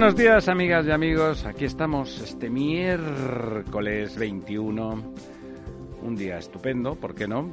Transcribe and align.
Buenos 0.00 0.16
días, 0.16 0.48
amigas 0.48 0.86
y 0.86 0.90
amigos. 0.92 1.44
Aquí 1.44 1.66
estamos 1.66 2.22
este 2.22 2.48
miércoles 2.48 4.16
21. 4.16 5.12
Un 6.00 6.16
día 6.16 6.38
estupendo, 6.38 6.94
¿por 6.94 7.14
qué 7.14 7.28
no? 7.28 7.50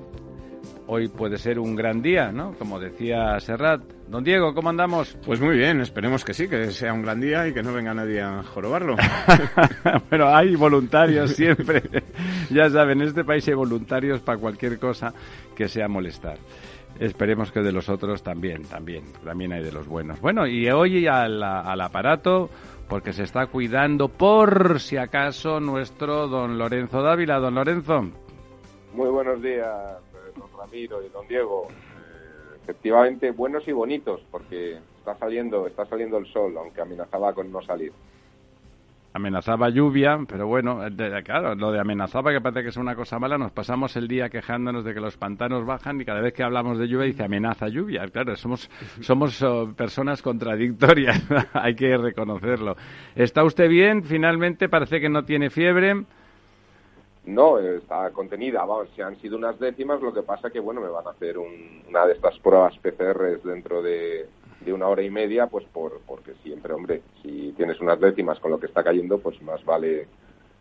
Hoy 0.87 1.09
puede 1.09 1.37
ser 1.37 1.59
un 1.59 1.75
gran 1.75 2.01
día, 2.01 2.31
¿no? 2.31 2.53
Como 2.53 2.79
decía 2.79 3.37
Serrat. 3.41 3.81
Don 4.07 4.23
Diego, 4.23 4.53
¿cómo 4.53 4.69
andamos? 4.69 5.17
Pues 5.25 5.41
muy 5.41 5.57
bien, 5.57 5.81
esperemos 5.81 6.23
que 6.23 6.33
sí, 6.33 6.47
que 6.47 6.71
sea 6.71 6.93
un 6.93 7.01
gran 7.01 7.19
día 7.19 7.45
y 7.49 7.53
que 7.53 7.61
no 7.61 7.73
venga 7.73 7.93
nadie 7.93 8.21
a 8.21 8.41
jorobarlo. 8.43 8.95
bueno, 10.09 10.33
hay 10.33 10.55
voluntarios 10.55 11.31
siempre. 11.31 11.83
ya 12.49 12.69
saben, 12.69 13.01
en 13.01 13.09
este 13.09 13.25
país 13.25 13.45
hay 13.49 13.55
voluntarios 13.55 14.21
para 14.21 14.37
cualquier 14.37 14.79
cosa 14.79 15.13
que 15.53 15.67
sea 15.67 15.89
molestar. 15.89 16.37
Esperemos 16.99 17.51
que 17.51 17.61
de 17.61 17.71
los 17.71 17.89
otros 17.89 18.23
también, 18.23 18.63
también, 18.63 19.03
también 19.23 19.53
hay 19.53 19.63
de 19.63 19.71
los 19.71 19.87
buenos. 19.87 20.19
Bueno, 20.19 20.47
y 20.47 20.69
hoy 20.69 21.07
al, 21.07 21.41
aparato, 21.43 22.49
porque 22.89 23.13
se 23.13 23.23
está 23.23 23.47
cuidando 23.47 24.09
por 24.09 24.79
si 24.79 24.97
acaso 24.97 25.59
nuestro 25.59 26.27
don 26.27 26.57
Lorenzo 26.57 27.01
Dávila. 27.01 27.39
Don 27.39 27.55
Lorenzo. 27.55 28.05
Muy 28.93 29.09
buenos 29.09 29.41
días, 29.41 29.67
eh, 30.13 30.31
don 30.35 30.49
Ramiro 30.57 31.03
y 31.03 31.09
don 31.09 31.27
Diego. 31.27 31.67
Eh, 31.69 32.57
efectivamente, 32.63 33.31
buenos 33.31 33.67
y 33.67 33.71
bonitos, 33.71 34.21
porque 34.31 34.79
está 34.97 35.15
saliendo, 35.17 35.67
está 35.67 35.85
saliendo 35.85 36.17
el 36.17 36.25
sol, 36.25 36.57
aunque 36.57 36.81
amenazaba 36.81 37.33
con 37.33 37.51
no 37.51 37.61
salir 37.61 37.91
amenazaba 39.17 39.69
lluvia, 39.69 40.17
pero 40.27 40.47
bueno, 40.47 40.79
claro, 41.23 41.55
lo 41.55 41.71
de 41.71 41.79
amenazaba 41.79 42.31
que 42.31 42.41
parece 42.41 42.63
que 42.63 42.69
es 42.69 42.77
una 42.77 42.95
cosa 42.95 43.19
mala, 43.19 43.37
nos 43.37 43.51
pasamos 43.51 43.95
el 43.97 44.07
día 44.07 44.29
quejándonos 44.29 44.85
de 44.85 44.93
que 44.93 44.99
los 44.99 45.17
pantanos 45.17 45.65
bajan 45.65 45.99
y 45.99 46.05
cada 46.05 46.21
vez 46.21 46.33
que 46.33 46.43
hablamos 46.43 46.79
de 46.79 46.87
lluvia 46.87 47.05
dice 47.05 47.23
amenaza 47.23 47.67
lluvia. 47.67 48.07
Claro, 48.07 48.35
somos, 48.35 48.69
somos 49.01 49.41
oh, 49.43 49.73
personas 49.75 50.21
contradictorias, 50.21 51.21
hay 51.53 51.75
que 51.75 51.97
reconocerlo. 51.97 52.75
¿Está 53.15 53.43
usted 53.43 53.69
bien? 53.69 54.03
Finalmente 54.03 54.69
parece 54.69 54.99
que 54.99 55.09
no 55.09 55.23
tiene 55.23 55.49
fiebre. 55.49 56.05
No, 57.25 57.59
está 57.59 58.09
contenida, 58.11 58.63
vamos, 58.63 58.87
si 58.95 59.01
han 59.01 59.17
sido 59.17 59.35
unas 59.37 59.59
décimas, 59.59 60.01
lo 60.01 60.13
que 60.13 60.21
pasa 60.21 60.49
que, 60.49 60.61
bueno, 60.61 60.79
me 60.79 60.87
van 60.87 61.05
a 61.07 61.09
hacer 61.09 61.37
una 61.37 62.05
de 62.05 62.13
estas 62.13 62.39
pruebas 62.39 62.77
PCR 62.77 63.41
dentro 63.43 63.81
de, 63.81 64.27
de 64.61 64.73
una 64.73 64.87
hora 64.87 65.01
y 65.01 65.09
media, 65.09 65.47
pues 65.47 65.65
por, 65.65 66.01
porque 66.05 66.33
siempre, 66.43 66.73
hombre, 66.73 67.01
si 67.21 67.53
tienes 67.55 67.79
unas 67.79 67.99
décimas 67.99 68.39
con 68.39 68.51
lo 68.51 68.59
que 68.59 68.65
está 68.67 68.83
cayendo, 68.83 69.19
pues 69.19 69.41
más 69.41 69.63
vale 69.65 70.07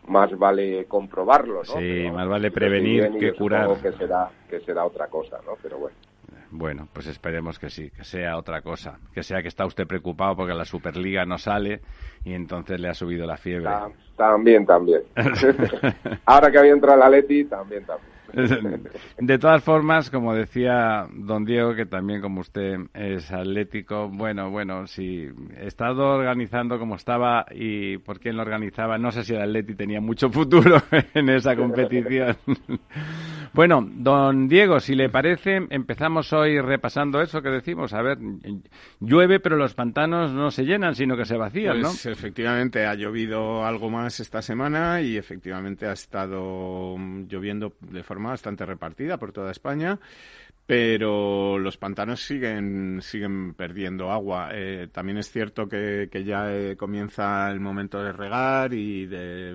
más 0.08 0.36
vale 0.38 0.84
comprobarlo, 0.86 1.62
¿no? 1.64 1.80
Sí, 1.80 2.08
más 2.12 2.28
vale 2.28 2.50
prevenir 2.50 3.10
que 3.18 3.32
curar. 3.32 3.80
Que 3.80 3.92
será, 3.92 4.30
que 4.48 4.60
será 4.60 4.84
otra 4.84 5.08
cosa, 5.08 5.38
¿no? 5.44 5.54
Pero 5.60 5.78
bueno. 5.78 5.96
Bueno, 6.50 6.88
pues 6.92 7.08
esperemos 7.08 7.58
que 7.58 7.70
sí, 7.70 7.90
que 7.90 8.04
sea 8.04 8.36
otra 8.36 8.62
cosa. 8.62 8.98
Que 9.12 9.22
sea 9.22 9.42
que 9.42 9.48
está 9.48 9.66
usted 9.66 9.86
preocupado 9.86 10.36
porque 10.36 10.54
la 10.54 10.64
Superliga 10.64 11.24
no 11.26 11.38
sale 11.38 11.80
y 12.24 12.34
entonces 12.34 12.80
le 12.80 12.88
ha 12.88 12.94
subido 12.94 13.26
la 13.26 13.36
fiebre. 13.36 13.68
También, 14.16 14.64
también. 14.64 15.02
Ahora 16.24 16.50
que 16.50 16.58
había 16.58 16.72
entrado 16.72 16.98
la 16.98 17.08
Leti, 17.08 17.44
también, 17.44 17.84
también. 17.84 18.15
De 19.18 19.38
todas 19.38 19.62
formas, 19.62 20.10
como 20.10 20.34
decía 20.34 21.06
don 21.12 21.44
Diego, 21.44 21.74
que 21.74 21.86
también 21.86 22.20
como 22.20 22.40
usted 22.40 22.76
es 22.94 23.30
atlético, 23.32 24.08
bueno, 24.08 24.50
bueno, 24.50 24.86
si 24.86 25.28
he 25.56 25.66
estado 25.66 26.16
organizando 26.16 26.78
como 26.78 26.96
estaba 26.96 27.46
y 27.50 27.98
por 27.98 28.20
quién 28.20 28.36
lo 28.36 28.42
organizaba, 28.42 28.98
no 28.98 29.10
sé 29.12 29.24
si 29.24 29.34
el 29.34 29.42
Atleti 29.42 29.74
tenía 29.74 30.00
mucho 30.00 30.30
futuro 30.30 30.82
en 31.14 31.28
esa 31.28 31.56
competición. 31.56 32.36
Bueno, 33.52 33.86
don 33.90 34.48
Diego, 34.48 34.80
si 34.80 34.94
le 34.94 35.08
parece, 35.08 35.66
empezamos 35.70 36.30
hoy 36.34 36.60
repasando 36.60 37.22
eso 37.22 37.40
que 37.40 37.48
decimos. 37.48 37.94
A 37.94 38.02
ver, 38.02 38.18
llueve, 39.00 39.40
pero 39.40 39.56
los 39.56 39.72
pantanos 39.72 40.30
no 40.32 40.50
se 40.50 40.64
llenan, 40.64 40.94
sino 40.94 41.16
que 41.16 41.24
se 41.24 41.38
vacían, 41.38 41.80
pues, 41.80 42.04
Efectivamente, 42.04 42.84
ha 42.84 42.94
llovido 42.94 43.64
algo 43.64 43.88
más 43.88 44.20
esta 44.20 44.42
semana 44.42 45.00
y 45.00 45.16
efectivamente 45.16 45.86
ha 45.86 45.92
estado 45.92 46.96
lloviendo 47.28 47.72
de 47.80 48.02
forma 48.02 48.15
bastante 48.24 48.66
repartida 48.66 49.18
por 49.18 49.32
toda 49.32 49.50
España 49.50 49.98
pero 50.66 51.60
los 51.60 51.76
pantanos 51.76 52.20
siguen 52.20 53.00
siguen 53.00 53.54
perdiendo 53.54 54.10
agua. 54.10 54.50
Eh, 54.52 54.88
también 54.90 55.18
es 55.18 55.30
cierto 55.30 55.68
que, 55.68 56.08
que 56.10 56.24
ya 56.24 56.52
eh, 56.52 56.76
comienza 56.76 57.48
el 57.52 57.60
momento 57.60 58.02
de 58.02 58.12
regar 58.12 58.74
y 58.74 59.06
de... 59.06 59.54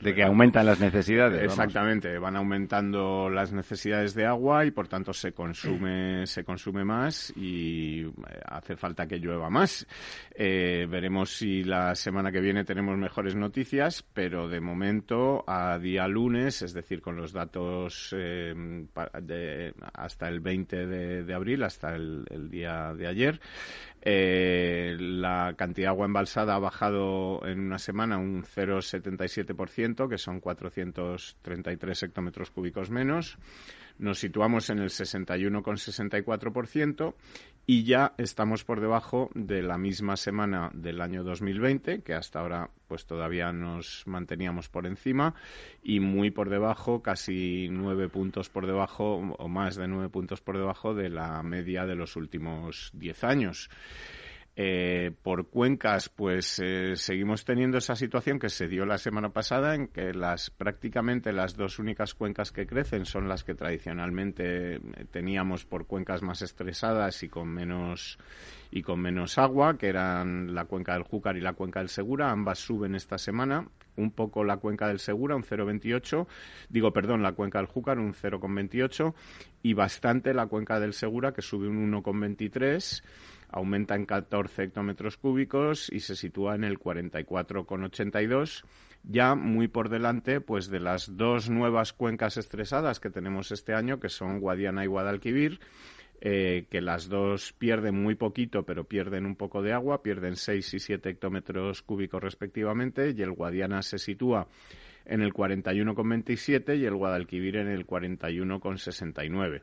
De, 0.00 0.14
que 0.14 0.24
aumentan 0.24 0.66
las 0.66 0.80
necesidades. 0.80 1.42
Exactamente, 1.42 2.18
van 2.18 2.36
aumentando 2.36 3.28
las 3.28 3.52
necesidades 3.52 4.14
de 4.14 4.26
agua 4.26 4.64
y 4.64 4.70
por 4.70 4.88
tanto 4.88 5.12
se 5.12 5.32
consume, 5.32 6.26
se 6.26 6.42
consume 6.42 6.84
más 6.84 7.32
y 7.36 8.00
eh, 8.00 8.10
hace 8.46 8.76
falta 8.76 9.06
que 9.06 9.18
llueva 9.18 9.50
más. 9.50 9.86
veremos 10.34 11.36
si 11.36 11.64
la 11.64 11.94
semana 11.94 12.32
que 12.32 12.40
viene 12.40 12.64
tenemos 12.64 12.96
mejores 12.96 13.36
noticias, 13.36 14.02
pero 14.14 14.48
de 14.48 14.60
momento 14.60 15.44
a 15.46 15.78
día 15.78 16.08
lunes, 16.08 16.62
es 16.62 16.72
decir, 16.72 17.02
con 17.02 17.16
los 17.16 17.32
datos 17.32 18.10
de 18.12 19.72
hasta 19.92 20.28
el 20.28 20.40
20 20.40 20.86
de, 20.86 21.34
abril, 21.34 21.62
hasta 21.62 21.94
el, 21.94 22.48
día 22.50 22.94
de 22.94 23.06
ayer. 23.06 23.40
Eh, 24.02 24.96
la 24.98 25.54
cantidad 25.56 25.86
de 25.86 25.90
agua 25.90 26.06
embalsada 26.06 26.56
ha 26.56 26.58
bajado 26.58 27.46
en 27.46 27.60
una 27.60 27.78
semana 27.78 28.18
un 28.18 28.42
0,77%, 28.42 30.08
que 30.08 30.18
son 30.18 30.40
433 30.40 32.02
hectómetros 32.02 32.50
cúbicos 32.50 32.90
menos. 32.90 33.38
Nos 33.98 34.18
situamos 34.18 34.68
en 34.70 34.80
el 34.80 34.88
61,64% 34.88 37.14
y 37.66 37.84
ya 37.84 38.14
estamos 38.18 38.64
por 38.64 38.80
debajo 38.80 39.30
de 39.34 39.62
la 39.62 39.78
misma 39.78 40.16
semana 40.16 40.72
del 40.74 41.00
año 41.00 41.22
2020, 41.22 42.02
que 42.02 42.14
hasta 42.14 42.40
ahora 42.40 42.70
pues 42.92 43.06
todavía 43.06 43.54
nos 43.54 44.02
manteníamos 44.06 44.68
por 44.68 44.86
encima 44.86 45.34
y 45.82 46.00
muy 46.00 46.30
por 46.30 46.50
debajo, 46.50 47.00
casi 47.00 47.68
nueve 47.70 48.10
puntos 48.10 48.50
por 48.50 48.66
debajo 48.66 49.14
o 49.14 49.48
más 49.48 49.76
de 49.76 49.88
nueve 49.88 50.10
puntos 50.10 50.42
por 50.42 50.58
debajo 50.58 50.92
de 50.92 51.08
la 51.08 51.42
media 51.42 51.86
de 51.86 51.94
los 51.94 52.16
últimos 52.16 52.90
diez 52.92 53.24
años. 53.24 53.70
Eh, 54.54 55.12
por 55.22 55.48
cuencas, 55.48 56.10
pues 56.10 56.60
eh, 56.62 56.94
seguimos 56.96 57.46
teniendo 57.46 57.78
esa 57.78 57.96
situación 57.96 58.38
que 58.38 58.50
se 58.50 58.68
dio 58.68 58.84
la 58.84 58.98
semana 58.98 59.30
pasada, 59.30 59.74
en 59.74 59.88
que 59.88 60.12
las 60.12 60.50
prácticamente 60.50 61.32
las 61.32 61.56
dos 61.56 61.78
únicas 61.78 62.12
cuencas 62.12 62.52
que 62.52 62.66
crecen 62.66 63.06
son 63.06 63.28
las 63.28 63.44
que 63.44 63.54
tradicionalmente 63.54 64.74
eh, 64.74 64.80
teníamos 65.10 65.64
por 65.64 65.86
cuencas 65.86 66.20
más 66.20 66.42
estresadas 66.42 67.22
y 67.22 67.30
con 67.30 67.48
menos 67.48 68.18
y 68.70 68.82
con 68.82 69.00
menos 69.00 69.38
agua, 69.38 69.78
que 69.78 69.88
eran 69.88 70.54
la 70.54 70.66
cuenca 70.66 70.92
del 70.94 71.02
Júcar 71.02 71.38
y 71.38 71.40
la 71.40 71.54
cuenca 71.54 71.80
del 71.80 71.88
Segura. 71.88 72.30
Ambas 72.30 72.58
suben 72.58 72.94
esta 72.94 73.16
semana. 73.16 73.66
Un 73.96 74.10
poco 74.10 74.44
la 74.44 74.56
cuenca 74.58 74.88
del 74.88 74.98
Segura, 74.98 75.36
un 75.36 75.44
0,28. 75.44 76.26
Digo, 76.70 76.92
perdón, 76.92 77.22
la 77.22 77.32
cuenca 77.32 77.58
del 77.58 77.68
Júcar, 77.68 77.98
un 77.98 78.14
0,28. 78.14 79.14
Y 79.62 79.74
bastante 79.74 80.32
la 80.32 80.46
cuenca 80.46 80.80
del 80.80 80.94
Segura, 80.94 81.32
que 81.32 81.42
sube 81.42 81.68
un 81.68 81.92
1,23 81.92 83.02
aumenta 83.52 83.94
en 83.94 84.06
14 84.06 84.64
hectómetros 84.64 85.16
cúbicos 85.16 85.90
y 85.92 86.00
se 86.00 86.16
sitúa 86.16 86.54
en 86.54 86.64
el 86.64 86.78
44,82 86.78 88.64
ya 89.04 89.34
muy 89.34 89.68
por 89.68 89.88
delante 89.88 90.40
pues 90.40 90.68
de 90.68 90.80
las 90.80 91.16
dos 91.16 91.50
nuevas 91.50 91.92
cuencas 91.92 92.36
estresadas 92.36 92.98
que 93.00 93.10
tenemos 93.10 93.52
este 93.52 93.74
año 93.74 94.00
que 94.00 94.08
son 94.08 94.40
Guadiana 94.40 94.84
y 94.84 94.88
Guadalquivir 94.88 95.60
eh, 96.24 96.66
que 96.70 96.80
las 96.80 97.08
dos 97.08 97.52
pierden 97.52 98.00
muy 98.00 98.14
poquito, 98.14 98.64
pero 98.64 98.84
pierden 98.84 99.26
un 99.26 99.34
poco 99.34 99.60
de 99.60 99.72
agua, 99.72 100.04
pierden 100.04 100.36
6 100.36 100.74
y 100.74 100.78
7 100.78 101.10
hectómetros 101.10 101.82
cúbicos 101.82 102.22
respectivamente, 102.22 103.10
y 103.10 103.22
el 103.22 103.32
Guadiana 103.32 103.82
se 103.82 103.98
sitúa 103.98 104.46
en 105.04 105.20
el 105.20 105.32
41,27 105.32 106.78
y 106.78 106.84
el 106.84 106.94
Guadalquivir 106.94 107.56
en 107.56 107.66
el 107.66 107.84
41,69. 107.84 109.62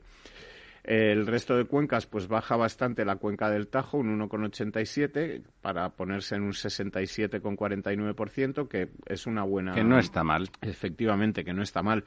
El 0.82 1.26
resto 1.26 1.56
de 1.56 1.66
cuencas, 1.66 2.06
pues 2.06 2.26
baja 2.26 2.56
bastante 2.56 3.04
la 3.04 3.16
cuenca 3.16 3.50
del 3.50 3.68
Tajo, 3.68 3.98
un 3.98 4.18
1,87 4.18 5.42
para 5.60 5.90
ponerse 5.90 6.36
en 6.36 6.42
un 6.42 6.52
67,49%, 6.52 8.66
que 8.66 8.88
es 9.06 9.26
una 9.26 9.42
buena. 9.42 9.74
Que 9.74 9.84
no 9.84 9.98
está 9.98 10.24
mal. 10.24 10.48
Efectivamente, 10.62 11.44
que 11.44 11.52
no 11.52 11.62
está 11.62 11.82
mal. 11.82 12.04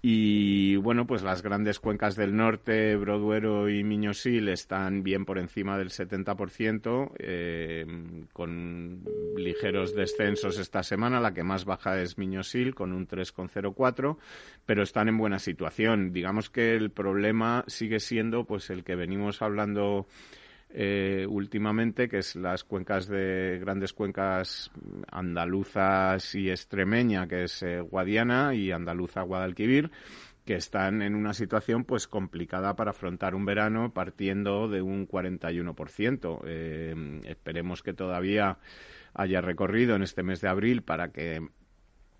Y 0.00 0.76
bueno, 0.76 1.06
pues 1.06 1.22
las 1.22 1.42
grandes 1.42 1.80
cuencas 1.80 2.14
del 2.14 2.36
norte, 2.36 2.94
Broduero 2.96 3.68
y 3.68 3.82
Miñosil, 3.82 4.48
están 4.48 5.02
bien 5.02 5.24
por 5.24 5.38
encima 5.38 5.78
del 5.78 5.90
70%, 5.90 7.12
eh, 7.18 7.86
con 8.32 9.02
ligeros 9.36 9.94
descensos 9.94 10.58
esta 10.58 10.82
semana. 10.82 11.20
La 11.20 11.34
que 11.34 11.42
más 11.42 11.64
baja 11.64 12.00
es 12.00 12.18
Miñosil, 12.18 12.74
con 12.74 12.92
un 12.92 13.08
3,04, 13.08 14.18
pero 14.66 14.82
están 14.82 15.08
en 15.08 15.18
buena 15.18 15.38
situación. 15.38 16.12
Digamos 16.12 16.50
que 16.50 16.74
el 16.74 16.90
problema 16.90 17.64
sigue 17.66 18.00
siendo 18.04 18.44
pues 18.44 18.70
el 18.70 18.84
que 18.84 18.94
venimos 18.94 19.42
hablando 19.42 20.06
eh, 20.70 21.26
últimamente, 21.28 22.08
que 22.08 22.18
es 22.18 22.36
las 22.36 22.64
cuencas 22.64 23.06
de 23.06 23.58
grandes 23.60 23.92
cuencas 23.92 24.70
andaluzas 25.10 26.34
y 26.34 26.50
extremeña, 26.50 27.28
que 27.28 27.44
es 27.44 27.62
eh, 27.62 27.80
Guadiana 27.80 28.54
y 28.54 28.72
andaluza 28.72 29.22
Guadalquivir 29.22 29.90
que 30.44 30.56
están 30.56 31.00
en 31.00 31.14
una 31.14 31.32
situación 31.32 31.84
pues 31.84 32.06
complicada 32.06 32.76
para 32.76 32.90
afrontar 32.90 33.34
un 33.34 33.46
verano 33.46 33.92
partiendo 33.94 34.68
de 34.68 34.82
un 34.82 35.08
41%. 35.08 36.40
Eh, 36.44 37.20
esperemos 37.24 37.82
que 37.82 37.94
todavía 37.94 38.58
haya 39.14 39.40
recorrido 39.40 39.96
en 39.96 40.02
este 40.02 40.22
mes 40.22 40.40
de 40.40 40.48
abril 40.48 40.82
para 40.82 41.12
que 41.12 41.48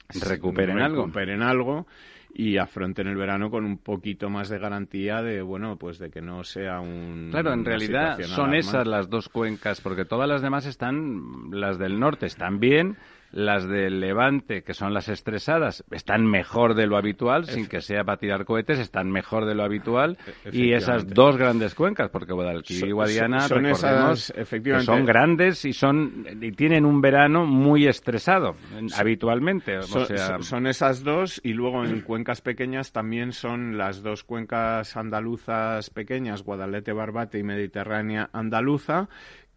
recuperen, 0.08 0.78
recuperen 0.78 1.42
algo 1.42 1.86
y 2.34 2.56
afronten 2.56 3.06
el 3.06 3.16
verano 3.16 3.48
con 3.48 3.64
un 3.64 3.78
poquito 3.78 4.28
más 4.28 4.48
de 4.48 4.58
garantía 4.58 5.22
de 5.22 5.40
bueno 5.40 5.76
pues 5.76 5.98
de 5.98 6.10
que 6.10 6.20
no 6.20 6.42
sea 6.42 6.80
un 6.80 7.28
claro 7.30 7.52
en 7.52 7.64
realidad 7.64 8.20
son 8.22 8.54
esas 8.54 8.88
las 8.88 9.08
dos 9.08 9.28
cuencas 9.28 9.80
porque 9.80 10.04
todas 10.04 10.28
las 10.28 10.42
demás 10.42 10.66
están 10.66 11.50
las 11.52 11.78
del 11.78 12.00
norte 12.00 12.26
están 12.26 12.58
bien 12.58 12.96
las 13.34 13.66
del 13.66 13.98
Levante, 13.98 14.62
que 14.62 14.74
son 14.74 14.94
las 14.94 15.08
estresadas, 15.08 15.84
están 15.90 16.24
mejor 16.24 16.74
de 16.74 16.86
lo 16.86 16.96
habitual, 16.96 17.46
sin 17.46 17.66
que 17.66 17.80
sea 17.80 18.04
para 18.04 18.16
tirar 18.16 18.44
cohetes, 18.44 18.78
están 18.78 19.10
mejor 19.10 19.44
de 19.44 19.56
lo 19.56 19.64
habitual. 19.64 20.16
E, 20.44 20.56
y 20.56 20.72
esas 20.72 21.08
dos 21.08 21.36
grandes 21.36 21.74
cuencas, 21.74 22.10
porque 22.10 22.32
Guadalquivir 22.32 22.86
y 22.86 22.92
Guadiana, 22.92 23.40
son, 23.40 23.66
esas, 23.66 24.32
efectivamente. 24.36 24.86
son 24.86 25.04
grandes 25.04 25.64
y 25.64 25.72
son 25.72 26.24
y 26.40 26.52
tienen 26.52 26.84
un 26.84 27.00
verano 27.00 27.44
muy 27.44 27.88
estresado, 27.88 28.54
habitualmente. 28.96 29.82
son 29.82 30.68
esas 30.68 31.02
dos, 31.02 31.40
y 31.42 31.54
luego 31.54 31.84
en 31.84 32.02
cuencas 32.02 32.40
pequeñas 32.40 32.92
también 32.92 33.32
son 33.32 33.76
las 33.76 34.04
dos 34.04 34.22
cuencas 34.22 34.96
andaluzas 34.96 35.90
pequeñas, 35.90 36.44
Guadalete, 36.44 36.92
Barbate 36.92 37.40
y 37.40 37.42
Mediterránea 37.42 38.30
andaluza, 38.32 39.08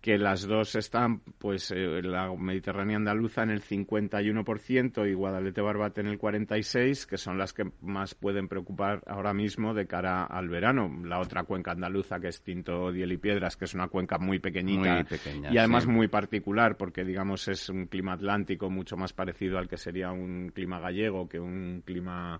que 0.07 0.17
las 0.17 0.47
dos 0.47 0.73
están, 0.75 1.19
pues, 1.37 1.69
eh, 1.71 2.01
la 2.01 2.33
Mediterránea 2.33 2.95
andaluza 2.95 3.43
en 3.43 3.49
el 3.49 3.61
51% 3.61 5.05
y 5.05 5.13
Guadalete 5.13 5.59
Barbate 5.59 5.99
en 5.99 6.07
el 6.07 6.17
46%, 6.17 7.07
que 7.07 7.17
son 7.17 7.37
las 7.37 7.51
que 7.51 7.69
más 7.81 8.15
pueden 8.15 8.47
preocupar 8.47 9.03
ahora 9.05 9.33
mismo 9.33 9.73
de 9.73 9.85
cara 9.85 10.23
al 10.23 10.47
verano. 10.47 10.89
La 11.03 11.19
otra 11.19 11.43
cuenca 11.43 11.71
andaluza, 11.71 12.21
que 12.21 12.29
es 12.29 12.41
Tinto, 12.41 12.89
Diel 12.93 13.11
y 13.11 13.17
Piedras, 13.17 13.57
que 13.57 13.65
es 13.65 13.73
una 13.73 13.89
cuenca 13.89 14.17
muy 14.17 14.39
pequeñita 14.39 15.05
y 15.51 15.57
además 15.57 15.85
muy 15.87 16.07
particular, 16.07 16.77
porque, 16.77 17.03
digamos, 17.03 17.49
es 17.49 17.67
un 17.67 17.87
clima 17.87 18.13
atlántico 18.13 18.69
mucho 18.69 18.95
más 18.95 19.11
parecido 19.11 19.57
al 19.57 19.67
que 19.67 19.75
sería 19.75 20.13
un 20.13 20.53
clima 20.55 20.79
gallego 20.79 21.27
que 21.27 21.37
un 21.37 21.83
clima 21.85 22.39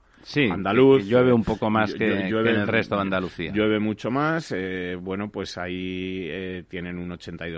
andaluz. 0.50 1.06
llueve 1.06 1.34
un 1.34 1.44
poco 1.44 1.70
más 1.70 1.94
que, 1.94 2.28
en 2.30 2.34
el 2.34 2.68
resto 2.68 2.96
de 2.96 3.02
Andalucía. 3.02 3.52
Llueve 3.52 3.80
mucho 3.80 4.10
más. 4.10 4.54
Eh, 4.56 4.96
bueno, 4.96 5.30
pues 5.30 5.58
ahí 5.58 6.28
eh, 6.30 6.64
tienen 6.70 6.98
un 6.98 7.12
82 7.12 7.57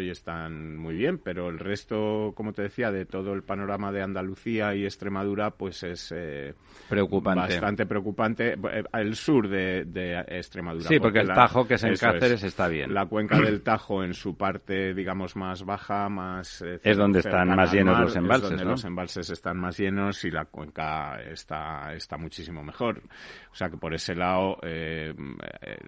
y 0.00 0.10
están 0.10 0.76
muy 0.76 0.94
bien, 0.94 1.18
pero 1.18 1.48
el 1.48 1.58
resto, 1.58 2.32
como 2.34 2.52
te 2.52 2.62
decía, 2.62 2.90
de 2.90 3.06
todo 3.06 3.32
el 3.32 3.42
panorama 3.42 3.92
de 3.92 4.02
Andalucía 4.02 4.74
y 4.74 4.84
Extremadura, 4.84 5.50
pues 5.50 5.82
es 5.82 6.12
eh, 6.14 6.54
preocupante. 6.88 7.40
bastante 7.40 7.86
preocupante. 7.86 8.54
Eh, 8.54 8.84
el 8.94 9.14
sur 9.14 9.48
de, 9.48 10.24
Extremadura. 10.28 10.88
Sí, 10.88 10.98
porque, 10.98 11.20
el 11.20 11.28
Tajo, 11.28 11.66
que 11.66 11.74
es 11.74 11.84
en 11.84 11.94
Cáceres, 11.96 12.42
está 12.42 12.68
bien. 12.68 12.92
La 12.92 13.06
cuenca 13.06 13.38
del 13.38 13.62
Tajo, 13.62 14.02
en 14.02 14.14
su 14.14 14.36
parte, 14.36 14.94
digamos, 14.94 15.36
más 15.36 15.64
baja, 15.64 16.08
más... 16.08 16.62
Eh, 16.62 16.80
es 16.82 16.96
donde 16.96 17.20
están 17.20 17.48
más 17.54 17.72
llenos 17.72 17.98
los 17.98 18.16
embalses, 18.16 18.50
donde 18.50 18.64
los 18.64 18.84
embalses 18.84 19.30
están 19.30 19.58
más 19.58 19.78
llenos 19.78 20.24
y 20.24 20.30
la 20.30 20.44
cuenca 20.46 21.20
está, 21.20 21.92
está 21.94 22.16
muchísimo 22.16 22.62
mejor. 22.62 23.02
O 23.50 23.54
sea 23.54 23.68
que 23.68 23.76
por 23.76 23.94
ese 23.94 24.14
lado 24.14 24.58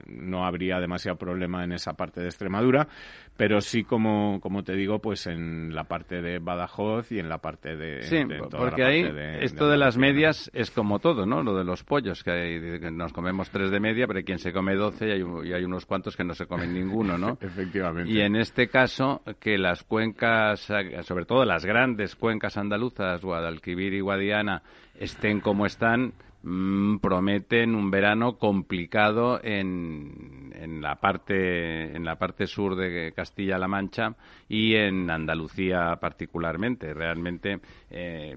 no 0.06 0.47
habría 0.47 0.81
demasiado 0.81 1.19
problema 1.19 1.65
en 1.65 1.73
esa 1.73 1.93
parte 1.93 2.21
de 2.21 2.27
Extremadura 2.27 2.89
pero 3.38 3.61
sí 3.61 3.85
como, 3.85 4.40
como 4.40 4.64
te 4.64 4.75
digo, 4.75 4.99
pues 4.99 5.29
en 5.29 5.73
la 5.73 5.85
parte 5.85 6.20
de 6.20 6.40
Badajoz 6.40 7.12
y 7.12 7.20
en 7.20 7.29
la 7.29 7.38
parte 7.38 7.76
de... 7.76 8.02
Sí, 8.02 8.25
porque 8.50 8.82
ahí 8.82 9.08
esto 9.40 9.69
de, 9.69 9.79
las 9.79 9.96
medias 9.96 10.50
es 10.52 10.73
como 10.73 10.99
todo, 10.99 11.25
¿no? 11.25 11.44
Lo 11.44 11.56
de 11.56 11.62
los 11.62 11.85
pollos, 11.85 12.25
que, 12.25 12.32
hay, 12.32 12.90
nos 12.90 13.12
comemos 13.12 13.49
tres 13.50 13.70
de 13.70 13.79
media, 13.79 14.08
pero 14.08 14.19
hay 14.19 14.25
quien 14.25 14.40
se 14.40 14.52
come 14.52 14.75
doce 14.75 15.06
y 15.06 15.11
hay, 15.12 15.23
y 15.44 15.52
hay 15.52 15.62
unos 15.62 15.87
cuantos 15.87 16.17
que 16.17 16.25
no 16.25 16.35
se 16.35 16.46
comen 16.46 16.75
ninguno, 16.75 17.17
¿no? 17.17 17.38
Efectivamente. 17.40 18.11
Y 18.11 18.23
en 18.23 18.35
este 18.35 18.67
caso, 18.67 19.23
que 19.38 19.56
las 19.56 19.85
cuencas, 19.85 20.69
sobre 21.02 21.25
todo 21.25 21.44
las 21.44 21.64
grandes 21.64 22.17
cuencas 22.17 22.56
andaluzas, 22.56 23.23
Guadalquivir 23.23 23.94
y 23.94 24.00
Guadiana, 24.00 24.62
estén 24.99 25.38
como 25.38 25.64
están 25.64 26.12
Mm, 26.43 26.99
prometen 26.99 27.75
un 27.75 27.90
verano 27.90 28.38
complicado 28.38 29.40
en, 29.43 30.52
en, 30.55 30.81
la 30.81 30.94
parte 30.96 31.96
en 31.96 32.05
la 32.05 32.17
parte 32.17 32.46
sur 32.46 32.76
de 32.76 33.12
Castilla-La 33.12 33.67
Mancha 33.67 34.14
y 34.49 34.76
en 34.76 35.11
Andalucía 35.11 35.96
particularmente. 36.00 36.94
Realmente 36.94 37.58
eh, 37.90 38.37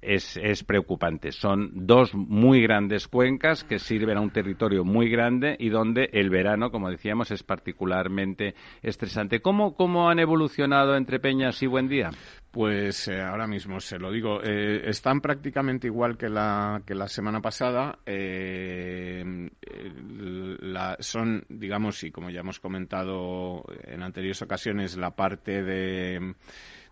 es, 0.00 0.36
es, 0.36 0.62
preocupante. 0.62 1.32
Son 1.32 1.70
dos 1.74 2.14
muy 2.14 2.62
grandes 2.62 3.08
cuencas 3.08 3.64
que 3.64 3.80
sirven 3.80 4.16
a 4.16 4.20
un 4.20 4.30
territorio 4.30 4.84
muy 4.84 5.10
grande 5.10 5.56
y 5.58 5.70
donde 5.70 6.10
el 6.12 6.30
verano, 6.30 6.70
como 6.70 6.88
decíamos, 6.88 7.32
es 7.32 7.42
particularmente 7.42 8.54
estresante. 8.82 9.40
¿Cómo, 9.40 9.74
cómo 9.74 10.08
han 10.08 10.20
evolucionado 10.20 10.96
entre 10.96 11.18
Peñas 11.18 11.62
y 11.62 11.66
Buendía? 11.66 12.10
Pues 12.58 13.06
eh, 13.06 13.20
ahora 13.20 13.46
mismo 13.46 13.78
se 13.78 14.00
lo 14.00 14.10
digo. 14.10 14.42
Eh, 14.42 14.82
están 14.90 15.20
prácticamente 15.20 15.86
igual 15.86 16.18
que 16.18 16.28
la, 16.28 16.82
que 16.84 16.92
la 16.92 17.06
semana 17.06 17.40
pasada. 17.40 18.00
Eh, 18.04 19.48
son, 20.98 21.44
digamos, 21.48 22.02
y 22.02 22.10
como 22.10 22.30
ya 22.30 22.40
hemos 22.40 22.58
comentado 22.58 23.62
en 23.84 24.02
anteriores 24.02 24.42
ocasiones, 24.42 24.96
la 24.96 25.12
parte 25.12 25.62
de 25.62 26.34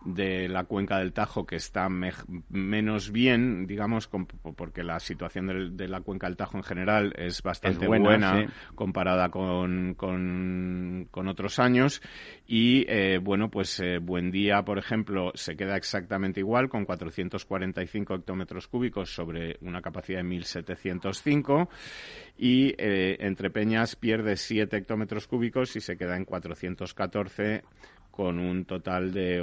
de 0.07 0.49
la 0.49 0.65
cuenca 0.65 0.99
del 0.99 1.13
Tajo 1.13 1.45
que 1.45 1.57
está 1.57 1.89
menos 1.89 3.11
bien, 3.11 3.67
digamos, 3.67 4.09
porque 4.57 4.85
la 4.85 5.01
situación 5.01 5.77
de, 5.77 5.89
la 5.89 6.01
cuenca 6.01 6.29
del 6.29 6.37
Tajo 6.37 6.57
en 6.57 6.63
general 6.63 7.13
es 7.17 7.43
bastante 7.43 7.87
buena, 7.87 8.47
comparada 8.75 9.29
con, 9.31 9.95
con, 9.95 11.29
otros 11.29 11.59
años. 11.59 12.01
Y 12.47 12.85
eh, 12.89 13.19
bueno, 13.21 13.51
pues 13.51 13.81
eh, 13.81 13.99
Buen 13.99 14.31
Día, 14.31 14.63
por 14.63 14.79
ejemplo, 14.79 15.33
se 15.35 15.57
queda 15.57 15.77
exactamente 15.77 16.41
igual, 16.41 16.69
con 16.69 16.85
445 16.85 18.15
hectómetros 18.15 18.69
cúbicos 18.69 19.13
sobre 19.13 19.57
una 19.61 19.83
capacidad 19.83 20.23
de 20.23 20.29
1.705 20.29 21.69
y 22.39 22.75
eh, 22.79 23.17
Entre 23.21 23.51
Peñas 23.51 23.97
pierde 23.97 24.37
7 24.37 24.77
hectómetros 24.77 25.27
cúbicos 25.27 25.75
y 25.77 25.81
se 25.81 25.97
queda 25.97 26.17
en 26.17 26.25
414 26.25 27.63
con 28.17 28.39
un 28.39 28.65
total 28.65 29.13
de 29.13 29.43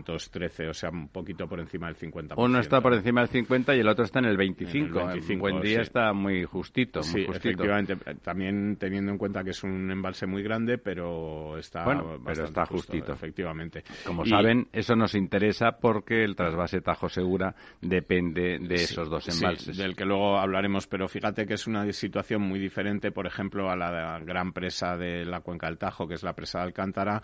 813, 0.00 0.68
o 0.68 0.74
sea, 0.74 0.90
un 0.90 1.08
poquito 1.08 1.46
por 1.46 1.60
encima 1.60 1.88
del 1.88 1.96
50%. 1.96 2.34
Uno 2.36 2.60
está 2.60 2.80
por 2.80 2.94
encima 2.94 3.20
del 3.22 3.30
50 3.30 3.76
y 3.76 3.80
el 3.80 3.88
otro 3.88 4.04
está 4.04 4.20
en 4.20 4.26
el 4.26 4.36
25. 4.36 5.00
En 5.00 5.10
el 5.10 5.38
buen 5.38 5.60
día 5.60 5.80
está 5.80 6.12
muy 6.12 6.44
justito. 6.44 7.02
sí, 7.02 7.26
efectivamente. 7.28 7.96
También 8.22 8.76
teniendo 8.76 9.12
en 9.12 9.18
cuenta 9.18 9.44
que 9.44 9.50
es 9.50 9.62
un 9.62 9.90
embalse 9.90 10.26
muy 10.26 10.42
grande, 10.42 10.78
pero 10.78 11.58
está, 11.58 11.84
bueno, 11.84 12.18
pero 12.24 12.44
está 12.44 12.66
justito. 12.66 13.12
Efectivamente. 13.12 13.82
Como 14.04 14.24
saben, 14.24 14.68
eso 14.72 14.94
nos 14.96 15.14
interesa 15.14 15.72
porque 15.80 16.24
el 16.24 16.36
trasvase 16.36 16.80
Tajo 16.80 17.08
Segura 17.08 17.54
depende 17.80 18.58
de 18.58 18.74
esos 18.74 19.08
dos 19.08 19.28
embalses. 19.28 19.76
del 19.76 19.94
que 19.96 20.04
luego 20.04 20.38
hablaremos, 20.38 20.86
pero 20.86 21.08
fíjate 21.08 21.46
que 21.46 21.54
es 21.54 21.66
una 21.66 21.90
situación 21.92 22.42
muy 22.42 22.58
diferente, 22.58 23.12
por 23.12 23.26
ejemplo, 23.26 23.70
a 23.70 23.76
la 23.76 24.18
gran 24.20 24.52
presa 24.52 24.96
de 24.96 25.24
la 25.24 25.40
cuenca 25.40 25.66
del 25.66 25.78
Tajo, 25.78 26.06
que 26.06 26.14
es 26.14 26.22
la 26.22 26.34
presa 26.34 26.58
de 26.58 26.64
Alcántara, 26.64 27.22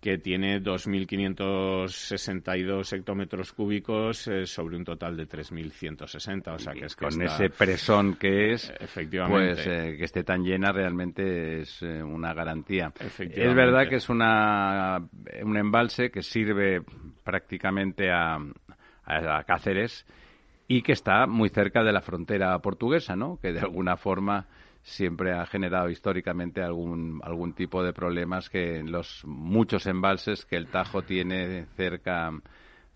que 0.00 0.18
tiene 0.18 0.60
2.562 2.12 2.92
hectómetros 2.92 3.52
cúbicos 3.52 4.26
eh, 4.28 4.46
sobre 4.46 4.76
un 4.76 4.84
total 4.84 5.16
de 5.16 5.28
3.160. 5.28 6.54
O 6.54 6.58
sea 6.58 6.72
que 6.72 6.86
es 6.86 6.96
que 6.96 7.04
Con 7.06 7.22
ese 7.22 7.50
presón 7.50 8.14
que 8.14 8.52
es, 8.52 8.72
efectivamente. 8.80 9.54
pues 9.54 9.66
eh, 9.66 9.96
que 9.96 10.04
esté 10.04 10.24
tan 10.24 10.42
llena 10.42 10.72
realmente 10.72 11.60
es 11.60 11.82
eh, 11.82 12.02
una 12.02 12.34
garantía. 12.34 12.92
Es 13.18 13.54
verdad 13.54 13.88
que 13.88 13.96
es 13.96 14.08
una, 14.08 14.98
un 15.42 15.56
embalse 15.56 16.10
que 16.10 16.22
sirve 16.22 16.82
prácticamente 17.24 18.10
a, 18.10 18.38
a 19.04 19.44
Cáceres 19.44 20.06
y 20.66 20.82
que 20.82 20.92
está 20.92 21.26
muy 21.26 21.48
cerca 21.48 21.82
de 21.82 21.92
la 21.92 22.00
frontera 22.02 22.58
portuguesa, 22.58 23.16
¿no? 23.16 23.38
Que 23.40 23.52
de 23.52 23.60
alguna 23.60 23.96
forma 23.96 24.46
siempre 24.82 25.32
ha 25.32 25.46
generado 25.46 25.90
históricamente 25.90 26.62
algún, 26.62 27.20
algún 27.22 27.52
tipo 27.52 27.82
de 27.82 27.92
problemas 27.92 28.48
que 28.48 28.82
los 28.82 29.22
muchos 29.24 29.86
embalses 29.86 30.44
que 30.44 30.56
el 30.56 30.68
Tajo 30.68 31.02
tiene 31.02 31.66
cerca 31.76 32.32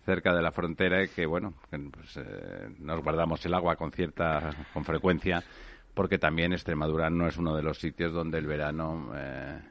cerca 0.05 0.33
de 0.33 0.41
la 0.41 0.51
frontera 0.51 1.01
y 1.01 1.07
que 1.07 1.25
bueno 1.25 1.53
pues, 1.69 2.17
eh, 2.17 2.67
nos 2.79 3.01
guardamos 3.01 3.45
el 3.45 3.53
agua 3.53 3.77
con 3.77 3.91
cierta 3.91 4.49
con 4.73 4.83
frecuencia 4.83 5.41
porque 5.93 6.17
también 6.17 6.51
Extremadura 6.51 7.09
no 7.09 7.27
es 7.27 7.37
uno 7.37 7.55
de 7.55 7.63
los 7.63 7.77
sitios 7.77 8.11
donde 8.11 8.39
el 8.39 8.47
verano 8.47 9.13
eh, 9.15 9.61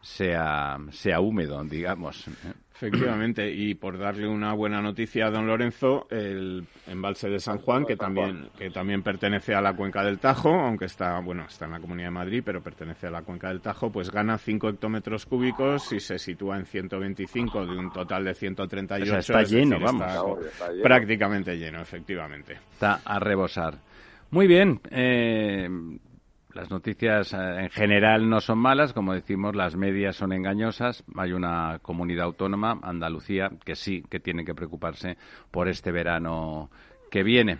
sea, 0.00 0.76
sea 0.90 1.20
húmedo, 1.20 1.62
digamos. 1.64 2.28
Efectivamente, 2.76 3.50
y 3.50 3.74
por 3.74 3.98
darle 3.98 4.28
una 4.28 4.52
buena 4.52 4.82
noticia 4.82 5.26
a 5.26 5.30
don 5.30 5.46
Lorenzo, 5.46 6.06
el 6.10 6.66
embalse 6.86 7.30
de 7.30 7.38
San 7.38 7.56
Juan, 7.58 7.86
que 7.86 7.96
también, 7.96 8.50
que 8.58 8.68
también 8.68 9.02
pertenece 9.02 9.54
a 9.54 9.62
la 9.62 9.74
cuenca 9.74 10.04
del 10.04 10.18
Tajo, 10.18 10.50
aunque 10.50 10.84
está, 10.84 11.18
bueno, 11.20 11.46
está 11.46 11.64
en 11.64 11.70
la 11.70 11.80
Comunidad 11.80 12.08
de 12.08 12.14
Madrid, 12.14 12.42
pero 12.44 12.62
pertenece 12.62 13.06
a 13.06 13.10
la 13.10 13.22
cuenca 13.22 13.48
del 13.48 13.62
Tajo, 13.62 13.90
pues 13.90 14.10
gana 14.10 14.36
5 14.36 14.68
hectómetros 14.68 15.24
cúbicos 15.24 15.90
y 15.94 16.00
se 16.00 16.18
sitúa 16.18 16.58
en 16.58 16.66
125 16.66 17.64
de 17.64 17.78
un 17.78 17.90
total 17.90 18.24
de 18.24 18.34
138. 18.34 19.16
está 19.16 19.42
lleno, 19.42 19.80
vamos. 19.80 20.38
Prácticamente 20.82 21.56
lleno, 21.56 21.80
efectivamente. 21.80 22.58
Está 22.74 23.00
a 23.02 23.18
rebosar. 23.18 23.78
Muy 24.32 24.46
bien. 24.46 24.80
Eh, 24.90 25.66
las 26.56 26.70
noticias 26.70 27.34
eh, 27.34 27.36
en 27.36 27.70
general 27.70 28.28
no 28.28 28.40
son 28.40 28.58
malas, 28.58 28.94
como 28.94 29.12
decimos, 29.12 29.54
las 29.54 29.76
medias 29.76 30.16
son 30.16 30.32
engañosas. 30.32 31.04
Hay 31.16 31.32
una 31.32 31.78
comunidad 31.82 32.24
autónoma, 32.24 32.80
Andalucía, 32.82 33.50
que 33.64 33.74
sí, 33.74 34.02
que 34.08 34.20
tiene 34.20 34.44
que 34.44 34.54
preocuparse 34.54 35.18
por 35.50 35.68
este 35.68 35.92
verano 35.92 36.70
que 37.10 37.22
viene. 37.22 37.58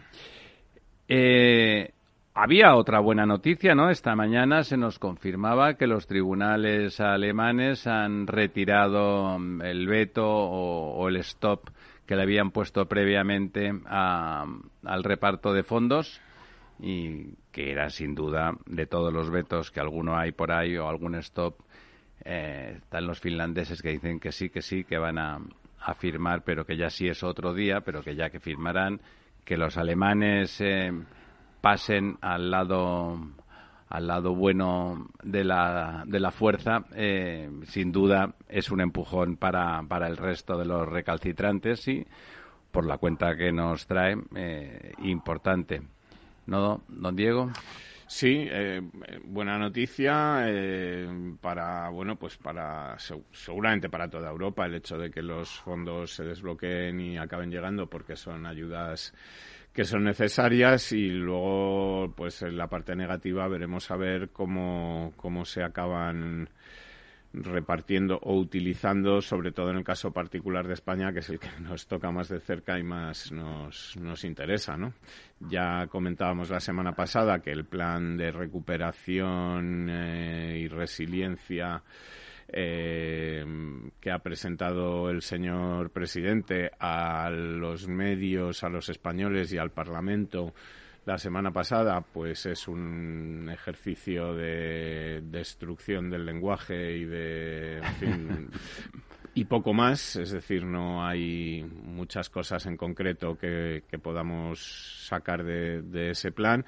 Eh, 1.09 1.93
había 2.35 2.75
otra 2.75 3.01
buena 3.01 3.27
noticia, 3.27 3.75
¿no? 3.75 3.91
Esta 3.91 4.17
mañana 4.17 4.65
se 4.65 4.79
nos 4.79 4.99
confirmaba 4.99 5.75
que 5.75 5.87
los 5.87 6.07
tribunales 6.07 6.99
alemanes 6.99 7.87
han 7.87 8.27
retirado 8.27 9.39
mm, 9.39 9.61
el 9.61 9.87
veto 9.87 10.27
o, 10.27 11.07
el 11.09 11.17
stop 11.17 11.69
que 12.07 12.17
le 12.17 12.23
habían 12.23 12.51
puesto 12.51 12.87
previamente 12.87 13.73
al 13.85 15.05
reparto 15.05 15.53
de 15.53 15.65
fondos 15.65 16.21
y 16.81 17.35
que 17.57 17.73
era 17.73 17.89
sin 17.89 18.15
duda 18.15 18.53
de 18.67 18.85
todos 18.85 19.11
los 19.11 19.31
vetos 19.31 19.71
que 19.71 19.81
alguno 19.81 20.19
hay 20.19 20.31
por 20.31 20.53
ahí 20.53 20.77
o 20.77 20.91
algún 20.91 21.15
stop, 21.15 21.55
eh, 22.23 22.75
están 22.77 23.07
los 23.07 23.19
finlandeses 23.19 23.81
que 23.81 23.93
dicen 23.93 24.21
que 24.21 24.31
sí, 24.31 24.51
que 24.51 24.61
sí, 24.61 24.85
que 24.85 24.99
van 24.99 25.17
a, 25.17 25.41
firmar, 25.99 26.43
pero 26.45 26.67
que 26.67 26.77
ya 26.77 26.91
sí 26.91 27.09
es 27.09 27.23
otro 27.23 27.55
día, 27.55 27.81
pero 27.81 28.03
que 28.03 28.15
ya 28.15 28.29
que 28.29 28.41
firmarán, 28.41 29.01
que 29.43 29.57
los 29.57 29.79
alemanes 29.79 30.61
eh, 30.61 30.93
pasen 31.63 32.19
al 32.21 32.51
lado 32.51 33.17
al 33.89 34.07
lado 34.07 34.35
bueno 34.35 35.09
de 35.23 35.45
la, 35.45 36.05
de 36.07 36.21
la 36.21 36.33
fuerza, 36.33 36.85
eh, 36.95 37.49
sin 37.69 37.91
duda 37.91 38.35
es 38.51 38.71
un 38.71 38.83
empujón 38.83 39.39
para, 39.39 39.83
para 39.89 40.09
el 40.09 40.19
resto 40.19 40.59
de 40.59 40.67
los 40.67 40.87
recalcitrantes 40.87 41.89
y 41.89 42.07
por 42.71 42.85
la 42.85 42.99
cuenta 42.99 43.35
que 43.35 43.51
nos 43.51 43.87
trae, 43.87 44.15
importante. 45.05 45.96
¿No, 46.47 46.85
don 46.89 47.17
Diego? 47.17 47.51
Sí, 48.09 48.47
eh, 48.49 48.81
buena 49.25 49.59
noticia 49.59 50.45
eh, 50.47 51.09
para 51.41 51.89
bueno 51.89 52.17
pues 52.17 52.37
para 52.37 52.97
seguramente 53.33 53.89
para 53.89 54.09
toda 54.09 54.31
Europa 54.31 54.65
el 54.65 54.77
hecho 54.77 54.97
de 54.97 55.11
que 55.11 55.23
los 55.23 55.51
fondos 55.61 56.13
se 56.13 56.23
desbloqueen 56.23 57.01
y 57.01 57.19
acaben 57.19 57.51
llegando 57.51 57.91
porque 57.91 58.15
son 58.15 58.47
ayudas 58.47 59.13
que 59.73 59.85
son 59.85 60.05
necesarias 60.05 60.93
y 60.93 61.09
luego 61.09 62.15
pues 62.17 62.43
en 62.43 62.57
la 62.57 62.69
parte 62.69 62.95
negativa 62.95 63.49
veremos 63.49 63.91
a 63.91 63.97
ver 63.97 64.31
cómo 64.31 65.13
cómo 65.17 65.45
se 65.45 65.65
acaban 65.65 66.49
repartiendo 67.37 68.19
o 68.23 68.35
utilizando, 68.35 69.21
sobre 69.21 69.53
todo 69.53 69.71
en 69.71 69.77
el 69.77 69.85
caso 69.85 70.13
particular 70.13 70.67
de 70.67 70.75
España, 70.75 71.13
que 71.13 71.21
es 71.21 71.29
el 71.29 71.39
que 71.39 71.49
nos 71.61 71.87
toca 71.87 72.11
más 72.11 72.29
de 72.29 72.41
cerca 72.41 72.79
y 72.79 72.83
más 72.83 73.31
nos, 73.33 73.97
nos 73.97 74.25
interesa. 74.25 74.77
Ya 75.41 75.87
comentábamos 75.89 76.51
la 76.51 76.61
semana 76.61 76.93
pasada 76.93 77.41
que 77.41 77.51
el 77.51 77.65
plan 77.65 78.17
de 78.17 78.31
recuperación 78.31 79.89
eh, 79.91 80.59
y 80.61 80.69
resiliencia 80.69 81.83
eh, 82.49 83.45
que 84.01 84.11
ha 84.11 84.19
presentado 84.21 85.11
el 85.11 85.21
señor 85.21 85.91
presidente 85.91 86.71
a 86.79 87.29
los 87.31 87.89
medios, 87.89 88.63
a 88.65 88.69
los 88.69 88.89
españoles 88.89 89.53
y 89.53 89.59
al 89.59 89.71
Parlamento 89.71 90.55
la 91.07 91.19
semana 91.19 91.53
pasada, 91.53 92.01
pues 92.01 92.47
es 92.47 92.67
un 92.67 93.49
ejercicio 93.49 94.35
de 94.35 95.23
destrucción 95.23 96.11
del 96.11 96.27
lenguaje 96.27 96.97
y 96.97 97.05
de, 97.05 97.81
y 99.35 99.45
poco 99.45 99.73
más. 99.73 100.17
Es 100.17 100.33
decir, 100.33 100.65
no 100.65 101.07
hay 101.07 101.63
muchas 101.63 102.29
cosas 102.29 102.67
en 102.67 102.77
concreto 102.77 103.39
que, 103.39 103.85
podamos 104.03 105.07
sacar 105.07 105.45
de, 105.45 106.11
ese 106.11 106.33
plan. 106.33 106.65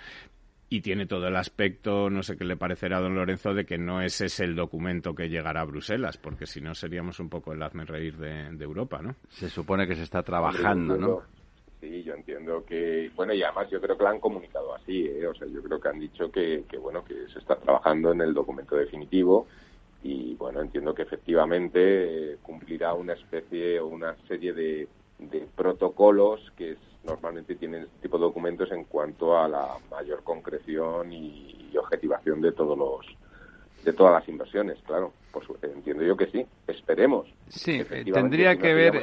Y 0.70 0.82
tiene 0.82 1.06
todo 1.06 1.26
el 1.26 1.36
aspecto, 1.36 2.08
no 2.08 2.22
sé 2.22 2.36
qué 2.36 2.44
le 2.44 2.56
parecerá 2.56 2.98
a 2.98 3.00
don 3.00 3.16
Lorenzo, 3.16 3.54
de 3.54 3.64
que 3.64 3.78
no 3.78 4.02
ese 4.02 4.26
es 4.26 4.38
el 4.38 4.54
documento 4.54 5.14
que 5.14 5.30
llegará 5.30 5.62
a 5.62 5.64
Bruselas, 5.64 6.18
porque 6.18 6.46
si 6.46 6.60
no 6.60 6.74
seríamos 6.74 7.18
un 7.20 7.30
poco 7.30 7.54
el 7.54 7.62
hazme 7.62 7.86
reír 7.86 8.18
de, 8.18 8.50
de 8.52 8.64
Europa, 8.64 9.00
¿no? 9.02 9.16
Se 9.30 9.48
supone 9.48 9.88
que 9.88 9.96
se 9.96 10.02
está 10.02 10.22
trabajando, 10.22 10.96
¿no? 10.96 11.37
Sí, 11.80 12.02
yo 12.02 12.14
entiendo 12.14 12.64
que, 12.64 13.10
bueno, 13.14 13.32
y 13.34 13.42
además 13.42 13.70
yo 13.70 13.80
creo 13.80 13.96
que 13.96 14.02
lo 14.02 14.08
han 14.08 14.18
comunicado 14.18 14.74
así, 14.74 15.06
¿eh? 15.06 15.26
o 15.26 15.34
sea, 15.34 15.46
yo 15.46 15.62
creo 15.62 15.80
que 15.80 15.88
han 15.88 16.00
dicho 16.00 16.30
que, 16.30 16.64
que, 16.68 16.76
bueno, 16.76 17.04
que 17.04 17.28
se 17.32 17.38
está 17.38 17.56
trabajando 17.56 18.10
en 18.10 18.20
el 18.20 18.34
documento 18.34 18.74
definitivo 18.74 19.46
y, 20.02 20.34
bueno, 20.34 20.60
entiendo 20.60 20.92
que 20.92 21.02
efectivamente 21.02 22.32
eh, 22.32 22.36
cumplirá 22.42 22.94
una 22.94 23.12
especie 23.12 23.78
o 23.78 23.86
una 23.86 24.16
serie 24.26 24.52
de, 24.52 24.88
de 25.18 25.46
protocolos 25.54 26.40
que 26.56 26.76
normalmente 27.04 27.54
tienen 27.56 27.84
este 27.84 28.02
tipo 28.02 28.18
de 28.18 28.24
documentos 28.24 28.70
en 28.70 28.84
cuanto 28.84 29.38
a 29.38 29.48
la 29.48 29.76
mayor 29.90 30.22
concreción 30.22 31.12
y, 31.12 31.54
objetivación 31.78 32.40
de 32.40 32.50
todos 32.50 32.76
los 32.76 33.06
de 33.84 33.92
todas 33.92 34.12
las 34.12 34.28
inversiones, 34.28 34.78
claro. 34.84 35.12
Por 35.30 35.44
entiendo 35.62 36.02
yo 36.02 36.16
que 36.16 36.26
sí. 36.26 36.44
Esperemos. 36.66 37.28
Sí, 37.46 37.82
tendría 38.12 38.56
que 38.56 38.74
ver 38.74 38.96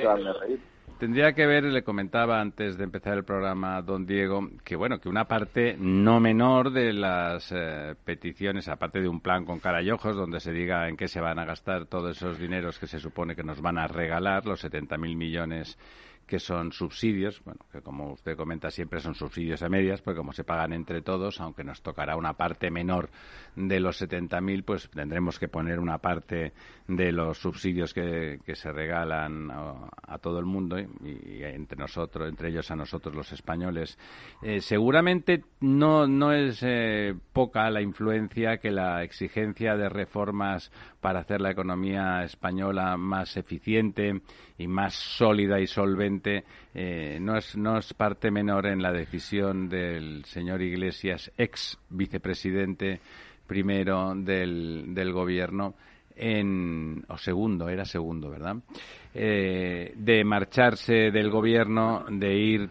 Tendría 1.00 1.34
que 1.34 1.46
ver, 1.46 1.66
le 1.66 1.84
comentaba 1.84 2.40
antes 2.40 2.78
de 2.78 2.86
empezar 2.86 3.18
el 3.18 3.26
programa 3.26 3.82
don 3.82 4.06
Diego, 4.06 4.48
que 4.64 4.78
bueno, 4.78 5.00
que 5.02 5.10
una 5.10 5.26
parte 5.26 5.76
no 5.78 6.22
menor 6.22 6.72
de 6.72 6.94
las 6.94 7.52
eh, 7.52 7.96
peticiones, 8.06 8.70
aparte 8.70 9.02
de 9.02 9.10
un 9.10 9.20
plan 9.20 9.44
con 9.44 9.60
cara 9.60 9.82
y 9.82 9.92
ojos, 9.92 10.16
donde 10.16 10.40
se 10.40 10.54
diga 10.54 10.88
en 10.88 10.96
qué 10.96 11.10
se 11.10 11.20
van 11.20 11.38
a 11.38 11.44
gastar 11.44 11.86
todos 11.88 12.16
esos 12.16 12.40
dineros 12.40 12.80
que 12.80 12.88
se 12.88 13.00
supone 13.00 13.36
que 13.36 13.44
nos 13.44 13.62
van 13.62 13.78
a 13.78 13.88
regalar, 13.88 14.46
los 14.46 14.64
70.000 14.64 15.18
millones 15.18 15.78
que 16.26 16.40
son 16.40 16.72
subsidios, 16.72 17.42
bueno, 17.44 17.60
que 17.72 17.82
como 17.82 18.14
usted 18.14 18.36
comenta 18.36 18.72
siempre 18.72 19.00
son 19.00 19.14
subsidios 19.14 19.62
a 19.62 19.70
medias, 19.70 20.02
porque 20.02 20.18
como 20.18 20.34
se 20.34 20.44
pagan 20.44 20.74
entre 20.74 21.02
todos, 21.02 21.40
aunque 21.40 21.64
nos 21.64 21.82
tocará 21.82 22.16
una 22.16 22.34
parte 22.34 22.72
menor 22.72 23.10
de 23.56 23.80
los 23.80 24.02
70.000, 24.02 24.64
pues 24.64 24.90
tendremos 24.90 25.38
que 25.38 25.48
poner 25.48 25.80
una 25.80 26.00
parte 26.00 26.54
de 26.88 27.12
los 27.12 27.40
subsidios 27.40 27.94
que, 27.94 28.40
que 28.46 28.56
se 28.56 28.72
regalan 28.72 29.50
a, 29.50 30.18
todo 30.20 30.40
el 30.40 30.46
mundo 30.46 30.78
y, 30.80 31.44
entre 31.44 31.78
nosotros, 31.78 32.30
entre 32.30 32.50
ellos 32.50 32.70
a 32.70 32.76
nosotros 32.76 33.16
los 33.16 33.32
españoles. 33.32 33.98
Eh, 34.44 34.62
seguramente 34.62 35.44
no, 35.62 36.08
no 36.08 36.32
es 36.32 36.62
eh, 36.62 37.16
poca 37.34 37.70
la 37.72 37.82
influencia 37.82 38.58
que 38.58 38.72
la 38.72 39.04
exigencia 39.04 39.76
de 39.76 39.90
reformas 39.90 40.72
para 41.02 41.22
hacer 41.22 41.42
la 41.42 41.52
economía 41.52 42.24
española 42.24 42.98
más 42.98 43.36
eficiente 43.36 44.22
y 44.58 44.68
más 44.68 44.94
sólida 44.94 45.60
y 45.60 45.68
solvente 45.68 46.44
eh, 46.74 47.18
no, 47.20 47.38
es, 47.38 47.58
no 47.58 47.78
es 47.78 47.94
parte 47.94 48.30
menor 48.30 48.68
en 48.68 48.82
la 48.82 48.92
decisión 48.92 49.70
del 49.70 50.24
señor 50.26 50.62
Iglesias, 50.62 51.32
ex 51.38 51.80
vicepresidente 51.90 53.02
primero 53.48 54.14
del, 54.16 54.94
del 54.94 55.12
gobierno, 55.12 55.76
en, 56.16 57.04
o 57.08 57.18
segundo, 57.18 57.70
era 57.70 57.86
segundo, 57.86 58.30
¿verdad? 58.30 58.58
Eh, 59.14 59.94
de 59.96 60.24
marcharse 60.24 61.12
del 61.12 61.30
gobierno, 61.30 62.06
de 62.10 62.34
ir 62.36 62.70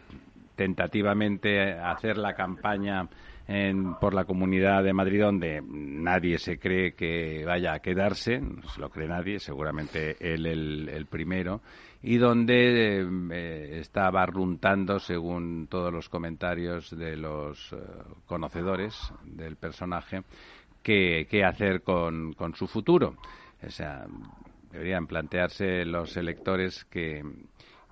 tentativamente 0.57 1.73
a 1.73 1.93
hacer 1.93 2.17
la 2.17 2.35
campaña 2.35 3.09
por 4.01 4.15
la 4.15 4.25
Comunidad 4.25 4.83
de 4.83 4.95
Madrid, 4.95 5.21
donde 5.21 5.63
nadie 5.63 6.39
se 6.39 6.59
cree 6.59 6.95
que 6.95 7.45
vaya 7.45 7.75
a 7.75 7.81
quedarse, 7.81 8.41
no 8.41 8.67
se 8.69 8.81
lo 8.81 8.89
cree 8.89 9.07
nadie, 9.07 9.39
seguramente 9.39 10.17
él 10.19 10.47
el, 10.47 11.07
primero, 11.07 11.61
y 12.03 12.17
donde 12.17 13.03
eh, 13.03 13.79
está 13.81 14.11
barruntando, 14.11 14.99
según 14.99 15.67
todos 15.69 15.93
los 15.93 16.09
comentarios 16.09 16.97
de 16.97 17.17
los 17.19 17.73
eh, 17.73 17.77
conocedores 18.25 19.13
del 19.25 19.57
personaje, 19.57 20.23
qué, 20.85 21.45
hacer 21.45 21.83
con, 21.83 22.35
con 22.35 22.55
su 22.55 22.69
futuro. 22.69 23.17
O 23.67 23.71
sea, 23.71 24.07
deberían 24.71 25.07
plantearse 25.07 25.85
los 25.85 26.17
electores 26.17 26.85
que, 26.85 27.23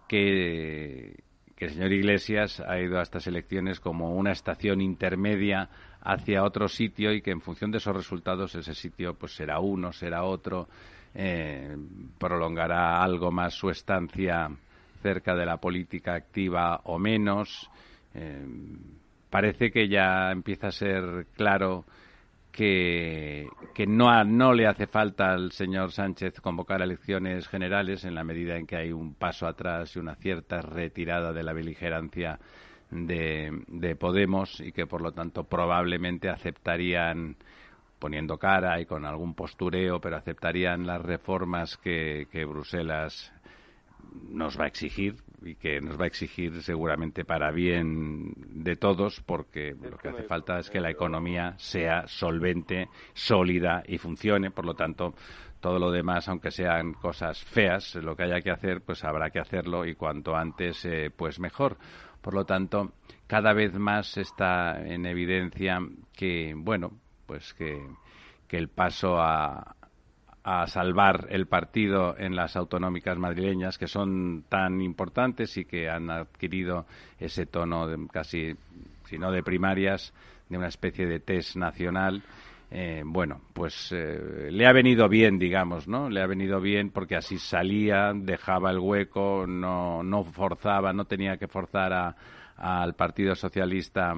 que 0.07 1.17
el 1.59 1.71
señor 1.71 1.93
Iglesias 1.93 2.61
ha 2.61 2.79
ido 2.81 2.99
a 2.99 3.03
estas 3.03 3.27
elecciones 3.27 3.81
como 3.81 4.15
una 4.15 4.33
estación 4.33 4.81
intermedia 4.81 5.69
hacia 6.01 6.45
otro 6.45 6.69
sitio 6.69 7.13
y 7.13 7.23
que 7.23 7.31
en 7.31 7.41
función 7.41 7.71
de 7.71 7.79
esos 7.79 7.95
resultados 7.95 8.55
ese 8.55 8.75
sitio 8.75 9.15
pues 9.15 9.35
será 9.37 9.61
uno, 9.61 9.93
será 9.93 10.25
otro, 10.25 10.69
eh, 11.15 11.77
prolongará 12.19 13.03
algo 13.03 13.31
más 13.31 13.55
su 13.55 13.71
estancia 13.71 14.51
cerca 15.03 15.35
de 15.35 15.47
la 15.47 15.59
política 15.59 16.15
activa 16.15 16.81
o 16.85 16.99
menos. 16.99 17.71
Eh, 18.15 18.45
parece 19.31 19.71
que 19.71 19.89
ya 19.89 20.31
empieza 20.33 20.69
a 20.69 20.73
ser 20.73 21.27
claro 21.37 21.85
que, 22.53 23.49
que 23.75 23.87
no, 23.87 24.23
no 24.25 24.53
le 24.53 24.67
hace 24.67 24.87
falta 24.87 25.33
al 25.33 25.53
señor 25.53 25.91
Sánchez 25.91 26.41
convocar 26.41 26.83
elecciones 26.83 27.49
generales 27.49 28.05
en 28.05 28.15
la 28.15 28.25
medida 28.25 28.57
en 28.57 28.67
que 28.67 28.77
hay 28.77 28.93
un 28.93 29.15
paso 29.15 29.47
atrás 29.47 29.97
y 29.97 29.99
una 29.99 30.15
cierta 30.17 30.61
retirada 30.61 31.33
de 31.33 31.43
la 31.43 31.55
beligerancia 31.55 32.39
de, 32.91 33.65
de 33.69 33.97
Podemos 33.97 34.61
y 34.61 34.71
que 34.73 34.87
por 34.87 35.01
lo 35.01 35.13
tanto 35.13 35.45
probablemente 35.45 36.29
aceptarían 36.29 37.37
poniendo 37.99 38.37
cara 38.37 38.81
y 38.81 38.87
con 38.87 39.07
algún 39.07 39.35
postureo, 39.35 40.01
pero 40.01 40.17
aceptarían 40.17 40.87
las 40.87 41.01
reformas 41.01 41.79
que, 41.79 42.27
que 42.31 42.45
Bruselas 42.45 43.33
nos 44.29 44.59
va 44.59 44.65
a 44.65 44.69
exigir 44.69 45.17
y 45.43 45.57
que 45.57 45.81
nos 45.81 45.99
va 45.99 46.05
a 46.05 46.07
exigir 46.07 46.63
seguramente 46.63 47.25
para 47.25 47.51
bien 47.51 48.33
de 48.37 48.77
todos 48.77 49.21
porque 49.21 49.75
lo 49.75 49.97
que 49.99 50.09
hace 50.09 50.23
falta 50.23 50.59
es 50.59 50.71
que 50.71 50.81
la 50.81 50.91
economía 50.91 51.55
sea 51.59 52.07
solvente, 52.07 52.89
sólida 53.13 53.83
y 53.87 53.99
funcione. 53.99 54.51
Por 54.51 54.65
lo 54.65 54.75
tanto, 54.75 55.15
todo 55.61 55.79
lo 55.79 55.91
demás, 55.91 56.29
aunque 56.29 56.51
sean 56.51 56.93
cosas 56.95 57.43
feas, 57.45 57.95
lo 57.97 58.17
que 58.17 58.25
haya 58.25 58.41
que 58.41 58.51
hacer, 58.51 58.83
pues 58.83 59.05
habrá 59.05 59.31
que 59.31 59.41
hacerlo 59.41 59.87
y 59.87 59.95
cuanto 59.95 60.35
antes, 60.35 60.85
eh, 60.85 61.11
pues 61.15 61.39
mejor. 61.39 61.77
Por 62.21 62.35
lo 62.35 62.45
tanto, 62.45 62.93
cada 63.27 63.53
vez 63.53 63.75
más 63.75 64.17
está 64.17 64.81
en 64.85 65.07
evidencia 65.07 65.79
que, 66.13 66.55
bueno, 66.57 66.93
pues 67.27 67.55
que, 67.55 67.81
que 68.47 68.59
el 68.59 68.69
paso 68.69 69.19
a, 69.19 69.77
a 70.45 70.67
salvar 70.67 71.29
el 71.31 71.47
partido 71.47 72.17
en 72.19 72.35
las 72.35 72.57
autonómicas 72.57 73.17
madrileñas 73.17 73.79
que 73.79 73.87
son 73.87 74.45
tan 74.49 74.81
importantes 74.81 75.57
y 75.57 75.65
que 75.65 75.89
han 75.89 76.11
adquirido 76.11 76.87
ese 77.19 77.47
tono 77.47 77.87
de 77.87 78.07
casi, 78.09 78.55
si 79.05 79.19
no 79.19 79.31
de 79.31 79.43
primarias, 79.43 80.13
de 80.49 80.59
una 80.59 80.69
especie 80.69 81.07
de 81.07 81.21
test 81.21 81.57
nacional. 81.57 82.23
Eh, 82.75 83.03
bueno, 83.05 83.43
pues 83.53 83.93
eh, 83.93 84.49
le 84.51 84.67
ha 84.67 84.73
venido 84.73 85.09
bien, 85.09 85.39
digamos, 85.39 85.87
¿no? 85.87 86.09
Le 86.09 86.23
ha 86.23 86.27
venido 86.27 86.61
bien 86.61 86.91
porque 86.91 87.17
así 87.17 87.39
salía, 87.39 88.13
dejaba 88.15 88.71
el 88.71 88.79
hueco, 88.79 89.47
no, 89.47 90.03
no 90.03 90.25
forzaba, 90.25 90.93
no 90.93 91.05
tenía 91.05 91.37
que 91.37 91.49
forzar 91.49 92.17
al 92.57 92.95
Partido 92.95 93.35
Socialista 93.35 94.15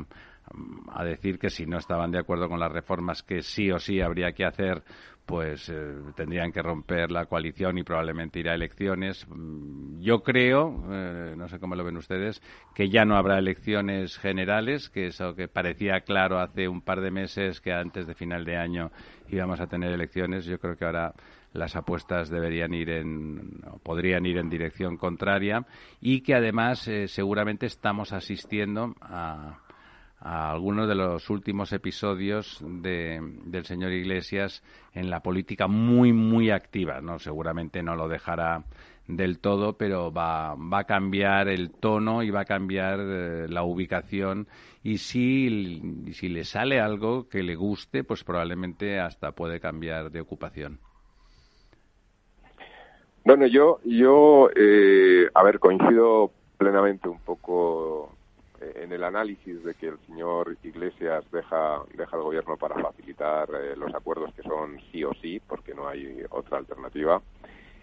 a 0.93 1.05
decir 1.05 1.39
que 1.39 1.51
si 1.51 1.67
no 1.67 1.79
estaban 1.79 2.11
de 2.11 2.19
acuerdo 2.19 2.49
con 2.49 2.61
las 2.61 2.71
reformas 2.71 3.23
que 3.23 3.43
sí 3.43 3.71
o 3.71 3.79
sí 3.79 4.01
habría 4.01 4.33
que 4.33 4.45
hacer, 4.45 4.83
pues 5.27 5.69
eh, 5.71 5.95
tendrían 6.15 6.53
que 6.53 6.63
romper 6.63 7.11
la 7.11 7.27
coalición 7.27 7.79
y 7.79 7.83
probablemente 7.83 8.41
ir 8.41 8.49
a 8.49 8.55
elecciones. 8.55 9.27
Mm, 9.29 10.01
yo 10.01 10.23
creo, 10.23 10.85
eh, 10.91 11.35
no 11.37 11.49
sé 11.49 11.59
cómo 11.59 11.75
lo 11.75 11.85
ven 11.85 11.97
ustedes, 11.97 12.43
que 12.75 12.91
ya 12.91 13.05
no 13.05 13.17
habrá 13.17 13.39
elecciones 13.39 14.19
generales, 14.19 14.91
que 14.91 15.07
eso 15.07 15.35
que 15.35 15.49
parecía 15.49 16.01
claro 16.01 16.41
hace 16.41 16.69
un 16.69 16.83
par 16.83 17.01
de 17.01 17.11
meses 17.11 17.61
que 17.61 17.73
antes 17.73 18.07
de 18.07 18.15
final 18.15 18.45
de 18.45 18.57
año 18.57 18.91
íbamos 19.29 19.61
a 19.61 19.67
tener 19.67 19.93
elecciones. 19.93 20.45
Yo 20.45 20.59
creo 20.59 20.77
que 20.77 20.85
ahora 20.85 21.15
las 21.55 21.77
apuestas 21.77 22.29
deberían 22.29 22.75
ir 22.75 22.91
en, 22.91 23.63
podrían 23.83 24.27
ir 24.27 24.39
en 24.39 24.51
dirección 24.51 24.97
contraria 24.97 25.65
y 26.01 26.21
que 26.21 26.35
además 26.35 26.87
eh, 26.89 27.09
seguramente 27.09 27.67
estamos 27.67 28.13
asistiendo 28.13 28.95
a 29.01 29.64
a 30.25 30.51
algunos 30.51 30.89
de 30.89 30.95
los 30.95 31.29
últimos 31.29 31.73
episodios 31.73 32.59
de, 32.67 33.21
del 33.45 33.67
señor 33.67 33.93
Iglesias 33.93 34.65
en 34.95 35.11
la 35.11 35.21
política 35.21 35.69
muy, 35.69 36.15
muy 36.15 36.51
activa. 36.51 37.03
¿no? 37.03 37.19
Seguramente 37.19 37.83
no 37.83 37.95
lo 37.95 38.09
dejará 38.09 38.65
del 39.07 39.39
todo, 39.39 39.75
pero 39.75 40.11
va, 40.11 40.55
va 40.55 40.79
a 40.79 40.85
cambiar 40.85 41.49
el 41.49 41.71
tono 41.71 42.23
y 42.23 42.31
va 42.31 42.41
a 42.41 42.45
cambiar 42.47 43.01
eh, 43.01 43.47
la 43.51 43.65
ubicación. 43.65 44.49
Y 44.83 44.97
si, 44.97 45.83
si 46.13 46.31
le 46.31 46.45
sale 46.45 46.81
algo 46.81 47.29
que 47.29 47.43
le 47.43 47.55
guste, 47.55 48.03
pues 48.03 48.25
probablemente 48.25 48.99
hasta 48.99 49.33
puede 49.33 49.61
cambiar 49.61 50.11
de 50.11 50.23
ocupación. 50.23 50.79
Bueno, 53.27 53.47
yo, 53.47 53.79
yo 53.85 54.49
eh, 54.57 55.29
a 55.35 55.43
ver, 55.43 55.59
coincido 55.59 56.31
plenamente 56.57 57.11
un 57.11 57.19
poco 57.21 58.14
en 58.75 58.93
el 58.93 59.05
análisis 59.05 59.63
de 59.65 59.75
que 59.75 59.89
el 59.89 59.99
señor 60.07 60.57
Iglesias 60.63 61.25
deja, 61.31 61.83
deja 61.95 62.17
el 62.17 62.23
gobierno 62.23 62.57
para 62.57 62.75
facilitar 62.77 63.49
eh, 63.55 63.77
los 63.77 63.95
acuerdos 63.95 64.33
que 64.35 64.43
son 64.43 64.81
sí 64.91 65.05
o 65.05 65.13
sí, 65.21 65.41
porque 65.47 65.75
no 65.75 65.89
hay 65.89 66.23
otra 66.31 66.59
alternativa. 66.59 67.21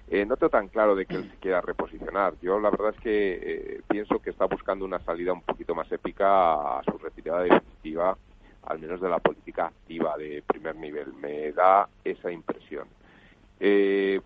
Eh, 0.09 0.25
no 0.25 0.35
tengo 0.35 0.49
tan 0.49 0.67
claro 0.67 0.95
de 0.95 1.05
que 1.05 1.15
él 1.15 1.29
se 1.29 1.37
quiera 1.37 1.61
reposicionar. 1.61 2.33
Yo 2.41 2.59
la 2.59 2.69
verdad 2.69 2.93
es 2.95 3.01
que 3.01 3.39
eh, 3.41 3.81
pienso 3.87 4.19
que 4.19 4.31
está 4.31 4.45
buscando 4.45 4.83
una 4.83 4.99
salida 4.99 5.31
un 5.31 5.41
poquito 5.41 5.73
más 5.73 5.91
épica 5.91 6.79
a 6.79 6.83
su 6.83 6.97
retirada 6.97 7.43
definitiva, 7.43 8.17
al 8.63 8.79
menos 8.79 8.99
de 8.99 9.09
la 9.09 9.19
política 9.19 9.67
activa 9.67 10.17
de 10.17 10.43
primer 10.45 10.75
nivel. 10.75 11.13
Me 11.13 11.51
da 11.53 11.87
esa 12.03 12.31
impresión. 12.31 12.87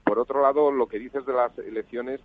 por 0.04 0.20
otro 0.20 0.42
lado, 0.42 0.72
lo 0.72 0.88
que 0.88 0.98
dices 0.98 1.26
de 1.26 1.34
las 1.34 1.58
elecciones, 1.60 2.22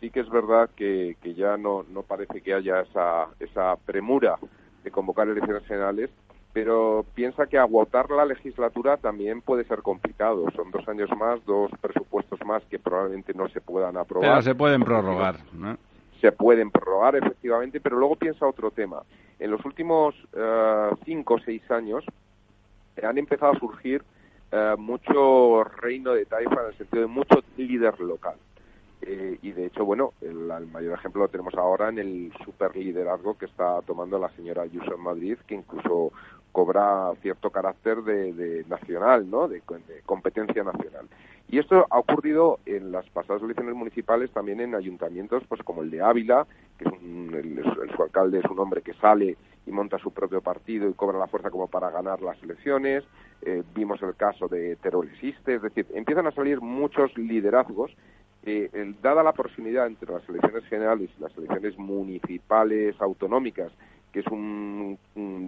sí 0.00 0.10
que 0.10 0.20
es 0.20 0.30
verdad 0.30 0.70
que, 0.74 1.16
que 1.22 1.34
ya 1.34 1.56
no, 1.56 1.84
no 1.88 2.02
parece 2.02 2.40
que 2.40 2.54
haya 2.54 2.80
esa, 2.80 3.28
esa 3.38 3.76
premura 3.76 4.38
de 4.82 4.90
convocar 4.90 5.28
elecciones 5.28 5.64
generales, 5.66 6.10
pero 6.52 7.04
piensa 7.14 7.46
que 7.46 7.58
agotar 7.58 8.10
la 8.10 8.24
legislatura 8.24 8.96
también 8.96 9.42
puede 9.42 9.64
ser 9.64 9.82
complicado. 9.82 10.46
Son 10.56 10.70
dos 10.70 10.88
años 10.88 11.10
más, 11.16 11.44
dos 11.44 11.70
presupuestos 11.80 12.40
más 12.44 12.64
que 12.64 12.78
probablemente 12.78 13.34
no 13.34 13.48
se 13.50 13.60
puedan 13.60 13.96
aprobar. 13.96 14.30
Pero 14.30 14.42
se 14.42 14.54
pueden 14.54 14.82
prorrogar, 14.82 15.36
¿no? 15.52 15.76
Se 16.20 16.32
pueden 16.32 16.70
prorrogar, 16.70 17.16
efectivamente, 17.16 17.80
pero 17.80 17.98
luego 17.98 18.16
piensa 18.16 18.46
otro 18.46 18.70
tema. 18.70 19.02
En 19.38 19.50
los 19.50 19.64
últimos 19.64 20.14
uh, 20.34 20.94
cinco 21.04 21.34
o 21.34 21.38
seis 21.38 21.62
años 21.70 22.04
han 23.02 23.16
empezado 23.16 23.52
a 23.52 23.58
surgir 23.58 24.02
uh, 24.52 24.76
mucho 24.76 25.64
reino 25.64 26.12
de 26.12 26.26
taifa 26.26 26.60
en 26.62 26.66
el 26.66 26.76
sentido 26.76 27.02
de 27.02 27.08
mucho 27.08 27.42
líder 27.56 27.98
local. 28.00 28.34
Eh, 29.02 29.38
y 29.42 29.52
de 29.52 29.66
hecho, 29.66 29.84
bueno, 29.84 30.12
el, 30.20 30.36
mayor 30.66 30.98
ejemplo 30.98 31.22
lo 31.22 31.28
tenemos 31.28 31.54
ahora 31.54 31.88
en 31.88 31.98
el 31.98 32.32
super 32.44 32.76
liderazgo 32.76 33.38
que 33.38 33.46
está 33.46 33.80
tomando 33.82 34.18
la 34.18 34.30
señora 34.30 34.62
Ayuso 34.62 34.94
en 34.94 35.00
Madrid, 35.00 35.38
que 35.46 35.54
incluso 35.54 36.12
cobra 36.52 37.12
cierto 37.22 37.50
carácter 37.50 38.02
de, 38.02 38.64
nacional, 38.68 39.30
¿no? 39.30 39.48
De, 39.48 39.62
competencia 40.04 40.64
nacional. 40.64 41.08
Y 41.48 41.58
esto 41.58 41.86
ha 41.90 41.98
ocurrido 41.98 42.60
en 42.66 42.92
las 42.92 43.08
pasadas 43.10 43.42
elecciones 43.42 43.74
municipales 43.74 44.30
también 44.30 44.60
en 44.60 44.74
ayuntamientos, 44.74 45.42
pues 45.48 45.62
como 45.62 45.82
el 45.82 45.90
de 45.90 46.02
Ávila, 46.02 46.46
que 46.78 46.84
es 46.84 46.92
el, 46.92 47.62
su 47.96 48.02
alcalde 48.02 48.38
es 48.38 48.44
un 48.44 48.58
hombre 48.58 48.82
que 48.82 48.94
sale 48.94 49.36
y 49.66 49.70
monta 49.70 49.98
su 49.98 50.12
propio 50.12 50.40
partido 50.40 50.88
y 50.88 50.94
cobra 50.94 51.18
la 51.18 51.26
fuerza 51.26 51.50
como 51.50 51.68
para 51.68 51.90
ganar 51.90 52.20
las 52.22 52.40
elecciones. 52.42 53.04
Eh, 53.42 53.62
vimos 53.74 54.00
el 54.02 54.14
caso 54.14 54.48
de 54.48 54.76
Teruel 54.76 55.10
Existe, 55.10 55.54
es 55.54 55.62
decir, 55.62 55.86
empiezan 55.94 56.26
a 56.26 56.32
salir 56.32 56.60
muchos 56.60 57.16
liderazgos 57.16 57.90
eh, 58.42 58.94
dada 59.02 59.22
la 59.22 59.32
proximidad 59.32 59.86
entre 59.86 60.12
las 60.12 60.26
elecciones 60.28 60.64
generales 60.64 61.10
y 61.18 61.22
las 61.22 61.36
elecciones 61.36 61.78
municipales 61.78 62.96
autonómicas, 62.98 63.70
que 64.12 64.20
es 64.20 64.26
un, 64.28 64.98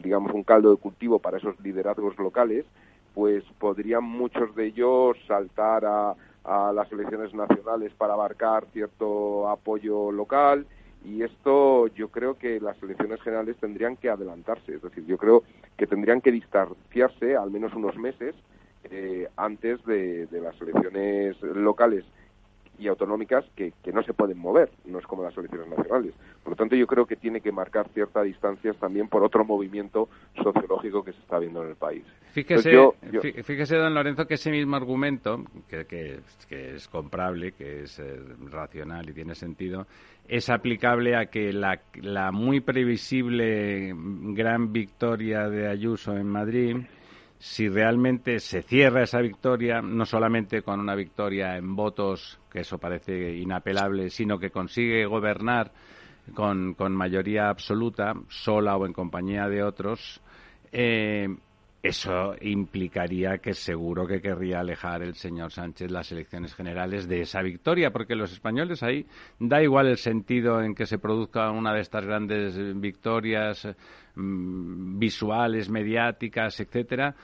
digamos 0.02 0.32
un 0.32 0.44
caldo 0.44 0.70
de 0.70 0.76
cultivo 0.76 1.18
para 1.18 1.38
esos 1.38 1.58
liderazgos 1.60 2.18
locales, 2.18 2.66
pues 3.14 3.44
podrían 3.58 4.04
muchos 4.04 4.54
de 4.54 4.66
ellos 4.66 5.16
saltar 5.26 5.84
a, 5.84 6.14
las 6.44 6.90
elecciones 6.90 7.32
nacionales 7.32 7.92
para 7.96 8.14
abarcar 8.14 8.66
cierto 8.72 9.48
apoyo 9.48 10.10
local. 10.10 10.66
Y 11.04 11.22
esto 11.22 11.86
yo 11.88 12.08
creo 12.08 12.36
que 12.36 12.60
las 12.60 12.80
elecciones 12.82 13.20
generales 13.22 13.56
tendrían 13.60 13.96
que 13.96 14.10
adelantarse, 14.10 14.74
es 14.74 14.82
decir, 14.82 15.06
yo 15.06 15.18
creo 15.18 15.44
que 15.76 15.86
tendrían 15.86 16.20
que 16.20 16.32
distanciarse 16.32 17.36
al 17.36 17.52
menos 17.52 17.72
unos 17.74 17.96
meses 17.96 18.34
eh, 18.90 19.28
antes 19.36 19.84
de 19.84 20.26
las 20.32 20.60
elecciones 20.60 21.40
locales 21.42 22.04
y 22.82 22.88
autonómicas 22.88 23.44
que, 23.54 23.72
que, 23.82 23.92
no 23.92 24.02
se 24.02 24.12
pueden 24.12 24.38
mover, 24.38 24.70
no 24.84 24.98
es 24.98 25.06
como 25.06 25.22
las 25.22 25.36
elecciones 25.36 25.68
nacionales. 25.68 26.14
Por 26.42 26.52
lo 26.52 26.56
tanto, 26.56 26.74
yo 26.74 26.86
creo 26.86 27.06
que 27.06 27.16
tiene 27.16 27.40
que 27.40 27.52
marcar 27.52 27.88
ciertas 27.94 28.24
distancias 28.24 28.76
también 28.76 29.08
por 29.08 29.22
otro 29.22 29.44
movimiento 29.44 30.08
sociológico 30.42 31.04
que 31.04 31.12
se 31.12 31.20
está 31.20 31.38
viendo 31.38 31.62
en 31.62 31.70
el 31.70 31.76
país. 31.76 32.04
Fíjese, 32.32 32.72
fíjese 33.44 33.76
don 33.76 33.94
Lorenzo, 33.94 34.26
que 34.26 34.34
ese 34.34 34.50
mismo 34.50 34.76
argumento, 34.76 35.44
que, 35.68 35.84
que, 35.86 36.20
que 36.48 36.74
es 36.74 36.88
comprable, 36.88 37.52
que 37.52 37.82
es 37.82 37.98
eh, 38.00 38.20
racional 38.50 39.08
y 39.08 39.12
tiene 39.12 39.34
sentido, 39.34 39.86
es 40.28 40.50
aplicable 40.50 41.16
a 41.16 41.26
que 41.26 41.52
la, 41.52 41.80
la 42.00 42.32
muy 42.32 42.60
previsible 42.60 43.92
gran 43.94 44.72
victoria 44.72 45.48
de 45.48 45.68
Ayuso 45.68 46.16
en 46.16 46.26
Madrid 46.26 46.76
si 47.42 47.68
realmente 47.68 48.38
se 48.38 48.62
cierra 48.62 49.02
esa 49.02 49.20
victoria, 49.20 49.82
no 49.82 50.06
solamente 50.06 50.62
con 50.62 50.78
una 50.78 50.94
victoria 50.94 51.56
en 51.56 51.74
votos, 51.74 52.38
que 52.48 52.60
eso 52.60 52.78
parece 52.78 53.36
inapelable, 53.36 54.10
sino 54.10 54.38
que 54.38 54.50
consigue 54.50 55.04
gobernar 55.06 55.72
con, 56.34 56.74
con 56.74 56.94
mayoría 56.94 57.48
absoluta, 57.48 58.14
sola 58.28 58.76
o 58.76 58.86
en 58.86 58.92
compañía 58.92 59.48
de 59.48 59.64
otros, 59.64 60.20
eh, 60.70 61.26
eso 61.82 62.36
implicaría 62.40 63.38
que 63.38 63.54
seguro 63.54 64.06
que 64.06 64.20
querría 64.20 64.60
alejar 64.60 65.02
el 65.02 65.16
señor 65.16 65.50
Sánchez 65.50 65.90
las 65.90 66.12
elecciones 66.12 66.54
generales 66.54 67.08
de 67.08 67.22
esa 67.22 67.42
victoria, 67.42 67.90
porque 67.90 68.14
los 68.14 68.32
españoles 68.32 68.84
ahí 68.84 69.04
da 69.40 69.60
igual 69.60 69.88
el 69.88 69.96
sentido 69.96 70.62
en 70.62 70.76
que 70.76 70.86
se 70.86 70.98
produzca 70.98 71.50
una 71.50 71.74
de 71.74 71.80
estas 71.80 72.06
grandes 72.06 72.56
victorias 72.80 73.66
mm, 74.14 75.00
visuales, 75.00 75.68
mediáticas, 75.70 76.60
etcétera, 76.60 77.16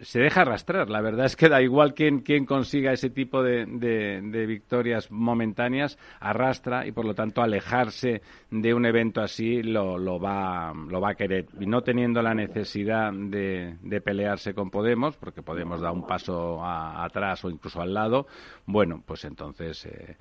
se 0.00 0.20
deja 0.20 0.42
arrastrar. 0.42 0.90
La 0.90 1.00
verdad 1.00 1.26
es 1.26 1.36
que 1.36 1.48
da 1.48 1.62
igual 1.62 1.94
quién, 1.94 2.22
consiga 2.46 2.92
ese 2.92 3.10
tipo 3.10 3.42
de, 3.42 3.66
de, 3.66 4.46
victorias 4.46 5.10
momentáneas, 5.10 5.98
arrastra 6.20 6.86
y 6.86 6.92
por 6.92 7.04
lo 7.04 7.14
tanto 7.14 7.42
alejarse 7.42 8.22
de 8.50 8.74
un 8.74 8.86
evento 8.86 9.20
así 9.20 9.62
lo, 9.62 9.98
lo, 9.98 10.18
va, 10.18 10.72
lo 10.72 11.00
va 11.00 11.10
a 11.10 11.14
querer. 11.14 11.46
Y 11.60 11.66
no 11.66 11.82
teniendo 11.82 12.22
la 12.22 12.34
necesidad 12.34 13.12
de, 13.12 13.76
de 13.82 14.00
pelearse 14.00 14.54
con 14.54 14.70
Podemos, 14.70 15.16
porque 15.16 15.42
Podemos 15.42 15.80
da 15.80 15.92
un 15.92 16.06
paso 16.06 16.64
atrás 16.64 17.44
o 17.44 17.50
incluso 17.50 17.80
al 17.80 17.94
lado, 17.94 18.26
bueno, 18.66 19.02
pues 19.06 19.24
entonces. 19.24 19.86
Eh, 19.86 20.16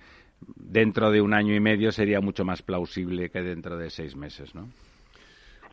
dentro 0.55 1.09
de 1.09 1.21
un 1.21 1.33
año 1.33 1.55
y 1.55 1.59
medio 1.59 1.91
sería 1.91 2.19
mucho 2.19 2.43
más 2.43 2.61
plausible 2.61 3.29
que 3.29 3.41
dentro 3.41 3.77
de 3.77 3.89
seis 3.89 4.15
meses, 4.15 4.53
¿no? 4.53 4.69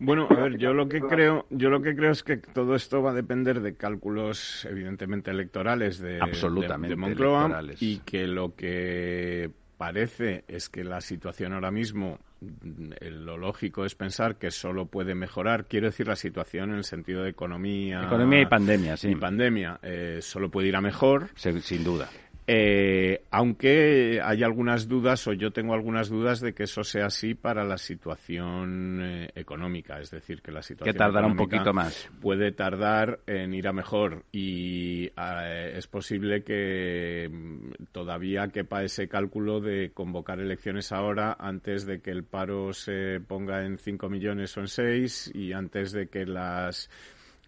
Bueno, 0.00 0.26
a 0.30 0.34
ver, 0.34 0.56
yo 0.56 0.72
lo 0.72 0.88
que 0.88 1.00
creo, 1.00 1.46
yo 1.50 1.68
lo 1.68 1.82
que 1.82 1.94
creo 1.94 2.10
es 2.10 2.22
que 2.22 2.38
todo 2.38 2.74
esto 2.74 3.02
va 3.02 3.10
a 3.10 3.14
depender 3.14 3.60
de 3.60 3.74
cálculos, 3.74 4.64
evidentemente 4.64 5.30
electorales 5.30 5.98
de, 5.98 6.18
Absolutamente 6.20 6.96
Moncloa 6.96 7.62
y 7.80 7.98
que 7.98 8.26
lo 8.26 8.54
que 8.56 9.50
parece 9.76 10.44
es 10.48 10.70
que 10.70 10.84
la 10.84 11.02
situación 11.02 11.52
ahora 11.52 11.70
mismo 11.70 12.18
mm, 12.40 12.92
lo 13.24 13.36
lógico 13.36 13.84
es 13.84 13.94
pensar 13.94 14.36
que 14.36 14.50
solo 14.50 14.86
puede 14.86 15.14
mejorar. 15.14 15.66
Quiero 15.66 15.88
decir 15.88 16.08
la 16.08 16.16
situación 16.16 16.70
en 16.70 16.76
el 16.76 16.84
sentido 16.84 17.22
de 17.22 17.30
economía. 17.30 18.02
Economía 18.02 18.40
y 18.40 18.46
pandemia, 18.46 18.96
sí. 18.96 19.08
Y 19.08 19.16
pandemia. 19.16 19.80
Eh, 19.82 20.20
solo 20.22 20.50
puede 20.50 20.68
ir 20.68 20.76
a 20.76 20.80
mejor. 20.80 21.28
sin 21.34 21.84
duda. 21.84 22.08
Eh, 22.52 23.26
aunque 23.30 24.20
hay 24.20 24.42
algunas 24.42 24.88
dudas, 24.88 25.24
o 25.28 25.32
yo 25.32 25.52
tengo 25.52 25.72
algunas 25.72 26.08
dudas 26.08 26.40
de 26.40 26.52
que 26.52 26.64
eso 26.64 26.82
sea 26.82 27.06
así 27.06 27.36
para 27.36 27.62
la 27.62 27.78
situación 27.78 28.98
eh, 29.00 29.30
económica, 29.36 30.00
es 30.00 30.10
decir, 30.10 30.42
que 30.42 30.50
la 30.50 30.60
situación 30.60 30.92
que 30.92 30.98
tardará 30.98 31.28
un 31.28 31.36
poquito 31.36 31.72
más. 31.72 32.10
Puede 32.20 32.50
tardar 32.50 33.20
en 33.28 33.54
ir 33.54 33.68
a 33.68 33.72
mejor 33.72 34.24
y 34.32 35.12
eh, 35.16 35.74
es 35.76 35.86
posible 35.86 36.42
que 36.42 37.30
mm, 37.30 37.84
todavía 37.92 38.48
quepa 38.48 38.82
ese 38.82 39.06
cálculo 39.06 39.60
de 39.60 39.92
convocar 39.94 40.40
elecciones 40.40 40.90
ahora 40.90 41.36
antes 41.38 41.86
de 41.86 42.00
que 42.00 42.10
el 42.10 42.24
paro 42.24 42.72
se 42.72 43.20
ponga 43.20 43.64
en 43.64 43.78
5 43.78 44.08
millones 44.08 44.56
o 44.56 44.60
en 44.62 44.66
6 44.66 45.30
y 45.36 45.52
antes 45.52 45.92
de 45.92 46.08
que 46.08 46.26
las 46.26 46.90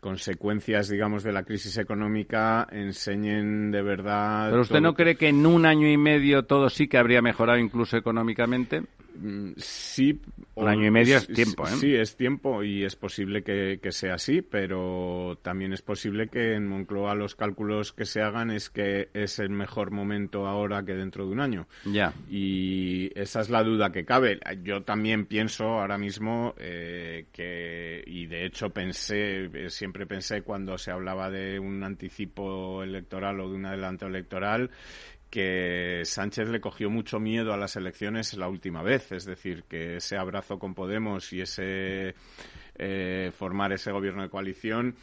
consecuencias, 0.03 0.89
digamos, 0.89 1.23
de 1.23 1.31
la 1.31 1.45
crisis 1.45 1.79
económica 1.79 2.67
enseñen 2.73 3.71
de 3.71 3.83
verdad. 3.83 4.51
¿Pero 4.51 4.63
usted 4.63 4.81
no 4.81 4.95
cree 4.95 5.15
que 5.15 5.29
en 5.29 5.47
un 5.47 5.65
año 5.65 5.89
y 5.89 5.97
medio 5.97 6.43
todo 6.43 6.69
sí 6.71 6.89
que 6.89 6.99
habría 6.99 7.23
mejorado 7.23 7.61
incluso 7.61 7.97
económicamente? 7.97 8.83
Mm, 9.15 9.53
sí. 9.57 10.21
Un 10.55 10.69
año 10.69 10.87
y 10.87 10.91
medio 10.91 11.17
es 11.17 11.27
tiempo, 11.27 11.67
¿eh? 11.67 11.71
Sí, 11.79 11.95
es 11.95 12.17
tiempo 12.17 12.63
y 12.63 12.85
es 12.85 12.97
posible 12.97 13.43
que, 13.43 13.79
sea 13.91 14.15
así, 14.15 14.43
pero 14.43 15.39
también 15.43 15.73
es 15.73 15.83
posible 15.83 16.29
que 16.29 16.55
en 16.55 16.67
Moncloa 16.67 17.15
los 17.15 17.35
cálculos 17.35 17.93
que 17.93 18.05
se 18.05 18.23
hagan 18.23 18.51
es 18.51 18.71
que 18.71 19.09
es 19.15 19.39
el 19.39 19.51
mejor 19.51 19.91
momento 19.91 20.47
ahora 20.47 20.85
que 20.85 20.95
dentro 20.95 21.27
de 21.27 21.33
un 21.33 21.41
año. 21.41 21.69
Ya. 21.85 22.13
Y 22.29 23.11
esa 23.19 23.41
es 23.41 23.51
la 23.51 23.63
duda 23.63 23.93
que 23.93 24.05
cabe. 24.05 24.41
Yo 24.63 24.83
también 24.83 25.27
pienso 25.27 25.65
ahora 25.65 25.99
mismo 25.99 26.55
eh, 26.59 27.27
que, 27.33 28.03
y 28.07 28.27
de 28.27 28.45
hecho 28.45 28.71
pensé, 28.71 29.45
eh, 29.45 29.71
siempre 29.71 30.07
pensé 30.07 30.43
cuando 30.43 30.77
se 30.79 30.91
hablaba 30.91 31.31
de 31.31 31.59
un 31.59 31.83
anticipo 31.83 32.83
electoral 32.83 33.41
o 33.41 33.49
de 33.49 33.57
un 33.57 33.67
adelanto 33.67 34.07
electoral, 34.07 34.71
que 35.33 36.03
Sánchez 36.05 36.51
le 36.51 36.61
cogió 36.61 36.91
mucho 36.91 37.19
miedo 37.19 37.55
a 37.55 37.57
las 37.57 37.77
elecciones 37.77 38.35
la 38.35 38.49
última 38.49 38.83
vez, 38.83 39.13
es 39.13 39.25
decir, 39.25 39.65
que 39.65 39.97
ese 39.97 40.19
abrazo 40.19 40.59
con 40.59 40.75
Podemos 40.75 41.33
y 41.33 41.41
ese 41.41 42.15
eh, 42.77 43.33
formar 43.35 43.73
ese 43.73 43.93
gobierno 43.93 44.23
de 44.23 44.29
coalición 44.29 44.95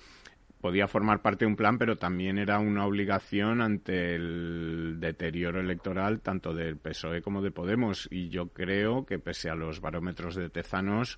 podía 0.62 0.88
formar 0.88 1.24
parte 1.24 1.46
de 1.46 1.50
un 1.50 1.56
plan, 1.56 1.80
pero 1.80 1.98
también 1.98 2.38
era 2.38 2.60
una 2.60 2.86
obligación 2.86 3.60
ante 3.60 4.14
el 4.14 4.98
deterioro 5.00 5.62
electoral 5.62 6.22
tanto 6.22 6.54
del 6.54 6.78
PSOE 6.78 7.24
como 7.24 7.42
de 7.42 7.50
Podemos. 7.50 8.08
Y 8.12 8.30
yo 8.30 8.50
creo 8.50 9.08
que 9.08 9.18
pese 9.18 9.50
a 9.50 9.56
los 9.56 9.82
barómetros 9.82 10.36
de 10.36 10.52
Tezanos, 10.52 11.18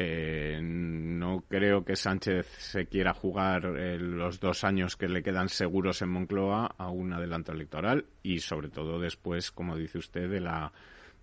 eh, 0.00 0.60
no 0.62 1.42
creo 1.48 1.84
que 1.84 1.96
Sánchez 1.96 2.46
se 2.46 2.86
quiera 2.86 3.12
jugar 3.12 3.64
eh, 3.76 3.98
los 3.98 4.38
dos 4.38 4.62
años 4.62 4.96
que 4.96 5.08
le 5.08 5.24
quedan 5.24 5.48
seguros 5.48 6.02
en 6.02 6.10
Moncloa 6.10 6.76
a 6.78 6.88
un 6.88 7.12
adelanto 7.12 7.50
electoral 7.50 8.04
y 8.22 8.38
sobre 8.38 8.68
todo 8.68 9.00
después, 9.00 9.50
como 9.50 9.76
dice 9.76 9.98
usted, 9.98 10.30
de 10.30 10.40
la 10.40 10.72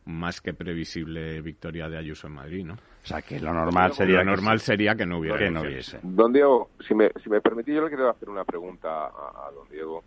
más 0.04 0.42
que 0.42 0.54
previsible 0.54 1.42
victoria 1.42 1.88
de 1.88 1.98
Ayuso 1.98 2.28
en 2.28 2.34
Madrid, 2.34 2.66
¿no? 2.66 2.74
O 2.74 3.08
sea, 3.08 3.22
que 3.22 3.40
lo 3.40 3.54
normal 3.54 3.94
sería, 3.94 4.18
lo 4.18 4.26
normal 4.26 4.60
sería 4.60 4.94
que 4.94 5.06
no 5.06 5.20
hubiera. 5.20 5.38
Que 5.38 5.50
no 5.50 5.62
hubiese. 5.62 6.00
Don 6.04 6.34
Diego, 6.34 6.72
si 6.86 6.94
me, 6.94 7.10
si 7.24 7.30
me 7.30 7.40
permitís, 7.40 7.76
yo 7.76 7.82
le 7.82 7.88
quiero 7.88 8.10
hacer 8.10 8.30
una 8.30 8.44
pregunta 8.44 9.06
a, 9.06 9.50
don 9.56 9.70
Diego, 9.70 10.04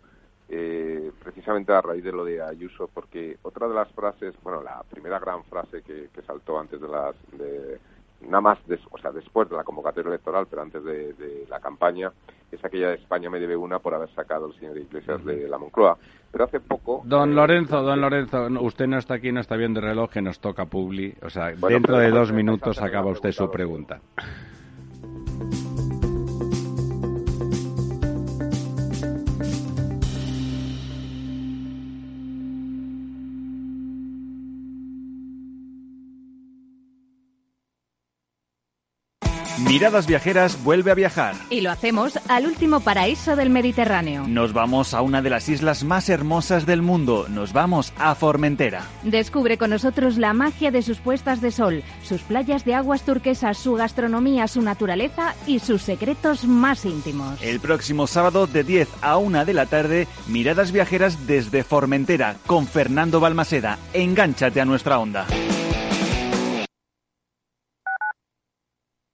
eh, 0.47 1.11
precisamente 1.21 1.73
a 1.73 1.81
raíz 1.81 2.03
de 2.03 2.11
lo 2.11 2.23
de 2.23 2.39
Ayuso, 2.39 2.87
porque 2.93 3.37
otra 3.41 3.67
de 3.67 3.73
las 3.73 3.91
frases, 3.93 4.35
bueno, 4.43 4.61
la 4.61 4.83
primera 4.89 5.17
gran 5.17 5.43
frase 5.45 5.81
que, 5.81 6.09
que 6.13 6.21
saltó 6.21 6.59
antes 6.59 6.79
de 6.79 6.87
las... 6.87 7.15
De, 7.31 7.79
nada 8.21 8.41
más, 8.41 8.59
o 8.91 8.97
sea, 8.97 9.11
después 9.11 9.49
de 9.49 9.55
la 9.55 9.63
convocatoria 9.63 10.09
electoral, 10.09 10.47
pero 10.49 10.61
antes 10.61 10.83
de, 10.83 11.45
la 11.49 11.59
campaña, 11.59 12.11
es 12.51 12.63
aquella 12.63 12.89
de 12.89 12.95
España 12.95 13.29
me 13.29 13.39
debe 13.39 13.55
una 13.55 13.79
por 13.79 13.93
haber 13.93 14.09
sacado 14.13 14.47
al 14.47 14.53
señor 14.55 14.77
Iglesias 14.77 15.23
de 15.23 15.47
la 15.47 15.57
Moncloa. 15.57 15.97
Pero 16.31 16.43
hace 16.43 16.59
poco... 16.59 17.01
Don 17.05 17.31
eh, 17.31 17.35
Lorenzo, 17.35 17.81
don 17.81 18.01
Lorenzo, 18.01 18.47
usted 18.61 18.87
no 18.87 18.97
está 18.97 19.15
aquí, 19.15 19.31
no 19.31 19.39
está 19.39 19.55
viendo 19.55 19.79
el 19.79 19.87
reloj, 19.87 20.11
que 20.11 20.21
nos 20.21 20.39
toca 20.39 20.65
Publi. 20.65 21.15
O 21.23 21.29
sea, 21.29 21.51
dentro 21.51 21.97
de 21.97 22.09
dos 22.11 22.31
minutos 22.31 22.81
acaba 22.81 23.11
usted 23.11 23.31
su 23.31 23.49
pregunta. 23.49 23.99
Miradas 39.69 40.07
Viajeras 40.07 40.63
vuelve 40.63 40.89
a 40.89 40.95
viajar. 40.95 41.35
Y 41.51 41.61
lo 41.61 41.69
hacemos 41.69 42.17
al 42.27 42.47
último 42.47 42.79
paraíso 42.79 43.35
del 43.35 43.51
Mediterráneo. 43.51 44.27
Nos 44.27 44.51
vamos 44.51 44.95
a 44.95 45.03
una 45.03 45.21
de 45.21 45.29
las 45.29 45.47
islas 45.47 45.83
más 45.83 46.09
hermosas 46.09 46.65
del 46.65 46.81
mundo. 46.81 47.27
Nos 47.29 47.53
vamos 47.53 47.93
a 47.99 48.15
Formentera. 48.15 48.81
Descubre 49.03 49.59
con 49.59 49.69
nosotros 49.69 50.17
la 50.17 50.33
magia 50.33 50.71
de 50.71 50.81
sus 50.81 50.97
puestas 50.97 51.39
de 51.39 51.51
sol, 51.51 51.83
sus 52.01 52.21
playas 52.21 52.65
de 52.65 52.73
aguas 52.73 53.03
turquesas, 53.03 53.59
su 53.59 53.75
gastronomía, 53.75 54.47
su 54.47 54.63
naturaleza 54.63 55.35
y 55.45 55.59
sus 55.59 55.83
secretos 55.83 56.45
más 56.45 56.83
íntimos. 56.85 57.39
El 57.39 57.59
próximo 57.59 58.07
sábado 58.07 58.47
de 58.47 58.63
10 58.63 58.89
a 59.01 59.17
1 59.17 59.45
de 59.45 59.53
la 59.53 59.67
tarde, 59.67 60.07
Miradas 60.27 60.71
Viajeras 60.71 61.27
desde 61.27 61.63
Formentera 61.63 62.37
con 62.47 62.65
Fernando 62.65 63.19
Balmaseda. 63.19 63.77
Engánchate 63.93 64.61
a 64.61 64.65
nuestra 64.65 64.97
onda. 64.97 65.27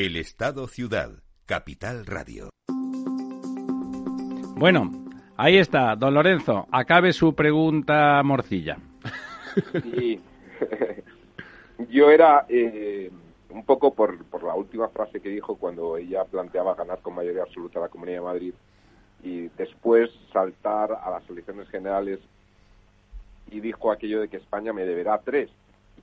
El 0.00 0.14
Estado 0.14 0.68
Ciudad, 0.68 1.10
Capital 1.44 2.06
Radio. 2.06 2.50
Bueno, 4.54 4.92
ahí 5.36 5.58
está, 5.58 5.96
don 5.96 6.14
Lorenzo. 6.14 6.68
Acabe 6.70 7.12
su 7.12 7.34
pregunta 7.34 8.22
morcilla. 8.22 8.76
Sí. 9.82 10.20
Yo 11.90 12.12
era 12.12 12.46
eh, 12.48 13.10
un 13.50 13.64
poco 13.64 13.92
por, 13.92 14.24
por 14.26 14.44
la 14.44 14.54
última 14.54 14.88
frase 14.88 15.20
que 15.20 15.30
dijo 15.30 15.56
cuando 15.56 15.96
ella 15.96 16.24
planteaba 16.26 16.76
ganar 16.76 17.00
con 17.00 17.16
mayoría 17.16 17.42
absoluta 17.42 17.80
la 17.80 17.88
Comunidad 17.88 18.18
de 18.18 18.24
Madrid 18.24 18.54
y 19.24 19.48
después 19.58 20.10
saltar 20.32 20.92
a 20.92 21.10
las 21.10 21.28
elecciones 21.28 21.68
generales 21.70 22.20
y 23.50 23.58
dijo 23.58 23.90
aquello 23.90 24.20
de 24.20 24.28
que 24.28 24.36
España 24.36 24.72
me 24.72 24.86
deberá 24.86 25.18
tres. 25.18 25.50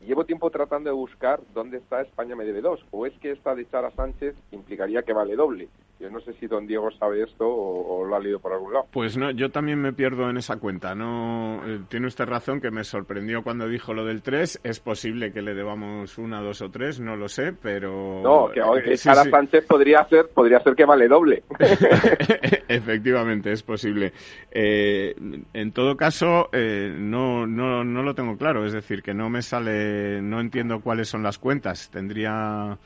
Llevo 0.01 0.25
tiempo 0.25 0.49
tratando 0.49 0.89
de 0.89 0.95
buscar 0.95 1.39
dónde 1.53 1.77
está 1.77 2.01
España 2.01 2.36
me 2.36 2.45
debe 2.45 2.62
dos, 2.62 2.86
o 2.91 3.05
es 3.05 3.13
que 3.19 3.31
esta 3.31 3.55
de 3.55 3.63
echar 3.63 3.86
a 3.86 3.91
Sánchez 3.91 4.36
implicaría 4.51 5.03
que 5.03 5.13
vale 5.13 5.36
doble. 5.36 5.69
Yo 5.99 6.10
no 6.10 6.19
sé 6.19 6.34
si 6.34 6.47
don 6.47 6.67
Diego 6.67 6.91
sabe 6.91 7.23
esto 7.23 7.47
o, 7.47 7.99
o 8.01 8.05
lo 8.05 8.15
ha 8.15 8.19
leído 8.19 8.39
por 8.39 8.51
algún 8.51 8.73
lado. 8.73 8.86
Pues 8.91 9.15
no, 9.17 9.31
yo 9.31 9.49
también 9.49 9.79
me 9.81 9.93
pierdo 9.93 10.29
en 10.29 10.38
esa 10.38 10.58
cuenta. 10.58 10.93
No, 10.93 11.62
eh, 11.65 11.79
tiene 11.88 12.08
usted 12.08 12.25
razón 12.25 12.60
que 12.60 12.69
me 12.69 12.84
sorprendió 12.84 13.43
cuando 13.43 13.67
dijo 13.67 13.93
lo 13.93 14.03
del 14.05 14.21
3. 14.21 14.60
Es 14.63 14.79
posible 14.81 15.31
que 15.31 15.41
le 15.41 15.53
debamos 15.53 16.17
una, 16.17 16.41
dos 16.41 16.62
o 16.62 16.69
tres, 16.69 16.99
no 16.99 17.15
lo 17.15 17.29
sé, 17.29 17.53
pero 17.53 18.21
No, 18.21 18.49
que 18.51 18.60
eh, 18.60 18.97
sí, 18.97 19.10
echar 19.10 19.19
a 19.19 19.23
sí. 19.23 19.29
Sánchez 19.29 19.65
podría 19.65 20.05
ser, 20.10 20.27
podría 20.27 20.60
ser 20.60 20.75
que 20.75 20.86
vale 20.86 21.08
doble. 21.08 21.43
Efectivamente, 22.67 23.51
es 23.51 23.63
posible. 23.63 24.12
Eh, 24.51 25.15
en 25.53 25.71
todo 25.71 25.95
caso, 25.95 26.49
eh, 26.51 26.93
no, 26.93 27.47
no, 27.47 27.84
no 27.84 28.03
lo 28.03 28.15
tengo 28.15 28.38
claro. 28.38 28.65
Es 28.65 28.73
decir, 28.73 29.01
que 29.01 29.13
no 29.13 29.29
me 29.29 29.41
sale, 29.41 30.21
no 30.21 30.41
entiendo 30.41 30.81
cuáles 30.81 31.08
son 31.08 31.23
las 31.23 31.39
cuentas. 31.39 31.89
Tendría 31.89 32.77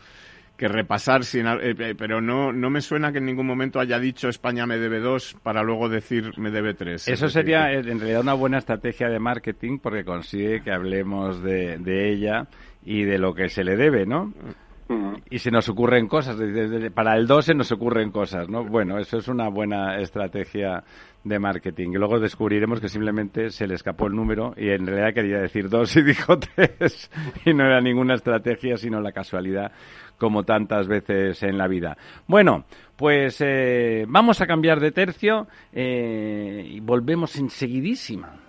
que 0.60 0.68
repasar, 0.68 1.24
sin, 1.24 1.48
eh, 1.48 1.74
eh, 1.80 1.96
pero 1.98 2.20
no, 2.20 2.52
no 2.52 2.70
me 2.70 2.82
suena 2.82 3.14
que 3.14 3.20
en 3.20 3.26
ningún 3.26 3.48
momento 3.48 3.80
haya 3.80 3.98
dicho 3.98 4.28
España 4.28 4.68
me 4.68 4.78
debe 4.78 5.00
dos 5.00 5.38
para 5.42 5.64
luego 5.64 5.88
decir 5.88 6.38
me 6.38 6.52
debe 6.52 6.74
tres. 6.74 7.08
Es 7.08 7.14
Eso 7.14 7.30
sería 7.30 7.72
eh, 7.72 7.80
en 7.80 7.98
realidad 7.98 8.20
una 8.20 8.34
buena 8.34 8.58
estrategia 8.58 9.08
de 9.08 9.20
marketing 9.20 9.80
porque 9.80 10.04
consigue 10.04 10.62
que 10.62 10.74
hablemos 10.74 11.42
de, 11.42 11.78
de 11.78 12.12
ella 12.12 12.50
y 12.84 13.04
de 13.04 13.18
lo 13.20 13.34
que 13.34 13.48
se 13.48 13.64
le 13.64 13.78
debe, 13.78 14.06
¿no? 14.06 14.34
Y 15.30 15.38
se 15.38 15.52
nos 15.52 15.70
ocurren 15.70 16.08
cosas, 16.08 16.36
para 16.96 17.16
el 17.16 17.28
2 17.28 17.46
se 17.46 17.54
nos 17.54 17.72
ocurren 17.72 18.10
cosas, 18.10 18.50
¿no? 18.50 18.66
Bueno, 18.66 18.98
eso 18.98 19.18
es 19.18 19.28
una 19.28 19.48
buena 19.48 19.98
estrategia 19.98 20.84
de 21.24 21.38
marketing. 21.40 21.90
Y 21.92 21.98
luego 21.98 22.20
descubriremos 22.20 22.80
que 22.80 22.90
simplemente 22.90 23.50
se 23.52 23.68
le 23.68 23.76
escapó 23.76 24.08
el 24.08 24.16
número 24.16 24.54
y 24.58 24.70
en 24.70 24.88
realidad 24.88 25.14
quería 25.14 25.38
decir 25.40 25.70
dos 25.70 25.96
y 25.96 26.02
dijo 26.04 26.40
tres 26.40 27.12
y 27.46 27.54
no 27.54 27.66
era 27.66 27.82
ninguna 27.82 28.16
estrategia 28.16 28.78
sino 28.78 29.00
la 29.02 29.12
casualidad 29.12 29.72
como 30.18 30.44
tantas 30.44 30.88
veces 30.88 31.44
en 31.44 31.58
la 31.58 31.68
vida. 31.68 31.98
Bueno, 32.28 32.66
pues 32.96 33.42
eh, 33.42 34.06
vamos 34.08 34.42
a 34.42 34.48
cambiar 34.48 34.80
de 34.80 34.92
tercio 34.92 35.48
eh, 35.72 36.64
y 36.66 36.80
volvemos 36.80 37.36
enseguidísima. 37.38 38.49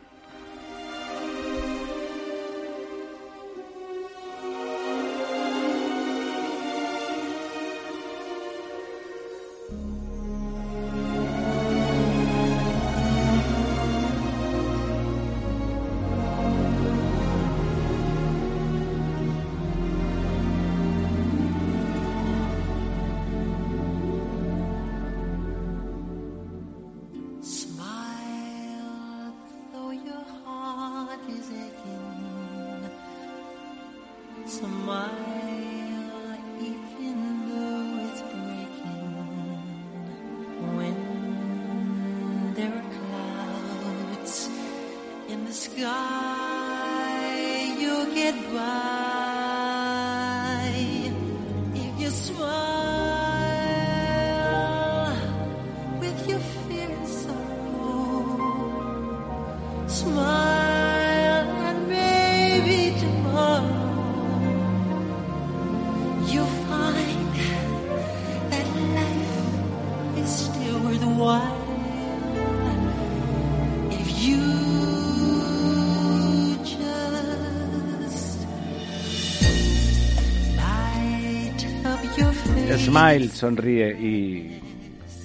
Smile, 82.90 83.28
sonríe 83.28 83.92
y 84.00 84.60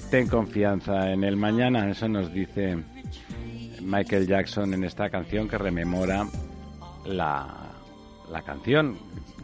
ten 0.08 0.28
confianza 0.28 1.10
en 1.10 1.24
el 1.24 1.36
mañana. 1.36 1.90
Eso 1.90 2.08
nos 2.08 2.32
dice 2.32 2.78
Michael 3.82 4.28
Jackson 4.28 4.72
en 4.72 4.84
esta 4.84 5.10
canción 5.10 5.48
que 5.48 5.58
rememora 5.58 6.28
la, 7.06 7.72
la 8.30 8.42
canción, 8.42 8.96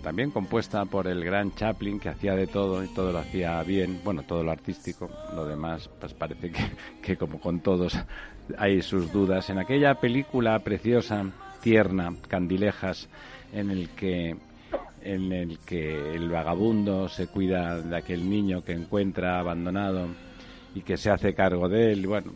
también 0.05 0.31
compuesta 0.31 0.85
por 0.85 1.09
el 1.09 1.25
gran 1.25 1.53
Chaplin, 1.57 1.99
que 1.99 2.11
hacía 2.11 2.37
de 2.37 2.47
todo 2.47 2.85
y 2.85 2.95
todo 2.95 3.11
lo 3.11 3.19
hacía 3.19 3.61
bien, 3.65 4.01
bueno, 4.05 4.23
todo 4.23 4.45
lo 4.45 4.53
artístico, 4.53 5.11
lo 5.35 5.45
demás, 5.45 5.91
pues 5.99 6.15
parece 6.15 6.53
que, 6.53 6.63
que 7.03 7.17
como 7.17 7.41
con 7.41 7.59
todos 7.59 7.99
hay 8.57 8.83
sus 8.83 9.11
dudas. 9.11 9.51
En 9.51 9.59
aquella 9.59 9.97
película 9.97 10.57
preciosa, 10.61 11.27
tierna, 11.61 12.15
Candilejas, 12.29 13.09
en 13.53 13.73
el 13.73 13.89
que 13.89 14.37
en 15.05 15.33
el 15.33 15.59
que 15.59 16.15
el 16.15 16.29
vagabundo 16.29 17.09
se 17.09 17.27
cuida 17.27 17.81
de 17.81 17.97
aquel 17.97 18.29
niño 18.29 18.63
que 18.65 18.73
encuentra 18.73 19.39
abandonado 19.39 20.09
y 20.75 20.83
que 20.83 20.97
se 20.97 21.11
hace 21.11 21.35
cargo 21.35 21.69
de 21.69 21.93
él, 21.93 22.07
bueno, 22.07 22.33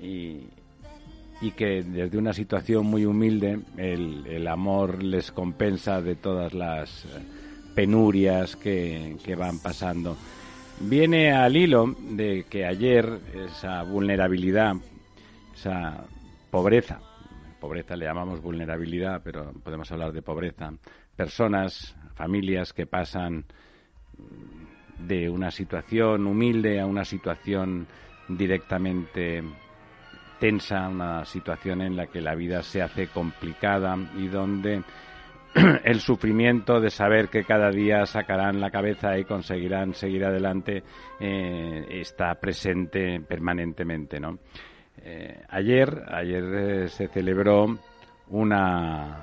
y, 0.00 0.40
y 1.40 1.50
que 1.52 1.82
desde 1.82 2.18
una 2.18 2.32
situación 2.32 2.86
muy 2.86 3.04
humilde 3.04 3.60
el, 3.76 4.26
el 4.26 4.46
amor 4.46 5.02
les 5.02 5.32
compensa 5.32 6.00
de 6.00 6.14
todas 6.14 6.54
las 6.54 7.04
eh, 7.04 7.08
penurias 7.74 8.56
que, 8.56 9.16
que 9.24 9.34
van 9.34 9.58
pasando. 9.58 10.16
Viene 10.80 11.32
al 11.32 11.56
hilo 11.56 11.94
de 11.98 12.46
que 12.48 12.64
ayer 12.64 13.18
esa 13.34 13.82
vulnerabilidad, 13.82 14.76
esa 15.54 16.04
pobreza, 16.50 17.00
pobreza 17.60 17.94
le 17.94 18.06
llamamos 18.06 18.40
vulnerabilidad, 18.40 19.20
pero 19.22 19.52
podemos 19.62 19.90
hablar 19.92 20.12
de 20.12 20.22
pobreza, 20.22 20.72
personas, 21.20 21.94
familias 22.14 22.72
que 22.72 22.86
pasan 22.86 23.44
de 24.98 25.28
una 25.28 25.50
situación 25.50 26.26
humilde 26.26 26.80
a 26.80 26.86
una 26.86 27.04
situación 27.04 27.86
directamente 28.26 29.42
tensa, 30.38 30.88
una 30.88 31.26
situación 31.26 31.82
en 31.82 31.94
la 31.94 32.06
que 32.06 32.22
la 32.22 32.34
vida 32.34 32.62
se 32.62 32.80
hace 32.80 33.08
complicada 33.08 33.98
y 34.16 34.28
donde 34.28 34.82
el 35.84 36.00
sufrimiento 36.00 36.80
de 36.80 36.88
saber 36.88 37.28
que 37.28 37.44
cada 37.44 37.68
día 37.68 38.06
sacarán 38.06 38.58
la 38.58 38.70
cabeza 38.70 39.18
y 39.18 39.24
conseguirán 39.24 39.92
seguir 39.92 40.24
adelante 40.24 40.82
eh, 41.20 41.86
está 41.90 42.34
presente 42.36 43.20
permanentemente. 43.20 44.18
Eh, 45.02 45.42
ayer, 45.50 46.02
ayer 46.08 46.44
eh, 46.44 46.88
se 46.88 47.08
celebró 47.08 47.78
una, 48.28 49.18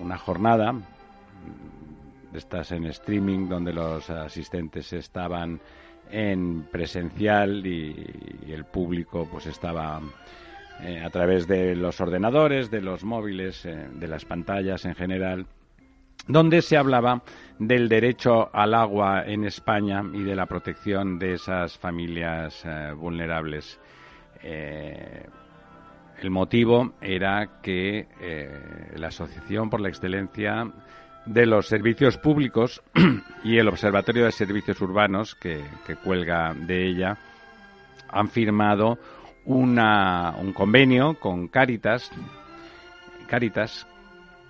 una 0.00 0.18
jornada 0.18 0.74
estas 2.32 2.72
en 2.72 2.86
streaming 2.86 3.48
donde 3.48 3.72
los 3.72 4.10
asistentes 4.10 4.92
estaban 4.92 5.60
en 6.10 6.64
presencial 6.70 7.66
y, 7.66 7.94
el 8.48 8.64
público 8.64 9.28
pues 9.30 9.46
estaba 9.46 10.00
eh, 10.80 11.02
a 11.04 11.10
través 11.10 11.46
de 11.46 11.76
los 11.76 12.00
ordenadores, 12.00 12.70
de 12.70 12.80
los 12.80 13.04
móviles, 13.04 13.64
eh, 13.66 13.88
de 13.92 14.08
las 14.08 14.24
pantallas 14.24 14.84
en 14.84 14.94
general 14.94 15.46
donde 16.26 16.60
se 16.60 16.76
hablaba 16.76 17.22
del 17.58 17.88
derecho 17.88 18.50
al 18.52 18.74
agua 18.74 19.24
en 19.26 19.44
España 19.44 20.04
y 20.12 20.22
de 20.22 20.36
la 20.36 20.46
protección 20.46 21.18
de 21.18 21.34
esas 21.34 21.78
familias 21.78 22.62
eh, 22.66 22.92
vulnerables. 22.94 23.80
Eh, 24.42 25.26
el 26.20 26.30
motivo 26.30 26.94
era 27.00 27.60
que 27.62 28.08
la 28.96 29.06
Asociación 29.06 29.70
por 29.70 29.80
la 29.80 29.88
Excelencia 29.88 30.68
de 31.28 31.44
los 31.44 31.66
Servicios 31.66 32.16
Públicos 32.16 32.82
y 33.44 33.58
el 33.58 33.68
Observatorio 33.68 34.24
de 34.24 34.32
Servicios 34.32 34.80
Urbanos, 34.80 35.34
que, 35.34 35.62
cuelga 36.02 36.54
de 36.54 36.86
ella, 36.86 37.18
han 38.08 38.28
firmado 38.28 38.98
una, 39.44 40.34
un 40.38 40.52
convenio 40.52 41.18
con 41.20 41.48
Cáritas, 41.48 42.10
Cáritas, 43.26 43.86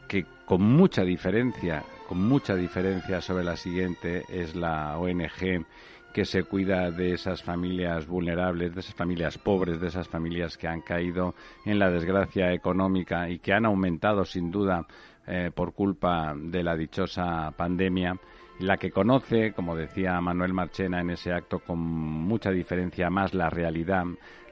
que 0.06 0.24
con 0.44 0.62
mucha 0.62 1.02
diferencia, 1.02 1.82
con 2.08 2.20
mucha 2.20 2.54
diferencia 2.54 3.20
sobre 3.20 3.44
la 3.44 3.56
siguiente, 3.56 4.22
es 4.28 4.54
la 4.54 4.96
ONG 4.98 5.66
que 6.12 6.24
se 6.24 6.44
cuida 6.44 6.90
de 6.90 7.12
esas 7.12 7.42
familias 7.42 8.06
vulnerables, 8.06 8.74
de 8.74 8.80
esas 8.80 8.94
familias 8.94 9.36
pobres, 9.36 9.80
de 9.80 9.88
esas 9.88 10.08
familias 10.08 10.56
que 10.56 10.66
han 10.66 10.80
caído 10.80 11.34
en 11.64 11.78
la 11.78 11.90
desgracia 11.90 12.52
económica 12.52 13.28
y 13.28 13.40
que 13.40 13.52
han 13.52 13.66
aumentado 13.66 14.24
sin 14.24 14.50
duda 14.50 14.86
eh, 15.28 15.50
por 15.54 15.74
culpa 15.74 16.34
de 16.34 16.62
la 16.62 16.74
dichosa 16.74 17.52
pandemia, 17.56 18.18
la 18.60 18.76
que 18.76 18.90
conoce, 18.90 19.52
como 19.52 19.76
decía 19.76 20.20
Manuel 20.20 20.52
Marchena 20.52 21.00
en 21.00 21.10
ese 21.10 21.32
acto, 21.32 21.60
con 21.60 21.78
mucha 21.78 22.50
diferencia 22.50 23.10
más 23.10 23.34
la 23.34 23.50
realidad, 23.50 24.04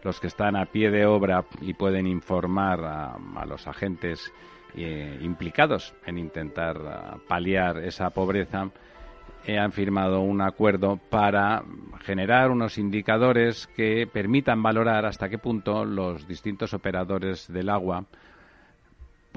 los 0.02 0.20
que 0.20 0.26
están 0.26 0.54
a 0.54 0.66
pie 0.66 0.90
de 0.90 1.06
obra 1.06 1.44
y 1.60 1.74
pueden 1.74 2.06
informar 2.06 2.84
a, 2.84 3.46
los 3.46 3.66
agentes 3.66 4.32
eh, 4.76 5.18
implicados 5.22 5.94
en 6.04 6.18
intentar 6.18 6.76
uh, 6.76 7.26
paliar 7.26 7.78
esa 7.78 8.10
pobreza, 8.10 8.70
eh, 9.46 9.58
han 9.58 9.72
firmado 9.72 10.20
un 10.20 10.42
acuerdo 10.42 10.98
para 11.08 11.62
generar 12.00 12.50
unos 12.50 12.78
indicadores 12.78 13.66
que 13.68 14.06
permitan 14.12 14.62
valorar 14.62 15.06
hasta 15.06 15.28
qué 15.28 15.38
punto 15.38 15.84
los 15.84 16.26
distintos 16.28 16.74
operadores 16.74 17.46
del 17.52 17.70
agua, 17.70 18.04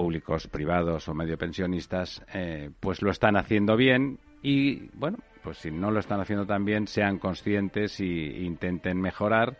públicos, 0.00 0.48
privados 0.48 1.06
o 1.08 1.14
medio 1.14 1.36
pensionistas, 1.36 2.24
eh, 2.32 2.70
pues 2.80 3.02
lo 3.02 3.10
están 3.10 3.36
haciendo 3.36 3.76
bien 3.76 4.18
y, 4.42 4.88
bueno, 4.94 5.18
pues 5.44 5.58
si 5.58 5.70
no 5.70 5.90
lo 5.90 6.00
están 6.00 6.22
haciendo 6.22 6.46
tan 6.46 6.64
bien, 6.64 6.86
sean 6.86 7.18
conscientes 7.18 8.00
y 8.00 8.46
intenten 8.46 8.98
mejorar. 8.98 9.58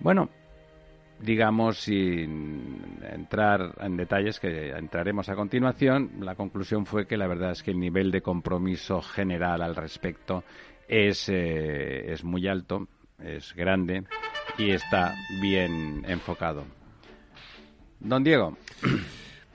Bueno, 0.00 0.28
digamos, 1.20 1.78
sin 1.78 2.98
entrar 3.12 3.76
en 3.80 3.96
detalles 3.96 4.40
que 4.40 4.70
entraremos 4.70 5.28
a 5.28 5.36
continuación, 5.36 6.14
la 6.18 6.34
conclusión 6.34 6.84
fue 6.84 7.06
que 7.06 7.16
la 7.16 7.28
verdad 7.28 7.52
es 7.52 7.62
que 7.62 7.70
el 7.70 7.78
nivel 7.78 8.10
de 8.10 8.22
compromiso 8.22 9.00
general 9.02 9.62
al 9.62 9.76
respecto 9.76 10.42
es, 10.88 11.28
eh, 11.28 12.10
es 12.12 12.24
muy 12.24 12.48
alto, 12.48 12.88
es 13.22 13.54
grande 13.54 14.02
y 14.58 14.72
está 14.72 15.14
bien 15.40 16.04
enfocado. 16.08 16.64
Don 18.00 18.24
Diego. 18.24 18.56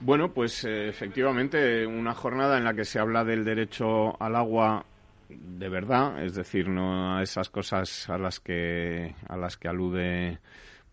Bueno, 0.00 0.32
pues 0.32 0.64
eh, 0.64 0.88
efectivamente, 0.88 1.86
una 1.86 2.14
jornada 2.14 2.58
en 2.58 2.64
la 2.64 2.74
que 2.74 2.84
se 2.84 2.98
habla 2.98 3.24
del 3.24 3.44
derecho 3.44 4.20
al 4.20 4.36
agua 4.36 4.84
de 5.28 5.68
verdad, 5.68 6.22
es 6.22 6.34
decir, 6.34 6.68
no 6.68 7.16
a 7.16 7.22
esas 7.22 7.48
cosas 7.48 8.08
a 8.10 8.18
las 8.18 8.40
que 8.40 9.14
a 9.28 9.36
las 9.36 9.56
que 9.56 9.68
alude 9.68 10.38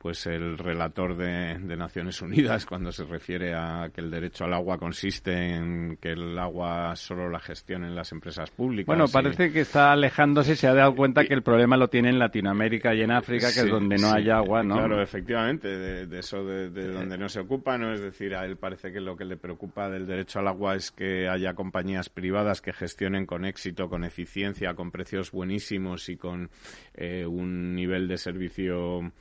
pues 0.01 0.25
el 0.25 0.57
relator 0.57 1.15
de, 1.15 1.59
Naciones 1.77 2.21
Unidas 2.23 2.65
cuando 2.65 2.91
se 2.91 3.03
refiere 3.03 3.53
a 3.53 3.91
que 3.93 4.01
el 4.01 4.09
derecho 4.09 4.45
al 4.45 4.53
agua 4.53 4.79
consiste 4.79 5.31
en 5.31 5.97
que 6.01 6.13
el 6.13 6.37
agua 6.39 6.95
solo 6.95 7.29
la 7.29 7.39
gestionen 7.39 7.95
las 7.95 8.11
empresas 8.11 8.49
públicas. 8.49 8.87
Bueno, 8.87 9.05
parece 9.07 9.51
que 9.51 9.61
está 9.61 9.91
alejándose 9.91 10.55
se 10.55 10.67
ha 10.67 10.73
dado 10.73 10.95
cuenta 10.95 11.23
que 11.23 11.35
el 11.35 11.43
problema 11.43 11.77
lo 11.77 11.87
tiene 11.87 12.09
en 12.09 12.17
Latinoamérica 12.17 12.95
y 12.95 13.01
en 13.01 13.11
África, 13.11 13.53
que 13.53 13.59
es 13.59 13.69
donde 13.69 13.97
no 13.97 14.11
hay 14.11 14.29
agua, 14.31 14.63
¿no? 14.63 14.75
Claro, 14.75 15.01
efectivamente, 15.01 15.67
de, 15.67 16.19
eso 16.19 16.43
de, 16.43 16.69
donde 16.69 17.17
no 17.19 17.29
se 17.29 17.39
ocupa, 17.39 17.77
¿no? 17.77 17.93
Es 17.93 18.01
decir, 18.01 18.33
a 18.35 18.45
él 18.45 18.57
parece 18.57 18.91
que 18.91 19.01
lo 19.01 19.15
que 19.15 19.25
le 19.25 19.37
preocupa 19.37 19.87
del 19.87 20.07
derecho 20.07 20.39
al 20.39 20.47
agua 20.47 20.75
es 20.75 20.91
que 20.91 21.29
haya 21.29 21.53
compañías 21.53 22.09
privadas 22.09 22.61
que 22.61 22.73
gestionen 22.73 23.27
con 23.27 23.45
éxito, 23.45 23.87
con 23.87 24.03
eficiencia, 24.03 24.73
con 24.73 24.89
precios 24.89 25.31
buenísimos 25.31 26.09
y 26.09 26.17
con 26.17 26.49
eh, 26.95 27.25
un 27.27 27.75
nivel 27.75 28.07
de 28.07 28.17
servicio 28.17 29.11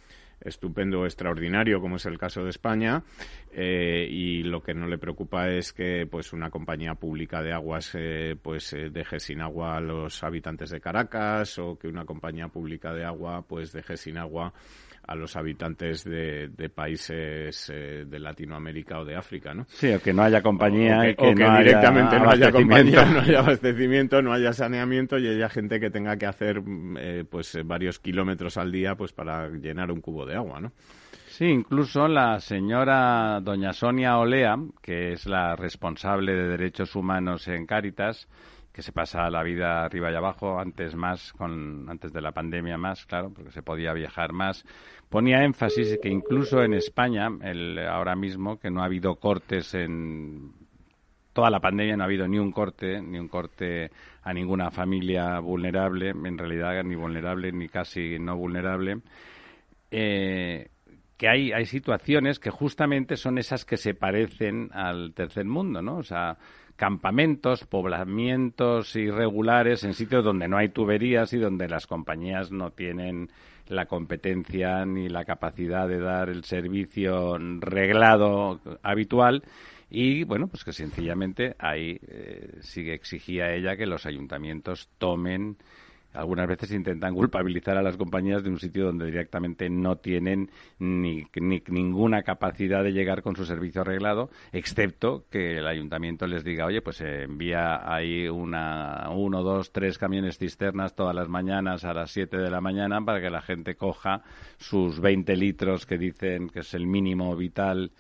estupendo 0.41 1.05
extraordinario, 1.05 1.81
como 1.81 1.97
es 1.97 2.07
el 2.07 2.19
caso 2.19 2.45
de 2.45 2.51
España, 2.51 3.03
eh, 3.53 4.07
y 4.11 4.43
lo 4.43 4.63
que 4.63 4.75
no 4.75 4.87
le 4.87 4.99
preocupa 4.99 5.49
es 5.49 5.73
que 5.73 6.07
pues 6.11 6.33
una 6.33 6.51
compañía 6.51 6.95
pública 6.95 7.43
de 7.43 7.53
aguas 7.53 7.93
eh, 7.95 8.37
pues 8.41 8.73
eh, 8.73 8.91
deje 8.91 9.21
sin 9.21 9.41
agua 9.41 9.77
a 9.77 9.81
los 9.81 10.23
habitantes 10.23 10.71
de 10.71 10.81
Caracas 10.81 11.59
o 11.59 11.79
que 11.79 11.89
una 11.89 12.05
compañía 12.05 12.49
pública 12.49 12.93
de 12.93 13.05
agua 13.05 13.43
pues 13.43 13.73
deje 13.73 13.97
sin 13.97 14.19
agua 14.19 14.53
a 15.07 15.15
los 15.15 15.37
habitantes 15.37 16.05
de, 16.05 16.71
países 16.75 17.71
eh, 17.73 18.05
de 18.07 18.19
Latinoamérica 18.19 19.01
o 19.01 19.05
de 19.05 19.17
África, 19.17 19.55
¿no? 19.55 19.65
Sí, 19.69 19.93
o 19.93 20.01
que 20.01 20.13
no 20.13 20.23
haya 20.23 20.43
compañía 20.43 21.01
o 21.19 21.35
que, 21.35 21.35
directamente 21.35 22.19
no 22.19 22.31
haya 22.31 22.53
compañía, 22.53 23.05
no 23.07 23.21
haya 23.21 23.39
abastecimiento, 23.41 24.23
no 24.23 24.33
haya 24.33 24.53
saneamiento 24.53 25.19
y 25.19 25.29
haya 25.29 25.49
gente 25.49 25.81
que 25.81 25.91
tenga 25.91 26.17
que 26.17 26.27
hacer 26.27 26.63
eh, 26.99 27.25
pues 27.29 27.59
varios 27.65 27.99
kilómetros 27.99 28.57
al 28.57 28.71
día 28.71 28.95
pues 28.95 29.13
para 29.13 29.49
llenar 29.49 29.91
un 29.91 30.01
cubo 30.01 30.27
de 30.27 30.37
agua, 30.37 30.61
¿no? 30.61 30.73
Sí, 31.41 31.47
incluso 31.47 32.07
la 32.07 32.39
señora 32.39 33.41
doña 33.41 33.73
Sonia 33.73 34.19
Olea, 34.19 34.57
que 34.83 35.13
es 35.15 35.25
la 35.27 35.57
responsable 35.57 36.35
de 36.35 36.49
derechos 36.49 36.95
humanos 36.95 37.49
en 37.49 37.65
Cáritas, 37.65 38.29
que 38.73 38.83
se 38.83 38.93
pasa 38.93 39.29
la 39.31 39.43
vida 39.43 39.85
arriba 39.85 40.13
y 40.13 40.15
abajo, 40.15 40.59
antes 40.59 40.95
más, 40.95 41.33
con, 41.33 41.89
antes 41.89 42.13
de 42.13 42.21
la 42.21 42.33
pandemia 42.33 42.79
más, 42.79 43.05
claro, 43.07 43.33
porque 43.35 43.51
se 43.51 43.63
podía 43.63 43.93
viajar 43.93 44.33
más. 44.33 44.65
Ponía 45.09 45.45
énfasis 45.45 45.99
que 46.01 46.09
incluso 46.09 46.63
en 46.63 46.75
España, 46.75 47.29
el, 47.43 47.79
ahora 47.81 48.15
mismo, 48.15 48.59
que 48.59 48.71
no 48.71 48.83
ha 48.83 48.87
habido 48.87 49.17
cortes 49.17 49.75
en 49.75 50.53
toda 51.33 51.51
la 51.51 51.61
pandemia, 51.61 51.97
no 51.97 52.05
ha 52.05 52.07
habido 52.07 52.29
ni 52.29 52.39
un 52.39 52.53
corte, 52.53 53.01
ni 53.03 53.19
un 53.19 53.29
corte 53.29 53.91
a 54.23 54.33
ninguna 54.33 54.71
familia 54.71 55.41
vulnerable, 55.41 56.11
en 56.11 56.39
realidad 56.39 56.83
ni 56.85 56.95
vulnerable 56.95 57.51
ni 57.51 57.69
casi 57.69 58.19
no 58.19 58.37
vulnerable. 58.37 58.99
Eh, 59.91 60.69
que 61.17 61.29
hay, 61.29 61.53
hay 61.53 61.67
situaciones 61.67 62.39
que 62.39 62.51
justamente 62.51 63.17
son 63.17 63.37
esas 63.37 63.65
que 63.65 63.77
se 63.77 63.95
parecen 63.95 64.71
al 64.73 65.13
tercer 65.13 65.45
mundo, 65.45 65.83
¿no? 65.83 65.99
O 65.99 66.03
sea, 66.03 66.39
campamentos, 66.81 67.67
poblamientos 67.67 68.97
irregulares 68.97 69.85
en 69.85 69.93
sitios 69.93 70.25
donde 70.25 70.49
no 70.49 70.57
hay 70.57 70.71
tuberías 70.71 71.31
y 71.35 71.37
donde 71.37 71.69
las 71.69 71.87
compañías 71.87 72.51
no 72.51 72.71
tienen 72.71 73.29
la 73.69 73.85
competencia 73.85 74.87
ni 74.87 75.11
la 75.11 75.27
capacidad 75.27 75.87
de 75.87 75.99
dar 75.99 76.31
el 76.31 76.43
servicio 76.45 77.37
reglado 77.59 78.61
habitual. 78.83 79.43
Y 79.91 80.25
bueno 80.25 80.47
pues 80.47 80.65
que 80.65 80.73
sencillamente 80.73 81.55
ahí 81.59 82.01
eh, 82.01 82.49
sigue 82.61 82.95
exigía 82.95 83.53
ella 83.53 83.77
que 83.77 83.85
los 83.85 84.07
ayuntamientos 84.07 84.89
tomen 84.97 85.59
algunas 86.13 86.49
veces 86.49 86.73
intentan 86.73 87.15
culpabilizar 87.15 87.77
a 87.77 87.83
las 87.83 87.97
compañías 87.97 88.43
de 88.43 88.51
un 88.51 88.59
sitio 88.59 88.87
donde 88.87 89.07
directamente 89.07 89.71
no 89.71 89.97
tienen 89.97 90.51
ni, 90.79 91.27
ninguna 91.69 92.23
capacidad 92.23 92.83
de 92.83 92.93
llegar 92.93 93.23
con 93.23 93.37
su 93.37 93.45
servicio 93.45 93.83
arreglado, 93.83 94.31
excepto 94.53 95.25
que 95.31 95.59
el 95.59 95.67
ayuntamiento 95.67 96.27
les 96.27 96.45
diga, 96.45 96.67
oye, 96.67 96.83
pues 96.83 97.01
envía 97.01 97.93
ahí 97.93 98.29
una, 98.29 99.09
uno, 99.11 99.43
dos, 99.43 99.73
tres 99.73 99.99
camiones 99.99 100.39
cisternas 100.39 100.95
todas 100.95 101.15
las 101.15 101.29
mañanas 101.29 101.85
a 101.85 101.95
las 101.95 102.11
siete 102.11 102.39
de 102.39 102.51
la 102.51 102.61
mañana 102.61 103.01
para 103.01 103.21
que 103.21 103.31
la 103.31 103.43
gente 103.43 103.77
coja 103.77 104.23
sus 104.59 105.01
20 105.01 105.37
litros 105.37 105.87
que 105.87 105.99
dicen 105.99 106.49
que 106.49 106.61
es 106.61 106.75
el 106.75 106.87
mínimo 106.87 107.37
vital 107.37 107.93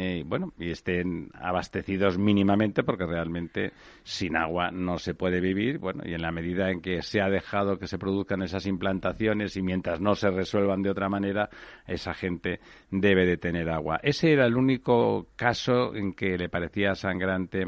eh, 0.00 0.22
bueno, 0.24 0.52
y 0.56 0.70
estén 0.70 1.28
abastecidos 1.34 2.18
mínimamente, 2.18 2.84
porque 2.84 3.04
realmente 3.04 3.72
sin 4.04 4.36
agua 4.36 4.70
no 4.70 4.96
se 4.96 5.12
puede 5.12 5.40
vivir. 5.40 5.78
Bueno, 5.78 6.04
y 6.06 6.14
en 6.14 6.22
la 6.22 6.30
medida 6.30 6.70
en 6.70 6.80
que 6.80 7.02
se 7.02 7.20
ha 7.20 7.28
dejado 7.28 7.80
que 7.80 7.88
se 7.88 7.98
produzcan 7.98 8.42
esas 8.42 8.66
implantaciones 8.66 9.56
y 9.56 9.62
mientras 9.62 10.00
no 10.00 10.14
se 10.14 10.30
resuelvan 10.30 10.82
de 10.82 10.90
otra 10.90 11.08
manera, 11.08 11.50
esa 11.84 12.14
gente 12.14 12.60
debe 12.92 13.26
de 13.26 13.38
tener 13.38 13.68
agua. 13.68 13.98
Ese 14.00 14.32
era 14.32 14.46
el 14.46 14.56
único 14.56 15.30
caso 15.34 15.92
en 15.96 16.12
que 16.12 16.38
le 16.38 16.48
parecía 16.48 16.94
sangrante 16.94 17.66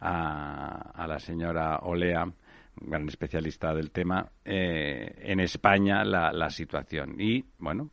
a, 0.00 1.06
la 1.08 1.18
señora 1.18 1.78
Olea 1.78 2.30
gran 2.76 3.08
especialista 3.08 3.74
del 3.74 3.90
tema, 3.90 4.30
eh, 4.44 5.14
en 5.18 5.40
España 5.40 6.04
la, 6.04 6.30
la 6.30 6.50
situación. 6.50 7.18
Y, 7.18 7.44
bueno, 7.58 7.90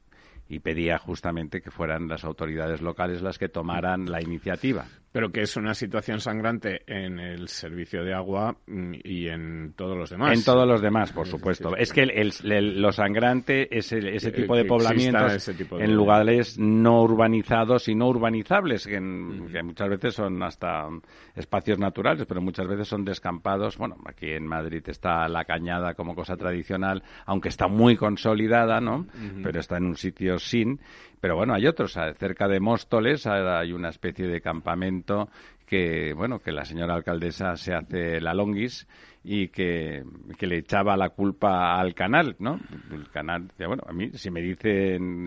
y 0.49 0.59
pedía 0.59 0.97
justamente 0.97 1.61
que 1.61 1.71
fueran 1.71 2.07
las 2.07 2.23
autoridades 2.23 2.81
locales 2.81 3.21
las 3.21 3.37
que 3.37 3.49
tomaran 3.49 4.09
la 4.09 4.21
iniciativa. 4.21 4.85
Pero 5.11 5.31
que 5.31 5.41
es 5.41 5.55
una 5.57 5.73
situación 5.73 6.19
sangrante 6.19 6.81
en 6.85 7.17
el 7.19 7.47
servicio 7.47 8.03
de 8.03 8.13
agua 8.13 8.57
mm, 8.67 8.93
y 9.03 9.27
en 9.29 9.73
todos 9.75 9.97
los 9.97 10.09
demás. 10.11 10.37
En 10.37 10.43
todos 10.43 10.67
los 10.67 10.81
demás, 10.81 11.11
por 11.11 11.25
supuesto. 11.27 11.75
Es 11.75 11.91
que 11.91 12.01
el, 12.03 12.11
el- 12.11 12.51
el- 12.51 12.81
lo 12.81 12.91
sangrante 12.91 13.75
es 13.75 13.91
el- 13.93 14.09
ese 14.09 14.31
tipo 14.31 14.55
de 14.55 14.65
poblamientos 14.65 15.33
ese 15.33 15.53
tipo 15.55 15.77
de- 15.77 15.85
en 15.85 15.95
lugares 15.95 16.59
no 16.59 17.01
urbanizados 17.01 17.87
y 17.87 17.95
no 17.95 18.07
urbanizables, 18.09 18.85
que, 18.85 18.95
en- 18.97 19.47
que 19.51 19.63
muchas 19.63 19.89
veces 19.89 20.13
son 20.13 20.43
hasta 20.43 20.87
espacios 21.35 21.79
naturales, 21.79 22.25
pero 22.27 22.41
muchas 22.41 22.67
veces 22.67 22.87
son 22.87 23.03
descampados. 23.03 23.77
Bueno, 23.77 23.95
aquí 24.05 24.29
en 24.31 24.45
Madrid 24.45 24.83
está 24.87 25.27
la 25.29 25.45
cañada 25.45 25.93
como 25.95 26.13
cosa 26.15 26.35
tradicional, 26.37 27.01
aunque 27.25 27.49
está 27.49 27.67
muy 27.67 27.95
consolidada, 27.95 28.79
¿no? 28.81 29.07
Pero 29.43 29.59
está 29.59 29.77
en 29.77 29.85
un 29.85 29.95
sitio 29.97 30.36
sin. 30.39 30.79
Pero 31.19 31.35
bueno, 31.35 31.53
hay 31.53 31.65
otros. 31.65 31.97
Cerca 32.17 32.47
de 32.47 32.59
Móstoles 32.59 33.25
hay 33.27 33.73
una 33.73 33.89
especie 33.89 34.27
de 34.27 34.39
campamento 34.41 35.29
que, 35.65 36.13
bueno, 36.13 36.39
que 36.39 36.51
la 36.51 36.63
señora 36.63 36.95
alcaldesa 36.95 37.55
se 37.57 37.73
hace 37.73 38.21
la 38.21 38.33
longuis 38.33 38.87
y 39.23 39.49
que, 39.49 40.03
que 40.37 40.47
le 40.47 40.59
echaba 40.59 40.95
la 40.95 41.09
culpa 41.09 41.77
al 41.79 41.93
canal, 41.93 42.35
¿no? 42.39 42.59
El 42.91 43.09
canal, 43.09 43.47
bueno, 43.57 43.83
a 43.85 43.91
mí, 43.91 44.11
si 44.13 44.31
me 44.31 44.41
dicen, 44.41 45.25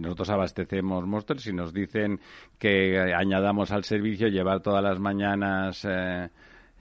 nosotros 0.00 0.30
abastecemos 0.30 1.04
Móstoles, 1.06 1.42
si 1.42 1.52
nos 1.52 1.72
dicen 1.72 2.20
que 2.58 3.12
añadamos 3.12 3.72
al 3.72 3.84
servicio 3.84 4.28
llevar 4.28 4.60
todas 4.60 4.82
las 4.84 5.00
mañanas... 5.00 5.84
eh, 5.88 6.28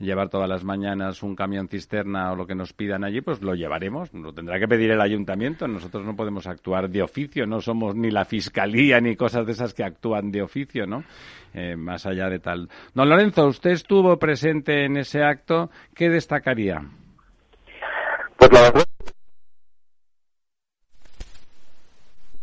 llevar 0.04 0.30
todas 0.30 0.50
las 0.50 0.64
mañanas 0.64 1.24
un 1.24 1.36
camión 1.36 1.68
cisterna 1.68 2.32
o 2.32 2.36
lo 2.36 2.46
que 2.46 2.56
nos 2.56 2.74
pidan 2.74 3.04
allí, 3.04 3.22
pues 3.22 3.42
lo 3.42 3.56
llevaremos. 3.56 4.14
Lo 4.14 4.34
tendrá 4.34 4.60
que 4.60 4.68
pedir 4.68 4.92
el 4.92 5.02
ayuntamiento. 5.02 5.68
Nosotros 5.68 6.06
no 6.06 6.16
podemos 6.16 6.48
actuar 6.48 6.90
de 6.90 7.02
oficio, 7.02 7.46
no 7.46 7.62
somos 7.62 7.96
ni 7.96 8.12
la 8.12 8.26
fiscalía 8.26 9.00
ni 9.00 9.16
cosas 9.16 9.46
de 9.46 9.54
esas 9.54 9.74
que 9.74 9.84
actúan 9.84 10.32
de 10.32 10.42
oficio, 10.42 10.86
¿no? 10.86 11.04
Eh, 11.54 11.76
más 11.76 12.06
allá 12.06 12.30
de 12.30 12.40
tal. 12.40 12.70
Don 12.94 13.10
Lorenzo, 13.10 13.48
usted 13.48 13.72
estuvo 13.72 14.18
presente 14.18 14.86
en 14.86 14.98
ese 14.98 15.24
acto. 15.24 15.70
¿Qué 15.96 16.10
destacaría? 16.10 16.82
Pues 18.38 18.52
la 18.52 18.62
verdad 18.62 18.84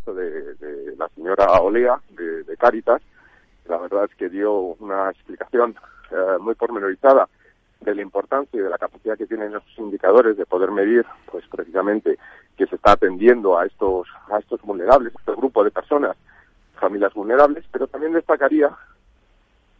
de, 0.07 0.55
de 0.55 0.97
la 0.97 1.09
señora 1.11 1.61
Olea 1.61 2.01
de, 2.11 2.43
de 2.45 2.57
Cáritas, 2.57 3.03
la 3.69 3.79
verdad 3.79 4.05
es 4.05 4.17
que 4.17 4.29
dio 4.29 4.53
una 4.53 5.11
explicación 5.11 5.77
eh, 6.11 6.39
muy 6.41 6.55
pormenorizada 6.55 7.29
de 7.81 7.95
la 7.95 8.03
importancia 8.03 8.59
y 8.59 8.63
de 8.63 8.69
la 8.69 8.79
capacidad 8.79 9.17
que 9.17 9.27
tienen 9.27 9.49
esos 9.51 9.79
indicadores 9.79 10.37
de 10.37 10.45
poder 10.47 10.71
medir, 10.71 11.05
pues 11.31 11.45
precisamente 11.51 12.19
que 12.57 12.67
se 12.67 12.77
está 12.77 12.93
atendiendo 12.93 13.59
a 13.59 13.65
estos 13.67 14.07
a 14.31 14.39
estos 14.39 14.61
vulnerables, 14.63 15.15
a 15.17 15.19
este 15.21 15.33
grupo 15.33 15.65
de 15.65 15.71
personas, 15.71 16.17
familias 16.79 17.15
vulnerables, 17.15 17.65
pero 17.73 17.87
también 17.87 18.13
destacaría 18.13 18.71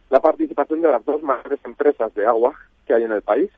la 0.09 0.19
participación 0.19 0.81
de 0.81 0.91
las 0.91 1.05
dos 1.05 1.21
mayores 1.23 1.59
empresas 1.63 2.13
de 2.15 2.25
agua 2.25 2.53
que 2.85 2.93
hay 2.93 3.03
en 3.03 3.11
el 3.11 3.21
país, 3.21 3.49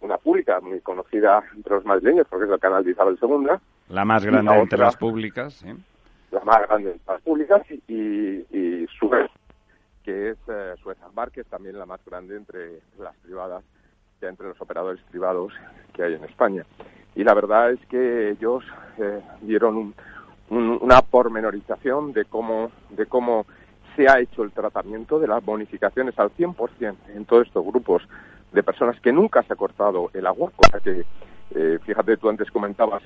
una 0.00 0.18
pública 0.18 0.60
muy 0.60 0.80
conocida 0.80 1.42
entre 1.54 1.74
los 1.76 1.84
madrileños 1.84 2.26
porque 2.28 2.46
es 2.46 2.50
el 2.52 2.58
canal 2.60 2.84
de 2.84 2.90
Isabel 2.90 3.18
II, 3.22 3.46
La 3.88 4.04
más 4.04 4.22
Y 4.22 4.26
grande 4.26 4.50
la 4.50 4.58
entre 4.58 4.76
otra- 4.76 4.86
las 4.86 4.96
públicas. 4.96 5.54
¿sí? 5.54 5.68
la 6.30 6.40
más 6.44 6.60
grande 6.68 6.90
de 6.92 7.00
las 7.06 7.22
públicas, 7.22 7.62
y, 7.70 7.94
y 7.94 8.86
Suez, 8.98 9.30
que 10.08 10.30
es 10.30 10.38
eh, 10.48 10.72
Suez 10.82 10.96
Ambar, 11.02 11.30
que 11.30 11.42
es 11.42 11.46
también 11.48 11.78
la 11.78 11.84
más 11.84 12.00
grande 12.06 12.34
entre 12.34 12.80
las 12.98 13.14
privadas, 13.18 13.62
ya 14.22 14.30
entre 14.30 14.48
los 14.48 14.58
operadores 14.58 15.02
privados 15.10 15.52
que 15.92 16.02
hay 16.02 16.14
en 16.14 16.24
España. 16.24 16.64
Y 17.14 17.24
la 17.24 17.34
verdad 17.34 17.72
es 17.72 17.80
que 17.90 18.30
ellos 18.30 18.64
eh, 18.96 19.20
dieron 19.42 19.76
un- 19.76 19.94
un- 20.48 20.78
una 20.80 21.02
pormenorización 21.02 22.14
de 22.14 22.24
cómo, 22.24 22.70
de 22.88 23.04
cómo 23.04 23.44
se 23.96 24.08
ha 24.08 24.18
hecho 24.18 24.44
el 24.44 24.52
tratamiento 24.52 25.18
de 25.18 25.28
las 25.28 25.44
bonificaciones 25.44 26.18
al 26.18 26.30
100% 26.30 26.96
en 27.14 27.26
todos 27.26 27.46
estos 27.46 27.66
grupos 27.66 28.02
de 28.52 28.62
personas 28.62 28.98
que 29.02 29.12
nunca 29.12 29.42
se 29.42 29.52
ha 29.52 29.56
cortado 29.56 30.08
el 30.14 30.26
agua, 30.26 30.50
cosa 30.56 30.80
que, 30.80 31.04
eh, 31.54 31.78
fíjate, 31.84 32.16
tú 32.16 32.30
antes 32.30 32.50
comentabas 32.50 33.02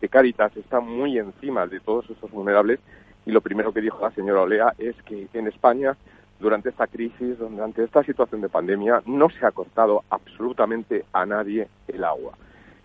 que 0.00 0.08
Cáritas 0.08 0.56
está 0.56 0.78
muy 0.78 1.18
encima 1.18 1.66
de 1.66 1.80
todos 1.80 2.08
estos 2.10 2.30
vulnerables 2.30 2.78
y 3.26 3.32
lo 3.32 3.40
primero 3.40 3.72
que 3.72 3.80
dijo 3.80 3.98
la 4.00 4.10
señora 4.12 4.42
Olea 4.42 4.72
es 4.78 4.96
que 5.02 5.28
en 5.34 5.46
España 5.48 5.96
durante 6.38 6.68
esta 6.68 6.86
crisis, 6.86 7.38
durante 7.38 7.82
esta 7.82 8.02
situación 8.04 8.40
de 8.42 8.48
pandemia, 8.48 9.02
no 9.06 9.28
se 9.30 9.44
ha 9.46 9.50
cortado 9.52 10.04
absolutamente 10.10 11.04
a 11.12 11.24
nadie 11.26 11.66
el 11.88 12.04
agua. 12.04 12.32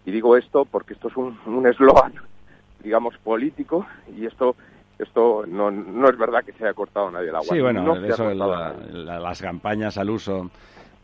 Y 0.06 0.12
digo 0.12 0.38
esto 0.38 0.66
porque 0.66 0.94
esto 0.94 1.10
es 1.10 1.18
un 1.18 1.68
eslogan, 1.68 2.14
digamos, 2.82 3.18
político 3.20 3.86
y 4.18 4.26
esto 4.26 4.56
esto 5.00 5.46
no, 5.48 5.72
no 5.72 6.10
es 6.10 6.18
verdad 6.18 6.44
que 6.46 6.52
se 6.54 6.64
haya 6.64 6.74
cortado 6.76 7.08
a 7.08 7.12
nadie 7.12 7.30
el 7.30 7.36
agua. 7.36 7.48
Sí, 7.56 7.60
bueno, 7.60 7.82
No 7.84 7.96
eso, 8.06 8.28
a 8.28 8.34
la- 8.36 8.76
la- 8.92 9.20
las 9.20 9.42
campañas 9.42 9.98
al 9.98 10.12
uso 10.12 10.50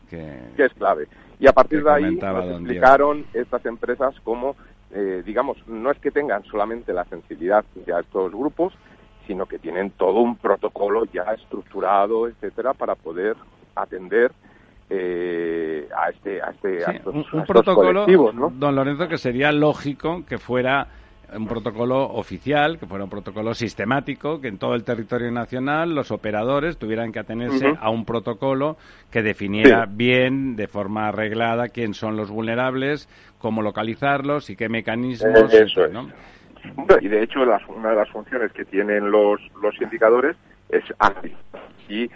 que, 0.08 0.38
que 0.56 0.64
es 0.66 0.72
clave. 0.74 1.08
Y 1.40 1.48
a 1.48 1.52
partir 1.52 1.82
de 1.82 1.90
ahí 1.90 2.14
nos 2.14 2.20
Diego. 2.20 2.50
explicaron 2.52 3.26
estas 3.34 3.66
empresas 3.66 4.14
cómo, 4.22 4.54
eh, 4.92 5.22
digamos, 5.26 5.58
no 5.66 5.90
es 5.90 5.98
que 5.98 6.10
tengan 6.12 6.44
solamente 6.44 6.92
la 6.92 7.04
sensibilidad 7.06 7.64
de 7.74 7.92
estos 8.00 8.30
grupos, 8.32 8.72
sino 9.28 9.46
que 9.46 9.58
tienen 9.58 9.90
todo 9.90 10.20
un 10.20 10.36
protocolo 10.36 11.04
ya 11.04 11.22
estructurado, 11.34 12.26
etcétera, 12.26 12.72
para 12.72 12.94
poder 12.94 13.36
atender 13.76 14.32
eh, 14.90 15.86
a 15.94 16.08
este, 16.08 16.40
a 16.42 16.50
este, 16.50 16.84
a 16.84 16.92
estos, 16.92 17.14
un, 17.14 17.20
a 17.20 17.34
un 17.34 17.40
estos 17.42 17.46
protocolo, 17.46 18.06
don 18.52 18.74
Lorenzo, 18.74 19.06
que 19.06 19.18
sería 19.18 19.52
lógico 19.52 20.24
que 20.26 20.38
fuera 20.38 20.88
un 21.36 21.46
protocolo 21.46 22.04
oficial, 22.04 22.78
que 22.78 22.86
fuera 22.86 23.04
un 23.04 23.10
protocolo 23.10 23.52
sistemático, 23.52 24.40
que 24.40 24.48
en 24.48 24.56
todo 24.56 24.74
el 24.74 24.82
territorio 24.82 25.30
nacional 25.30 25.94
los 25.94 26.10
operadores 26.10 26.78
tuvieran 26.78 27.12
que 27.12 27.18
atenerse 27.18 27.74
a 27.78 27.90
un 27.90 28.06
protocolo 28.06 28.78
que 29.10 29.22
definiera 29.22 29.84
Sí. 29.84 29.92
bien, 29.94 30.56
de 30.56 30.68
forma 30.68 31.08
arreglada, 31.08 31.68
quién 31.68 31.92
son 31.92 32.16
los 32.16 32.30
vulnerables, 32.30 33.10
cómo 33.38 33.60
localizarlos 33.60 34.48
y 34.48 34.56
qué 34.56 34.70
mecanismos. 34.70 35.52
Eh, 35.52 35.66
Y 37.00 37.08
de 37.08 37.22
hecho, 37.22 37.44
las- 37.44 37.66
una 37.68 37.90
de 37.90 37.96
las 37.96 38.08
funciones 38.10 38.52
que 38.52 38.64
tienen 38.64 39.10
los, 39.10 39.40
los 39.62 39.80
indicadores 39.80 40.36
es 40.68 40.84
anti. 40.98 41.34
Y, 41.88 42.10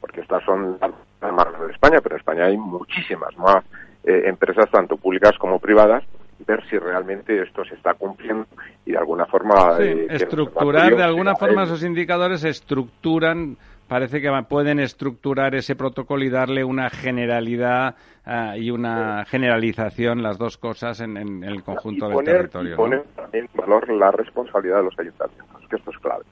porque 0.00 0.20
estas 0.20 0.44
son 0.44 0.78
las 0.80 1.32
más 1.32 1.46
de 1.66 1.72
España, 1.72 2.00
pero 2.02 2.14
en 2.14 2.20
España 2.20 2.44
hay 2.46 2.56
muchísimas 2.56 3.36
más 3.38 3.64
eh, 4.04 4.22
empresas, 4.26 4.70
tanto 4.70 4.96
públicas 4.96 5.32
como 5.38 5.58
privadas, 5.58 6.04
ver 6.46 6.62
si 6.68 6.78
realmente 6.78 7.42
esto 7.42 7.64
se 7.64 7.74
está 7.74 7.94
cumpliendo 7.94 8.46
y 8.84 8.92
de 8.92 8.98
alguna 8.98 9.26
forma. 9.26 9.78
Sí, 9.78 9.82
eh, 9.84 10.06
estructurar, 10.10 10.94
de 10.94 11.02
alguna 11.02 11.34
forma 11.34 11.64
esos 11.64 11.82
indicadores 11.82 12.44
estructuran, 12.44 13.56
parece 13.88 14.20
que 14.20 14.30
pueden 14.48 14.80
estructurar 14.80 15.54
ese 15.54 15.76
protocolo 15.76 16.24
y 16.24 16.30
darle 16.30 16.64
una 16.64 16.90
generalidad 16.90 17.94
ah, 18.24 18.56
y 18.56 18.70
una 18.70 19.24
generalización, 19.26 20.22
las 20.22 20.38
dos 20.38 20.56
cosas, 20.56 21.00
en, 21.00 21.16
en 21.16 21.44
el 21.44 21.62
conjunto 21.62 22.10
y 22.10 22.14
del 22.16 22.24
territorio. 22.24 22.68
y 22.68 22.70
¿no? 22.72 22.76
poner 22.76 23.02
también 23.14 23.48
en 23.52 23.60
valor 23.60 23.88
la 23.90 24.10
responsabilidad 24.10 24.78
de 24.78 24.84
los 24.84 24.98
ayuntamientos, 24.98 25.68
que 25.68 25.76
esto 25.76 25.90
es 25.90 25.98
clave. 25.98 26.24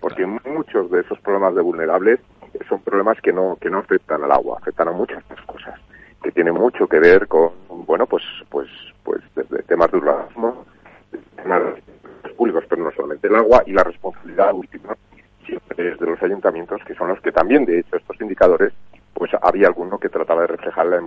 Porque 0.00 0.26
muchos 0.26 0.90
de 0.90 1.00
esos 1.00 1.18
problemas 1.20 1.54
de 1.54 1.62
vulnerables 1.62 2.20
son 2.68 2.80
problemas 2.80 3.20
que 3.20 3.32
no, 3.32 3.56
que 3.60 3.70
no 3.70 3.78
afectan 3.78 4.22
al 4.22 4.32
agua, 4.32 4.58
afectan 4.60 4.88
a 4.88 4.92
muchas 4.92 5.22
más 5.28 5.40
cosas, 5.46 5.80
que 6.22 6.30
tienen 6.32 6.54
mucho 6.54 6.86
que 6.86 6.98
ver 6.98 7.26
con, 7.26 7.50
bueno, 7.68 8.06
pues, 8.06 8.22
pues, 8.48 8.68
pues 9.02 9.22
desde 9.34 9.62
temas 9.64 9.90
de 9.90 9.98
urbanismo, 9.98 10.64
temas 11.36 11.62
públicos, 12.36 12.64
pero 12.68 12.84
no 12.84 12.90
solamente 12.92 13.26
el 13.26 13.36
agua, 13.36 13.62
y 13.66 13.72
la 13.72 13.84
responsabilidad 13.84 14.54
última 14.54 14.96
de 15.76 16.06
los 16.06 16.22
ayuntamientos, 16.22 16.80
que 16.86 16.94
son 16.94 17.08
los 17.08 17.20
que 17.20 17.32
también, 17.32 17.64
de 17.64 17.80
hecho, 17.80 17.96
estos 17.96 18.20
indicadores, 18.20 18.72
pues 19.14 19.30
había 19.42 19.66
alguno 19.68 19.98
que 19.98 20.08
trataba 20.08 20.42
de 20.42 20.46
reflejar 20.48 20.86
la, 20.86 21.00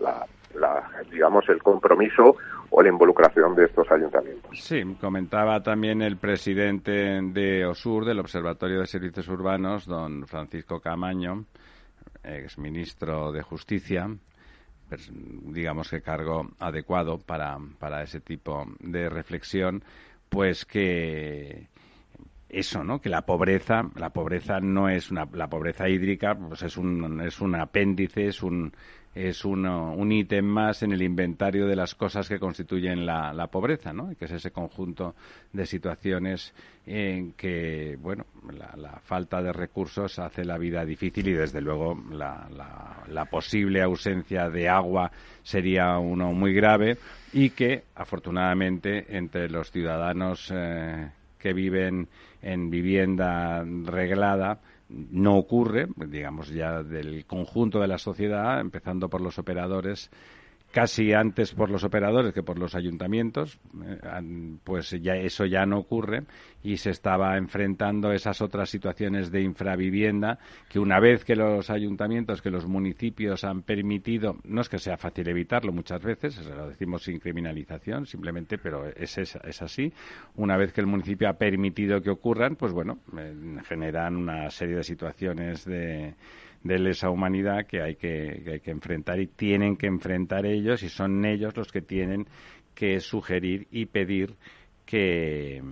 la- 0.00 0.26
la- 0.54 0.90
digamos, 1.10 1.48
el 1.48 1.62
compromiso 1.62 2.36
o 2.70 2.82
la 2.82 2.88
involucración 2.88 3.54
de 3.54 3.64
estos 3.66 3.90
ayuntamientos. 3.90 4.58
Sí, 4.58 4.82
comentaba 5.00 5.62
también 5.62 6.02
el 6.02 6.16
presidente 6.16 7.20
de 7.22 7.64
OSUR, 7.66 8.04
del 8.04 8.18
Observatorio 8.20 8.80
de 8.80 8.86
Servicios 8.86 9.28
Urbanos, 9.28 9.86
don 9.86 10.26
Francisco 10.26 10.80
Camaño, 10.80 11.44
exministro 12.24 13.32
de 13.32 13.42
Justicia, 13.42 14.08
digamos 15.44 15.90
que 15.90 16.00
cargo 16.00 16.48
adecuado 16.58 17.18
para, 17.18 17.58
para 17.78 18.02
ese 18.02 18.20
tipo 18.20 18.64
de 18.80 19.08
reflexión, 19.08 19.82
pues 20.28 20.64
que 20.64 21.68
eso, 22.48 22.84
¿no? 22.84 23.00
Que 23.00 23.08
la 23.08 23.22
pobreza, 23.22 23.82
la 23.96 24.10
pobreza 24.10 24.60
no 24.60 24.88
es 24.88 25.10
una, 25.10 25.26
la 25.32 25.48
pobreza 25.48 25.88
hídrica, 25.88 26.34
pues 26.36 26.62
es 26.62 26.76
un, 26.76 27.20
es 27.20 27.40
un 27.40 27.54
apéndice, 27.56 28.26
es 28.28 28.42
un, 28.42 28.72
es 29.14 29.44
uno- 29.44 29.94
un 29.94 30.12
ítem 30.12 30.44
más 30.44 30.82
en 30.82 30.92
el 30.92 31.02
inventario 31.02 31.66
de 31.66 31.74
las 31.74 31.94
cosas 31.94 32.28
que 32.28 32.38
constituyen 32.38 33.04
la, 33.06 33.32
la 33.32 33.46
pobreza, 33.48 33.92
¿no? 33.92 34.10
Que 34.16 34.26
es 34.26 34.30
ese 34.32 34.50
conjunto 34.52 35.14
de 35.52 35.66
situaciones 35.66 36.54
en 36.86 37.32
que, 37.32 37.96
bueno, 38.00 38.26
la, 38.56 38.74
la 38.76 39.00
falta 39.00 39.42
de 39.42 39.52
recursos 39.52 40.18
hace 40.20 40.44
la 40.44 40.58
vida 40.58 40.84
difícil 40.84 41.26
y 41.28 41.32
desde 41.32 41.60
luego 41.60 42.00
la, 42.10 42.46
la- 42.54 43.02
la 43.08 43.24
posible 43.24 43.82
ausencia 43.82 44.48
de 44.50 44.68
agua 44.68 45.10
sería 45.42 45.98
uno 45.98 46.32
muy 46.32 46.52
grave 46.52 46.98
y 47.32 47.50
que 47.50 47.84
afortunadamente 47.94 49.16
entre 49.16 49.48
los 49.48 49.70
ciudadanos 49.70 50.52
eh, 50.54 51.08
que 51.38 51.52
viven 51.52 52.08
en 52.42 52.70
vivienda 52.70 53.64
reglada 53.64 54.60
no 54.88 55.36
ocurre, 55.36 55.88
digamos 55.96 56.48
ya 56.48 56.82
del 56.82 57.26
conjunto 57.26 57.80
de 57.80 57.88
la 57.88 57.98
sociedad, 57.98 58.60
empezando 58.60 59.08
por 59.08 59.20
los 59.20 59.38
operadores 59.38 60.10
casi 60.76 61.14
antes 61.14 61.54
por 61.54 61.70
los 61.70 61.84
operadores 61.84 62.34
que 62.34 62.42
por 62.42 62.58
los 62.58 62.74
ayuntamientos, 62.74 63.58
eh, 63.82 64.58
pues 64.62 64.90
ya 65.00 65.14
eso 65.14 65.46
ya 65.46 65.64
no 65.64 65.78
ocurre 65.78 66.24
y 66.62 66.76
se 66.76 66.90
estaba 66.90 67.38
enfrentando 67.38 68.12
esas 68.12 68.42
otras 68.42 68.68
situaciones 68.68 69.30
de 69.30 69.40
infravivienda 69.40 70.38
que 70.68 70.78
una 70.78 71.00
vez 71.00 71.24
que 71.24 71.34
los 71.34 71.70
ayuntamientos, 71.70 72.42
que 72.42 72.50
los 72.50 72.66
municipios 72.66 73.42
han 73.44 73.62
permitido, 73.62 74.36
no 74.44 74.60
es 74.60 74.68
que 74.68 74.76
sea 74.76 74.98
fácil 74.98 75.26
evitarlo 75.30 75.72
muchas 75.72 76.02
veces, 76.02 76.44
lo 76.44 76.68
decimos 76.68 77.04
sin 77.04 77.20
criminalización, 77.20 78.04
simplemente, 78.04 78.58
pero 78.58 78.84
es, 78.86 79.16
es, 79.16 79.34
es 79.36 79.62
así, 79.62 79.90
una 80.34 80.58
vez 80.58 80.74
que 80.74 80.82
el 80.82 80.88
municipio 80.88 81.30
ha 81.30 81.38
permitido 81.38 82.02
que 82.02 82.10
ocurran, 82.10 82.54
pues 82.54 82.74
bueno, 82.74 82.98
eh, 83.16 83.34
generan 83.66 84.14
una 84.14 84.50
serie 84.50 84.76
de 84.76 84.84
situaciones 84.84 85.64
de 85.64 86.16
de 86.62 86.78
lesa 86.78 87.10
humanidad 87.10 87.66
que 87.66 87.82
hay 87.82 87.96
que, 87.96 88.42
que 88.44 88.52
hay 88.54 88.60
que 88.60 88.70
enfrentar 88.70 89.20
y 89.20 89.26
tienen 89.26 89.76
que 89.76 89.86
enfrentar 89.86 90.46
ellos 90.46 90.82
y 90.82 90.88
son 90.88 91.24
ellos 91.24 91.56
los 91.56 91.72
que 91.72 91.80
tienen 91.80 92.26
que 92.74 93.00
sugerir 93.00 93.66
y 93.70 93.86
pedir 93.86 94.34
que, 94.84 95.62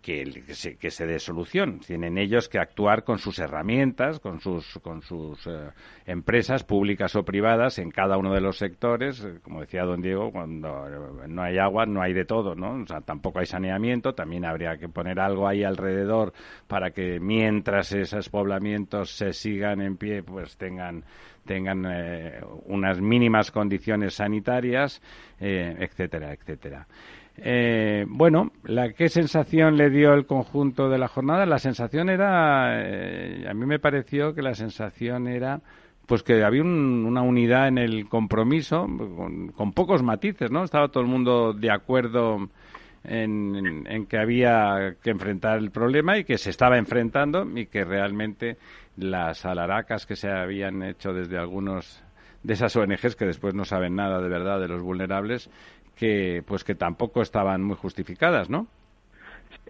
que, 0.00 0.24
que 0.46 0.54
se, 0.54 0.76
que 0.76 0.90
se 0.90 1.06
dé 1.06 1.18
solución. 1.18 1.80
Tienen 1.80 2.18
ellos 2.18 2.48
que 2.48 2.58
actuar 2.58 3.04
con 3.04 3.18
sus 3.18 3.38
herramientas, 3.38 4.20
con 4.20 4.40
sus, 4.40 4.78
con 4.82 5.02
sus 5.02 5.46
eh, 5.46 5.70
empresas 6.06 6.64
públicas 6.64 7.14
o 7.16 7.24
privadas 7.24 7.78
en 7.78 7.90
cada 7.90 8.16
uno 8.18 8.32
de 8.32 8.40
los 8.40 8.58
sectores. 8.58 9.24
Eh, 9.24 9.40
Como 9.42 9.60
decía 9.60 9.84
don 9.84 10.00
Diego, 10.00 10.30
cuando 10.30 10.68
eh, 10.88 11.28
no 11.28 11.42
hay 11.42 11.58
agua 11.58 11.86
no 11.86 12.02
hay 12.02 12.12
de 12.12 12.24
todo, 12.24 12.54
¿no? 12.54 12.82
O 12.82 12.86
sea, 12.86 13.00
tampoco 13.00 13.40
hay 13.40 13.46
saneamiento. 13.46 14.14
También 14.14 14.44
habría 14.44 14.76
que 14.76 14.88
poner 14.88 15.20
algo 15.20 15.48
ahí 15.48 15.64
alrededor 15.64 16.32
para 16.66 16.90
que 16.90 17.20
mientras 17.20 17.92
esos 17.92 18.28
poblamientos 18.28 19.10
se 19.10 19.32
sigan 19.32 19.80
en 19.80 19.96
pie, 19.96 20.22
pues 20.22 20.56
tengan 20.56 21.04
tengan 21.46 21.86
eh, 21.86 22.40
unas 22.66 23.00
mínimas 23.00 23.50
condiciones 23.50 24.14
sanitarias, 24.14 25.00
eh, 25.40 25.76
etcétera, 25.78 26.32
etcétera. 26.32 26.86
Eh, 27.38 28.06
bueno, 28.08 28.50
la, 28.64 28.92
¿qué 28.92 29.08
sensación 29.08 29.76
le 29.76 29.90
dio 29.90 30.14
el 30.14 30.26
conjunto 30.26 30.88
de 30.88 30.98
la 30.98 31.08
jornada? 31.08 31.44
La 31.46 31.58
sensación 31.58 32.08
era, 32.08 32.78
eh, 32.82 33.46
a 33.48 33.52
mí 33.54 33.66
me 33.66 33.78
pareció 33.78 34.34
que 34.34 34.42
la 34.42 34.54
sensación 34.54 35.28
era 35.28 35.60
pues 36.06 36.22
que 36.22 36.44
había 36.44 36.62
un- 36.62 37.04
una 37.04 37.22
unidad 37.22 37.66
en 37.66 37.78
el 37.78 38.08
compromiso 38.08 38.86
con, 39.56 39.72
pocos 39.72 40.04
matices, 40.04 40.52
¿no? 40.52 40.62
Estaba 40.62 40.86
todo 40.88 41.02
el 41.02 41.08
mundo 41.08 41.52
de 41.52 41.68
acuerdo 41.72 42.48
en, 43.02 43.56
en- 43.56 43.86
en 43.90 44.06
que 44.06 44.16
había 44.16 44.94
que 45.02 45.10
enfrentar 45.10 45.58
el 45.58 45.72
problema 45.72 46.16
y 46.16 46.24
que 46.24 46.38
se 46.38 46.50
estaba 46.50 46.78
enfrentando 46.78 47.44
y 47.58 47.66
que 47.66 47.84
realmente 47.84 48.56
las 48.96 49.44
alaracas 49.44 50.06
que 50.06 50.14
se 50.16 50.30
habían 50.30 50.82
hecho 50.84 51.12
desde 51.12 51.38
algunos 51.38 52.02
de 52.44 52.54
esas 52.54 52.76
ONGs 52.76 53.16
que 53.16 53.26
después 53.26 53.54
no 53.54 53.64
saben 53.64 53.96
nada 53.96 54.20
de 54.20 54.28
verdad 54.28 54.60
de 54.60 54.68
los 54.68 54.80
vulnerables 54.80 55.50
que 55.96 56.42
pues 56.46 56.62
que 56.64 56.74
tampoco 56.74 57.22
estaban 57.22 57.62
muy 57.62 57.76
justificadas, 57.76 58.48
¿no? 58.50 58.66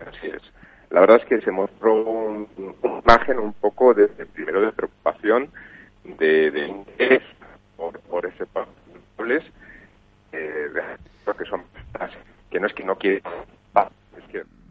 Así 0.07 0.27
es. 0.27 0.43
La 0.91 1.01
verdad 1.01 1.19
es 1.23 1.25
que 1.27 1.41
se 1.41 1.51
mostró 1.51 1.95
un- 2.05 2.49
una 2.83 2.99
imagen 3.05 3.39
un 3.39 3.53
poco 3.55 3.95
de, 3.95 4.07
de- 4.09 4.27
primero 4.27 4.61
de 4.61 4.73
preocupación, 4.73 5.51
de, 6.05 6.51
interés 6.69 7.23
por, 7.77 7.99
por 8.01 8.27
ese 8.27 8.47
eh, 10.33 10.69
porque 11.25 11.45
son 11.47 11.63
que 12.51 12.61
no 12.61 12.67
es 12.67 12.73
que 12.75 12.85
no 12.85 12.97
quieren, 12.97 13.23
que 13.23 13.56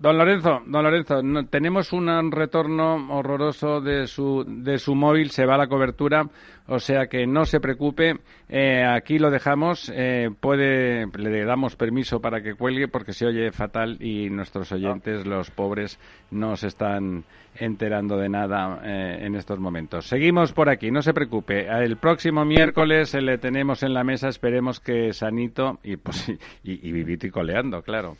Don 0.05 0.19
Lorenzo, 0.19 0.61
don 0.67 0.83
Lorenzo, 0.83 1.23
no- 1.23 1.47
tenemos 1.47 1.91
un 1.91 2.31
retorno 2.31 3.07
horroroso 3.09 3.81
de 3.81 4.05
su, 4.05 4.45
de 4.47 4.77
su 4.77 4.93
móvil, 4.93 5.31
se 5.31 5.47
va 5.47 5.57
la 5.57 5.65
cobertura, 5.65 6.29
o 6.67 6.77
sea 6.77 7.07
que 7.07 7.25
no 7.25 7.43
se 7.45 7.59
preocupe, 7.59 8.19
eh, 8.47 8.83
aquí 8.85 9.17
lo 9.17 9.31
dejamos, 9.31 9.91
eh, 9.95 10.29
puede, 10.39 11.07
le 11.17 11.43
damos 11.43 11.75
permiso 11.75 12.19
para 12.19 12.43
que 12.43 12.53
cuelgue 12.53 12.87
porque 12.87 13.13
se 13.13 13.25
oye 13.25 13.51
fatal 13.51 13.97
y 13.99 14.29
nuestros 14.29 14.71
oyentes, 14.71 15.25
los 15.25 15.49
pobres, 15.49 15.99
no 16.29 16.55
se 16.55 16.67
están 16.67 17.23
enterando 17.55 18.15
de 18.15 18.29
nada 18.29 18.81
eh, 18.83 19.25
en 19.25 19.33
estos 19.33 19.57
momentos. 19.57 20.05
Seguimos 20.05 20.53
por 20.53 20.69
aquí, 20.69 20.91
no 20.91 21.01
se 21.01 21.15
preocupe, 21.15 21.65
el 21.83 21.97
próximo 21.97 22.45
miércoles 22.45 23.11
le 23.15 23.39
tenemos 23.39 23.81
en 23.81 23.95
la 23.95 24.03
mesa, 24.03 24.27
esperemos 24.27 24.79
que 24.79 25.13
sanito 25.13 25.79
y, 25.83 25.97
pues, 25.97 26.29
y, 26.63 26.73
y 26.73 27.01
y 27.25 27.29
coleando, 27.31 27.81
claro. 27.81 28.17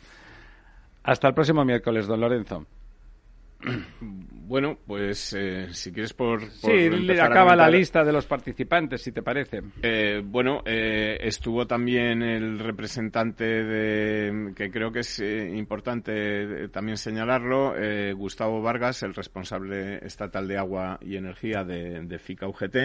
Hasta 1.06 1.28
el 1.28 1.34
próximo 1.34 1.64
miércoles, 1.64 2.06
don 2.06 2.20
Lorenzo. 2.20 2.66
Bueno, 4.48 4.78
pues 4.86 5.32
eh, 5.36 5.66
si 5.72 5.90
quieres 5.90 6.12
por... 6.12 6.38
por 6.38 6.70
Sí, 6.70 6.88
le 6.88 7.20
acaba 7.20 7.56
la 7.56 7.68
lista 7.68 8.04
de 8.04 8.12
los 8.12 8.26
participantes, 8.26 9.02
si 9.02 9.10
te 9.10 9.20
parece. 9.20 9.60
Eh, 9.82 10.22
bueno, 10.24 10.62
eh, 10.64 11.18
estuvo 11.20 11.66
también 11.66 12.22
el 12.22 12.60
representante 12.60 13.44
de, 13.44 14.52
que 14.54 14.70
creo 14.70 14.92
que 14.92 15.00
es 15.00 15.18
eh, 15.18 15.50
importante 15.56 16.12
eh, 16.12 16.68
también 16.68 16.96
señalarlo, 16.96 17.74
eh, 17.76 18.12
Gustavo 18.12 18.62
Vargas, 18.62 19.02
el 19.02 19.14
responsable 19.14 19.96
estatal 20.06 20.46
de 20.46 20.58
agua 20.58 21.00
y 21.02 21.16
energía 21.16 21.64
de, 21.64 22.02
de 22.02 22.18
FICA 22.20 22.46
UGT, 22.46 22.76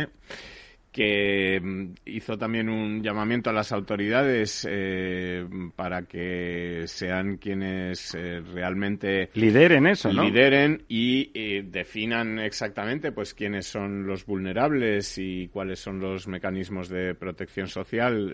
que 0.92 1.60
mm, 1.62 1.94
hizo 2.06 2.38
también 2.38 2.70
un 2.70 3.02
llamamiento 3.02 3.50
a 3.50 3.54
las 3.54 3.72
autoridades 3.72 4.68
eh, 4.70 5.46
para 5.76 6.04
que 6.04 6.84
sean 6.86 7.38
quienes 7.38 8.14
eh, 8.16 8.42
realmente 8.54 9.30
Lideren 9.34 9.88
eso, 9.88 10.12
¿no? 10.12 10.24
lideren 10.24 10.84
y 10.88 11.32
eh, 11.34 11.64
definan 11.66 12.40
exactamente 12.40 13.12
pues 13.12 13.34
quiénes 13.34 13.66
son 13.68 14.06
los 14.06 14.26
vulnerables 14.26 15.18
y 15.18 15.48
cuáles 15.48 15.80
son 15.80 16.00
los 16.00 16.28
mecanismos 16.28 16.90
de 16.90 17.16
protección 17.16 17.68
social 17.68 18.34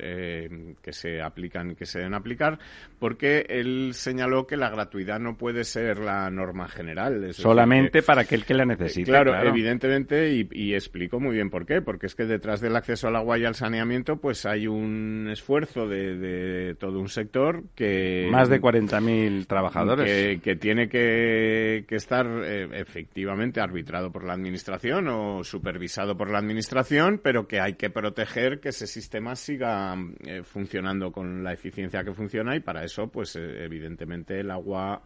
que 0.82 0.94
se 0.94 1.22
aplican 1.22 1.76
que 1.76 1.86
se 1.86 2.00
deben 2.00 2.14
aplicar 2.14 2.60
porque 3.00 3.46
él 3.50 3.92
señaló 3.94 4.48
que 4.48 4.58
la 4.58 4.70
gratuidad 4.70 5.20
no 5.20 5.38
puede 5.38 5.64
ser 5.64 6.00
la 6.00 6.30
norma 6.30 6.68
general 6.68 7.22
decir, 7.22 7.44
Solamente 7.44 8.02
para 8.02 8.22
aquel 8.22 8.46
que 8.46 8.54
la 8.54 8.66
necesite. 8.66 9.10
Claro, 9.10 9.32
claro. 9.32 9.50
evidentemente, 9.50 10.34
y, 10.34 10.48
y 10.52 10.74
explicó 10.74 11.20
muy 11.20 11.36
bien 11.36 11.50
por 11.50 11.66
qué, 11.66 11.82
porque 11.82 12.08
es 12.08 12.16
que 12.16 12.26
detrás 12.26 12.47
del 12.56 12.76
acceso 12.76 13.08
al 13.08 13.16
agua 13.16 13.38
y 13.38 13.46
al 13.46 13.56
saneamiento, 13.56 14.18
pues 14.18 14.46
hay 14.46 14.68
un 14.68 15.28
esfuerzo 15.32 15.88
de, 15.88 16.18
de 16.18 16.76
todo 16.76 17.00
un 17.00 17.10
sector 17.10 17.64
que... 17.76 18.28
Más 18.32 18.50
de 18.50 18.62
40.000 18.62 19.46
trabajadores. 19.48 20.06
Que, 20.06 20.40
que 20.42 20.56
tiene 20.56 20.90
que, 20.90 21.86
que 21.88 21.96
estar 21.96 22.26
eh, 22.26 22.68
efectivamente 22.74 23.60
arbitrado 23.60 24.12
por 24.12 24.24
la 24.24 24.34
administración 24.34 25.08
o 25.08 25.44
supervisado 25.44 26.18
por 26.18 26.30
la 26.30 26.40
administración, 26.40 27.20
pero 27.24 27.48
que 27.48 27.60
hay 27.60 27.74
que 27.74 27.90
proteger 27.90 28.60
que 28.60 28.70
ese 28.70 28.88
sistema 28.88 29.36
siga 29.36 29.96
eh, 30.26 30.44
funcionando 30.44 31.12
con 31.12 31.44
la 31.44 31.54
eficiencia 31.54 32.04
que 32.04 32.14
funciona 32.14 32.56
y 32.56 32.60
para 32.60 32.84
eso, 32.84 33.08
pues 33.08 33.36
eh, 33.36 33.64
evidentemente 33.64 34.40
el 34.40 34.52
agua 34.52 35.02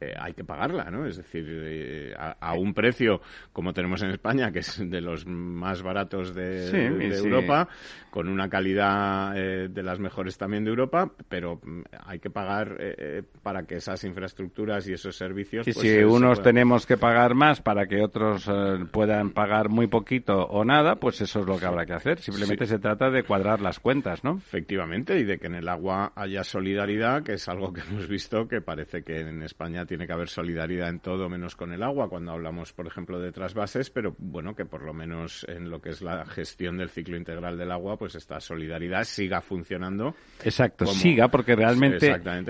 eh, 0.00 0.14
hay 0.18 0.34
que 0.34 0.44
pagarla, 0.44 0.90
¿no? 0.90 1.06
Es 1.06 1.16
decir, 1.16 1.44
eh, 1.48 2.14
a, 2.18 2.32
a 2.40 2.54
un 2.54 2.72
precio 2.74 3.20
como 3.52 3.72
tenemos 3.72 4.02
en 4.02 4.10
España, 4.10 4.50
que 4.52 4.60
es 4.60 4.78
de 4.90 5.00
los 5.00 5.26
más 5.26 5.82
baratos 5.82 6.34
de, 6.34 6.68
Sí, 6.68 6.76
de- 6.76 6.90
de 7.08 7.14
sí. 7.16 7.24
Europa, 7.26 7.68
con 8.10 8.28
una 8.28 8.48
calidad 8.48 9.36
eh, 9.36 9.68
de 9.68 9.82
las 9.82 9.98
mejores 10.00 10.38
también 10.38 10.64
de 10.64 10.70
Europa, 10.70 11.10
pero 11.28 11.60
mm, 11.62 11.82
hay 12.06 12.18
que 12.18 12.30
pagar 12.30 12.76
eh, 12.80 13.22
para 13.42 13.64
que 13.64 13.76
esas 13.76 14.02
infraestructuras 14.04 14.88
y 14.88 14.92
esos 14.94 15.16
servicios. 15.16 15.66
Y 15.68 15.72
pues, 15.72 15.86
si 15.88 15.98
unos 16.02 16.38
puedan- 16.38 16.42
tenemos 16.44 16.86
que 16.86 16.96
pagar 16.96 17.34
más 17.34 17.60
para 17.60 17.86
que 17.86 18.00
otros 18.02 18.48
eh, 18.48 18.84
puedan 18.90 19.30
pagar 19.30 19.68
muy 19.68 19.86
poquito 19.86 20.44
o 20.46 20.64
nada, 20.64 20.96
pues 20.96 21.20
eso 21.20 21.40
es 21.40 21.46
lo 21.46 21.58
que 21.58 21.66
habrá 21.66 21.86
que 21.86 21.92
hacer. 21.92 22.18
Simplemente 22.20 22.66
se 22.66 22.78
trata 22.78 23.10
de 23.10 23.22
cuadrar 23.22 23.60
las 23.60 23.78
cuentas, 23.80 24.24
¿no? 24.24 24.36
Efectivamente, 24.38 25.18
y 25.18 25.24
de 25.24 25.38
que 25.38 25.46
en 25.46 25.54
el 25.56 25.68
agua 25.68 26.12
haya 26.16 26.42
solidaridad, 26.44 27.22
que 27.22 27.34
es 27.34 27.48
algo 27.48 27.72
que 27.72 27.80
hemos 27.82 28.08
visto 28.08 28.48
que 28.48 28.60
parece 28.60 29.02
que 29.02 29.20
en 29.20 29.42
España 29.42 29.86
tiene 29.90 30.06
que 30.06 30.12
haber 30.12 30.28
solidaridad 30.28 30.88
en 30.88 31.00
todo 31.00 31.28
menos 31.28 31.56
con 31.56 31.72
el 31.72 31.82
agua, 31.82 32.08
cuando 32.08 32.30
hablamos, 32.30 32.72
por 32.72 32.86
ejemplo, 32.86 33.18
de 33.18 33.32
trasvases, 33.32 33.90
pero 33.90 34.14
bueno, 34.18 34.54
que 34.54 34.64
por 34.64 34.82
lo 34.82 34.94
menos 34.94 35.44
en 35.48 35.68
lo 35.68 35.80
que 35.82 35.88
es 35.88 36.00
la 36.00 36.24
gestión 36.26 36.78
del 36.78 36.90
ciclo 36.90 37.16
integral 37.16 37.58
del 37.58 37.72
agua, 37.72 37.96
pues 37.96 38.14
esta 38.14 38.38
solidaridad 38.38 39.02
siga 39.02 39.40
funcionando. 39.40 40.14
Exacto, 40.44 40.84
como- 40.84 40.96
siga, 40.96 41.26
porque 41.26 41.56
realmente, 41.56 42.06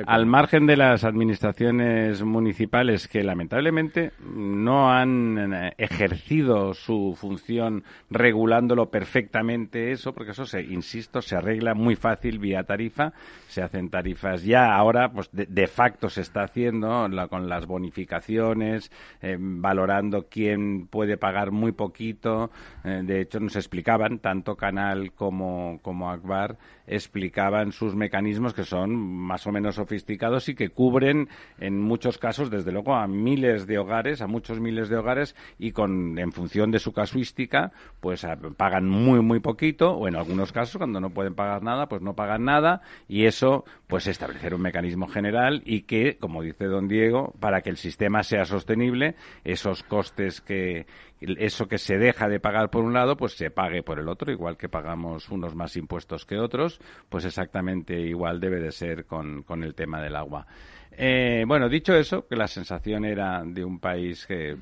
al 0.07 0.27
margen 0.27 0.67
de 0.67 0.77
las 0.77 1.03
administraciones 1.05 2.23
municipales 2.23 3.09
que 3.09 3.23
lamentablemente 3.25 4.13
no 4.37 4.93
han 4.93 5.55
eh, 5.55 5.73
ejercido 5.79 6.75
su 6.75 7.17
función 7.19 7.85
regulándolo 8.11 8.91
perfectamente 8.91 9.93
eso, 9.93 10.13
porque 10.13 10.33
eso 10.33 10.45
se, 10.45 10.61
insisto, 10.63 11.23
se 11.23 11.37
arregla 11.37 11.73
muy 11.73 11.97
fácil 11.97 12.39
vía 12.39 12.65
tarifa, 12.65 13.15
se 13.49 13.63
hacen 13.63 13.89
tarifas 13.89 14.45
ya 14.45 14.75
ahora, 14.75 15.11
pues 15.11 15.31
de, 15.33 15.47
de 15.47 15.67
facto 15.67 16.11
se 16.11 16.21
está 16.21 16.43
haciendo 16.43 17.09
la- 17.09 17.30
con 17.31 17.49
las 17.49 17.67
bonificaciones, 17.67 18.91
eh, 19.23 19.37
valorando 19.39 20.27
quién 20.29 20.89
puede 20.89 21.17
pagar 21.17 21.53
muy 21.53 21.73
poquito. 21.73 22.51
Eh, 22.85 23.01
de 23.05 23.23
hecho, 23.23 23.41
nos 23.41 23.57
explicaban, 23.57 24.19
tanto 24.19 24.57
Canal 24.57 25.13
como, 25.13 25.79
como 25.81 26.11
Akbar, 26.11 26.59
explicaban 26.87 27.73
sus 27.73 27.95
mecanismos 27.95 28.53
que 28.53 28.65
son 28.65 28.97
más 28.97 29.47
o 29.47 29.53
menos 29.53 29.77
sofisticados 29.77 30.49
y 30.49 30.55
que 30.55 30.71
cubren 30.71 31.29
en 31.59 31.81
muchos 31.81 32.19
casos, 32.19 32.51
desde 32.51 32.73
luego, 32.73 32.95
a 32.95 33.07
miles 33.07 33.67
de 33.67 33.79
hogares, 33.79 34.21
a 34.21 34.27
muchos 34.27 34.61
miles 34.61 34.89
de 34.89 34.97
hogares 34.97 35.37
y 35.59 35.71
con, 35.71 36.19
en 36.19 36.33
función 36.33 36.73
de 36.73 36.81
su 36.81 36.93
casuística, 36.93 37.73
pues 38.01 38.27
pagan 38.57 38.89
muy, 38.89 39.21
muy 39.21 39.39
poquito 39.39 39.93
o 39.93 40.09
en 40.09 40.17
algunos 40.17 40.53
casos, 40.53 40.79
cuando 40.79 41.01
no 41.01 41.11
pueden 41.11 41.35
pagar 41.35 41.63
nada, 41.63 41.87
pues 41.87 42.03
no 42.03 42.15
pagan 42.15 42.45
nada 42.45 42.83
y 43.09 43.27
eso, 43.27 43.65
pues 43.87 44.09
establecer 44.09 44.55
un 44.55 44.63
mecanismo 44.63 45.07
general 45.07 45.63
y 45.65 45.83
que, 45.83 46.17
como 46.19 46.43
dice 46.43 46.65
don 46.65 46.89
Diego, 46.89 47.20
para 47.41 47.63
que 47.63 47.71
el 47.71 47.77
sistema 47.77 48.23
sea 48.23 48.45
sostenible, 48.45 49.15
esos 49.45 49.83
costes 49.83 50.41
que, 50.41 50.87
eso 51.21 51.67
que 51.67 51.79
se 51.79 51.99
deja 51.99 52.29
de 52.29 52.41
pagar 52.41 52.71
por 52.71 52.85
un 52.85 52.93
lado, 52.93 53.17
pues 53.17 53.35
se 53.35 53.51
pague 53.51 53.83
por 53.83 53.99
el 53.99 54.09
otro, 54.09 54.33
igual 54.33 54.57
que 54.57 54.69
pagamos 54.69 55.29
unos 55.29 55.55
más 55.55 55.77
impuestos 55.77 56.25
que 56.25 56.39
otros, 56.39 56.81
pues 57.09 57.25
exactamente 57.25 57.99
igual 57.99 58.41
debe 58.41 58.61
de 58.61 58.73
ser 58.73 59.05
con, 59.05 59.43
con 59.43 59.63
el 59.63 59.75
tema 59.75 60.01
del 60.01 60.17
agua. 60.17 60.47
Eh, 60.93 61.45
bueno, 61.47 61.69
dicho 61.69 61.95
eso, 61.95 62.27
que 62.27 62.37
la 62.37 62.49
sensación 62.49 63.05
era 63.05 63.43
de 63.45 63.65
un 63.65 63.79
país 63.79 64.27
que, 64.27 64.57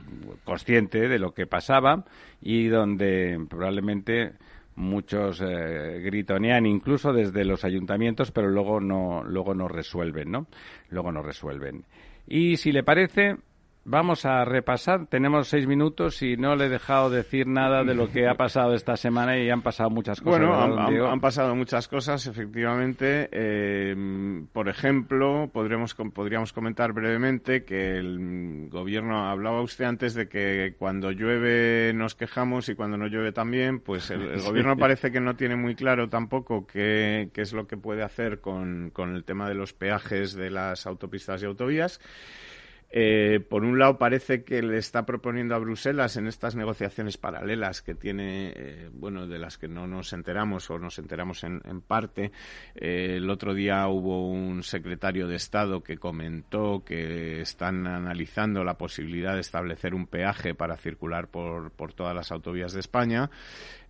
consciente 0.44 1.08
de 1.08 1.18
lo 1.18 1.32
que 1.32 1.46
pasaba 1.46 2.04
y 2.40 2.68
donde 2.68 3.44
probablemente 3.48 4.34
muchos 4.76 5.40
eh, 5.40 6.00
gritonean 6.04 6.64
incluso 6.64 7.12
desde 7.12 7.44
los 7.44 7.64
ayuntamientos, 7.64 8.30
pero 8.30 8.48
luego 8.48 8.80
no, 8.80 9.24
luego 9.24 9.54
no 9.54 9.68
resuelven, 9.68 10.30
¿no? 10.30 10.46
Luego 10.90 11.10
no 11.10 11.22
resuelven. 11.22 11.84
Y 12.28 12.56
si 12.58 12.72
le 12.72 12.82
parece, 12.82 13.36
vamos 13.88 14.24
a 14.26 14.44
repasar. 14.44 15.06
Tenemos 15.06 15.48
seis 15.48 15.66
minutos 15.66 16.22
y 16.22 16.36
no 16.36 16.54
le 16.54 16.66
he 16.66 16.68
dejado 16.68 17.10
decir 17.10 17.46
nada 17.46 17.82
de 17.84 17.94
lo 17.94 18.10
que 18.10 18.28
ha 18.28 18.34
pasado 18.34 18.74
esta 18.74 18.96
semana 18.96 19.38
y 19.38 19.48
han 19.50 19.62
pasado 19.62 19.90
muchas 19.90 20.20
cosas. 20.20 20.40
Bueno, 20.40 20.86
¿verdad, 20.86 21.10
han, 21.10 21.20
pasado 21.20 21.54
muchas 21.54 21.88
cosas, 21.88 22.26
efectivamente. 22.26 23.28
Eh, 23.32 23.96
por 24.52 24.68
ejemplo, 24.68 25.50
podremos, 25.52 25.94
podríamos 25.94 26.52
comentar 26.52 26.92
brevemente 26.92 27.64
que 27.64 27.96
el 27.96 28.68
gobierno, 28.70 29.28
hablaba 29.28 29.62
usted 29.62 29.86
antes 29.86 30.14
de 30.14 30.28
que 30.28 30.74
cuando 30.78 31.10
llueve 31.10 31.92
nos 31.94 32.14
quejamos 32.14 32.68
y 32.68 32.74
cuando 32.74 32.98
no 32.98 33.06
llueve 33.06 33.32
también, 33.32 33.80
pues 33.80 34.10
el, 34.10 34.22
el 34.22 34.40
Sí. 34.48 34.48
gobierno 34.48 34.76
parece 34.76 35.10
que 35.10 35.20
no 35.20 35.36
tiene 35.36 35.56
muy 35.56 35.74
claro 35.74 36.08
tampoco 36.08 36.66
qué, 36.66 37.30
qué 37.32 37.40
es 37.42 37.52
lo 37.52 37.66
que 37.66 37.76
puede 37.76 38.02
hacer 38.02 38.40
con, 38.40 38.90
con 38.90 39.14
el 39.14 39.24
tema 39.24 39.48
de 39.48 39.54
los 39.54 39.72
peajes 39.72 40.34
de 40.34 40.50
las 40.50 40.86
autopistas 40.86 41.42
y 41.42 41.46
autovías. 41.46 42.00
Eh, 42.90 43.40
por 43.48 43.64
un 43.64 43.78
lado, 43.78 43.98
parece 43.98 44.44
que 44.44 44.62
le 44.62 44.78
está 44.78 45.04
proponiendo 45.04 45.54
a 45.54 45.58
Bruselas 45.58 46.16
en 46.16 46.26
estas 46.26 46.56
negociaciones 46.56 47.18
paralelas 47.18 47.82
que 47.82 47.94
tiene, 47.94 48.52
eh, 48.56 48.88
bueno, 48.92 49.26
de 49.26 49.38
las 49.38 49.58
que 49.58 49.68
no 49.68 49.86
nos 49.86 50.12
enteramos 50.14 50.70
o 50.70 50.78
nos 50.78 50.98
enteramos 50.98 51.44
en, 51.44 51.60
en 51.64 51.82
parte. 51.82 52.32
Eh, 52.74 53.16
el 53.16 53.28
otro 53.28 53.52
día 53.52 53.86
hubo 53.88 54.30
un 54.30 54.62
secretario 54.62 55.28
de 55.28 55.36
Estado 55.36 55.82
que 55.82 55.98
comentó 55.98 56.82
que 56.84 57.40
están 57.42 57.86
analizando 57.86 58.64
la 58.64 58.78
posibilidad 58.78 59.34
de 59.34 59.40
establecer 59.40 59.94
un 59.94 60.06
peaje 60.06 60.54
para 60.54 60.76
circular 60.76 61.28
por, 61.28 61.70
por 61.72 61.92
todas 61.92 62.14
las 62.14 62.32
autovías 62.32 62.72
de 62.72 62.80
España. 62.80 63.30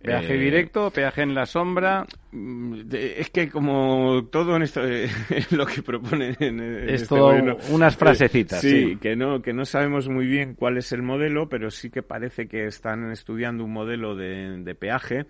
¿Peaje 0.01 0.35
Eh, 0.35 0.37
directo, 0.37 0.91
peaje 0.91 1.21
en 1.23 1.35
la 1.35 1.45
sombra? 1.45 2.05
Mm, 2.31 2.81
Es 2.93 3.29
que 3.31 3.49
como 3.49 4.25
todo 4.31 4.55
en 4.55 4.63
esto, 4.63 4.81
eh, 4.87 5.09
lo 5.51 5.65
que 5.65 5.81
proponen 5.83 6.35
en, 6.39 6.59
en 6.61 6.89
Es 6.89 7.01
este 7.03 7.15
todo 7.15 7.25
gobierno, 7.25 7.57
unas 7.69 7.95
eh, 7.95 7.97
frasecitas, 7.97 8.61
sí. 8.61 8.97
que 9.01 9.15
no 9.15 9.41
que 9.41 9.53
no 9.53 9.65
sabemos 9.65 10.07
muy 10.07 10.25
bien 10.25 10.53
cuál 10.55 10.77
es 10.77 10.91
el 10.93 11.01
modelo, 11.01 11.49
pero 11.49 11.69
sí 11.69 11.89
que 11.89 12.01
parece 12.03 12.47
que 12.47 12.65
están 12.65 13.11
estudiando 13.11 13.63
un 13.65 13.73
modelo 13.73 14.15
de, 14.15 14.59
de 14.63 14.75
peaje. 14.75 15.25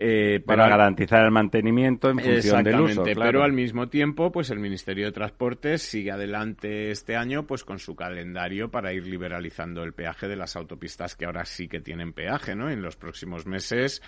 Eh, 0.00 0.40
Para 0.46 0.68
garantizar 0.68 1.24
el 1.24 1.32
mantenimiento 1.32 2.08
en 2.10 2.20
función 2.20 2.62
del 2.62 2.80
uso. 2.80 3.02
Claro. 3.02 3.20
pero 3.20 3.42
al 3.42 3.52
mismo 3.52 3.88
tiempo, 3.88 4.30
pues 4.30 4.50
el 4.50 4.60
Ministerio 4.60 5.06
de 5.06 5.12
Transportes 5.12 5.82
sigue 5.82 6.12
adelante 6.12 6.92
este 6.92 7.16
año, 7.16 7.46
pues 7.46 7.64
con 7.64 7.80
su 7.80 7.96
calendario 7.96 8.70
para 8.70 8.92
ir 8.92 9.08
liberalizando 9.08 9.82
el 9.82 9.94
peaje 9.94 10.28
de 10.28 10.36
las 10.36 10.54
autopistas 10.54 11.16
que 11.16 11.26
ahora 11.26 11.44
sí 11.44 11.66
que 11.66 11.80
tienen 11.80 12.12
peaje, 12.12 12.54
¿no? 12.54 12.70
En 12.70 12.80
los 12.80 12.94
próximos 12.94 13.46
meses, 13.46 14.00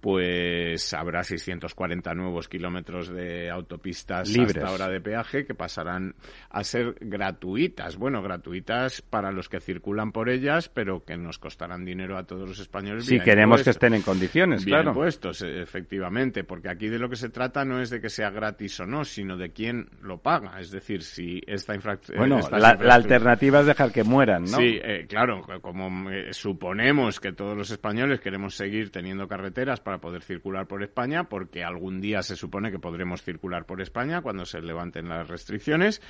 pues 0.00 0.94
habrá 0.94 1.24
640 1.24 2.14
nuevos 2.14 2.48
kilómetros 2.48 3.08
de 3.08 3.50
autopistas 3.50 4.28
Libres. 4.28 4.56
hasta 4.56 4.68
ahora 4.68 4.88
de 4.88 5.00
peaje 5.00 5.44
que 5.44 5.54
pasarán 5.54 6.14
a 6.48 6.64
ser 6.64 6.96
gratuitas. 7.00 7.96
Bueno, 7.96 8.22
gratuitas 8.22 9.02
para 9.02 9.32
los 9.32 9.48
que 9.48 9.60
circulan 9.60 10.12
por 10.12 10.28
ellas, 10.28 10.68
pero 10.68 11.04
que 11.04 11.16
nos 11.16 11.38
costarán 11.38 11.84
dinero 11.84 12.16
a 12.16 12.24
todos 12.24 12.48
los 12.48 12.58
españoles. 12.58 13.06
Si 13.06 13.20
queremos 13.20 13.56
que 13.56 13.62
impuestos. 13.62 13.76
estén 13.76 13.94
en 13.94 14.02
condiciones, 14.02 14.64
claro. 14.64 14.94
Impuestos, 15.26 15.42
eh, 15.42 15.62
efectivamente, 15.62 16.44
porque 16.44 16.68
aquí 16.68 16.88
de 16.88 16.98
lo 16.98 17.08
que 17.08 17.16
se 17.16 17.28
trata 17.28 17.64
no 17.64 17.80
es 17.80 17.90
de 17.90 18.00
que 18.00 18.08
sea 18.08 18.30
gratis 18.30 18.80
o 18.80 18.86
no, 18.86 19.04
sino 19.04 19.36
de 19.36 19.50
quién 19.50 19.88
lo 20.00 20.18
paga. 20.18 20.60
Es 20.60 20.70
decir, 20.70 21.02
si 21.02 21.40
esta 21.46 21.74
infracción. 21.74 22.18
Bueno, 22.18 22.40
la, 22.50 22.74
la 22.74 22.94
alternativa 22.94 23.60
es 23.60 23.66
dejar 23.66 23.92
que 23.92 24.04
mueran, 24.04 24.42
¿no? 24.42 24.58
Sí, 24.58 24.78
eh, 24.82 25.06
claro, 25.08 25.42
como 25.60 26.10
eh, 26.10 26.32
suponemos 26.32 27.20
que 27.20 27.32
todos 27.32 27.56
los 27.56 27.70
españoles 27.70 28.20
queremos 28.20 28.54
seguir 28.54 28.90
teniendo 28.90 29.28
carreteras 29.28 29.80
para 29.80 29.98
poder 29.98 30.22
circular 30.22 30.66
por 30.66 30.82
España, 30.82 31.24
porque 31.24 31.64
algún 31.64 32.00
día 32.00 32.22
se 32.22 32.36
supone 32.36 32.70
que 32.70 32.78
podremos 32.78 33.22
circular 33.22 33.64
por 33.64 33.80
España 33.80 34.22
cuando 34.22 34.44
se 34.44 34.60
levanten 34.60 35.08
las 35.08 35.28
restricciones, 35.28 36.00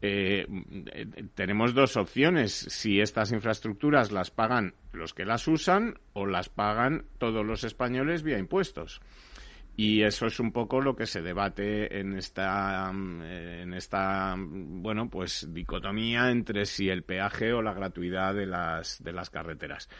eh, 0.00 0.46
eh, 0.92 1.06
tenemos 1.34 1.74
dos 1.74 1.96
opciones. 1.96 2.52
Si 2.52 3.00
estas 3.00 3.32
infraestructuras 3.32 4.12
las 4.12 4.30
pagan 4.30 4.74
los 4.96 5.14
que 5.14 5.24
las 5.24 5.46
usan 5.46 5.98
o 6.14 6.26
las 6.26 6.48
pagan 6.48 7.04
todos 7.18 7.44
los 7.44 7.64
españoles 7.64 8.22
vía 8.22 8.38
impuestos. 8.38 8.55
Y 9.78 10.02
eso 10.02 10.26
es 10.26 10.40
un 10.40 10.52
poco 10.52 10.80
lo 10.80 10.96
que 10.96 11.04
se 11.04 11.20
debate 11.20 12.00
en 12.00 12.16
esta, 12.16 12.90
en 12.90 13.74
esta, 13.74 14.34
bueno, 14.38 15.10
pues 15.10 15.46
dicotomía 15.52 16.30
entre 16.30 16.64
si 16.64 16.88
el 16.88 17.02
peaje 17.02 17.52
o 17.52 17.60
la 17.60 17.74
gratuidad 17.74 18.34
de 18.34 18.46
las, 18.46 19.02
de 19.02 19.12
las 19.12 19.28
carreteras. 19.28 19.90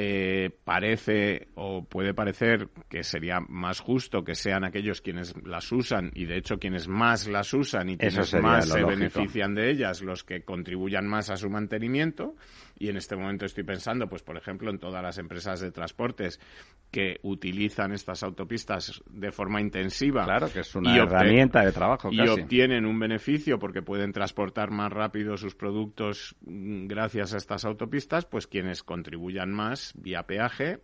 Eh, 0.00 0.50
parece 0.62 1.48
o 1.56 1.84
puede 1.84 2.14
parecer 2.14 2.68
que 2.88 3.02
sería 3.02 3.40
más 3.40 3.80
justo 3.80 4.22
que 4.22 4.36
sean 4.36 4.62
aquellos 4.62 5.00
quienes 5.00 5.34
las 5.44 5.72
usan 5.72 6.12
y 6.14 6.26
de 6.26 6.36
hecho 6.36 6.60
quienes 6.60 6.86
más 6.86 7.26
las 7.26 7.52
usan 7.52 7.88
y 7.88 7.96
quienes 7.96 8.32
más 8.34 8.68
se 8.68 8.80
lógico. 8.80 8.90
benefician 8.90 9.56
de 9.56 9.70
ellas 9.70 10.00
los 10.02 10.22
que 10.22 10.42
contribuyan 10.42 11.08
más 11.08 11.30
a 11.30 11.36
su 11.36 11.50
mantenimiento 11.50 12.36
y 12.78 12.88
en 12.88 12.96
este 12.96 13.16
momento 13.16 13.44
estoy 13.44 13.64
pensando 13.64 14.08
pues 14.08 14.22
por 14.22 14.36
ejemplo 14.36 14.70
en 14.70 14.78
todas 14.78 15.02
las 15.02 15.18
empresas 15.18 15.60
de 15.60 15.70
transportes 15.70 16.40
que 16.90 17.18
utilizan 17.22 17.92
estas 17.92 18.22
autopistas 18.22 19.02
de 19.10 19.30
forma 19.30 19.60
intensiva 19.60 20.24
Claro, 20.24 20.50
que 20.52 20.60
es 20.60 20.74
una 20.74 20.96
herramienta 20.96 21.64
de 21.64 21.72
trabajo, 21.72 22.10
y 22.10 22.20
obtienen 22.20 22.86
un 22.86 22.98
beneficio 22.98 23.58
porque 23.58 23.82
pueden 23.82 24.12
transportar 24.12 24.70
más 24.70 24.92
rápido 24.92 25.36
sus 25.36 25.54
productos 25.54 26.36
mm, 26.42 26.86
gracias 26.86 27.34
a 27.34 27.36
estas 27.36 27.64
autopistas 27.64 28.26
pues 28.26 28.46
quienes 28.46 28.82
contribuyan 28.82 29.52
más 29.52 29.92
vía 29.96 30.22
peaje 30.24 30.80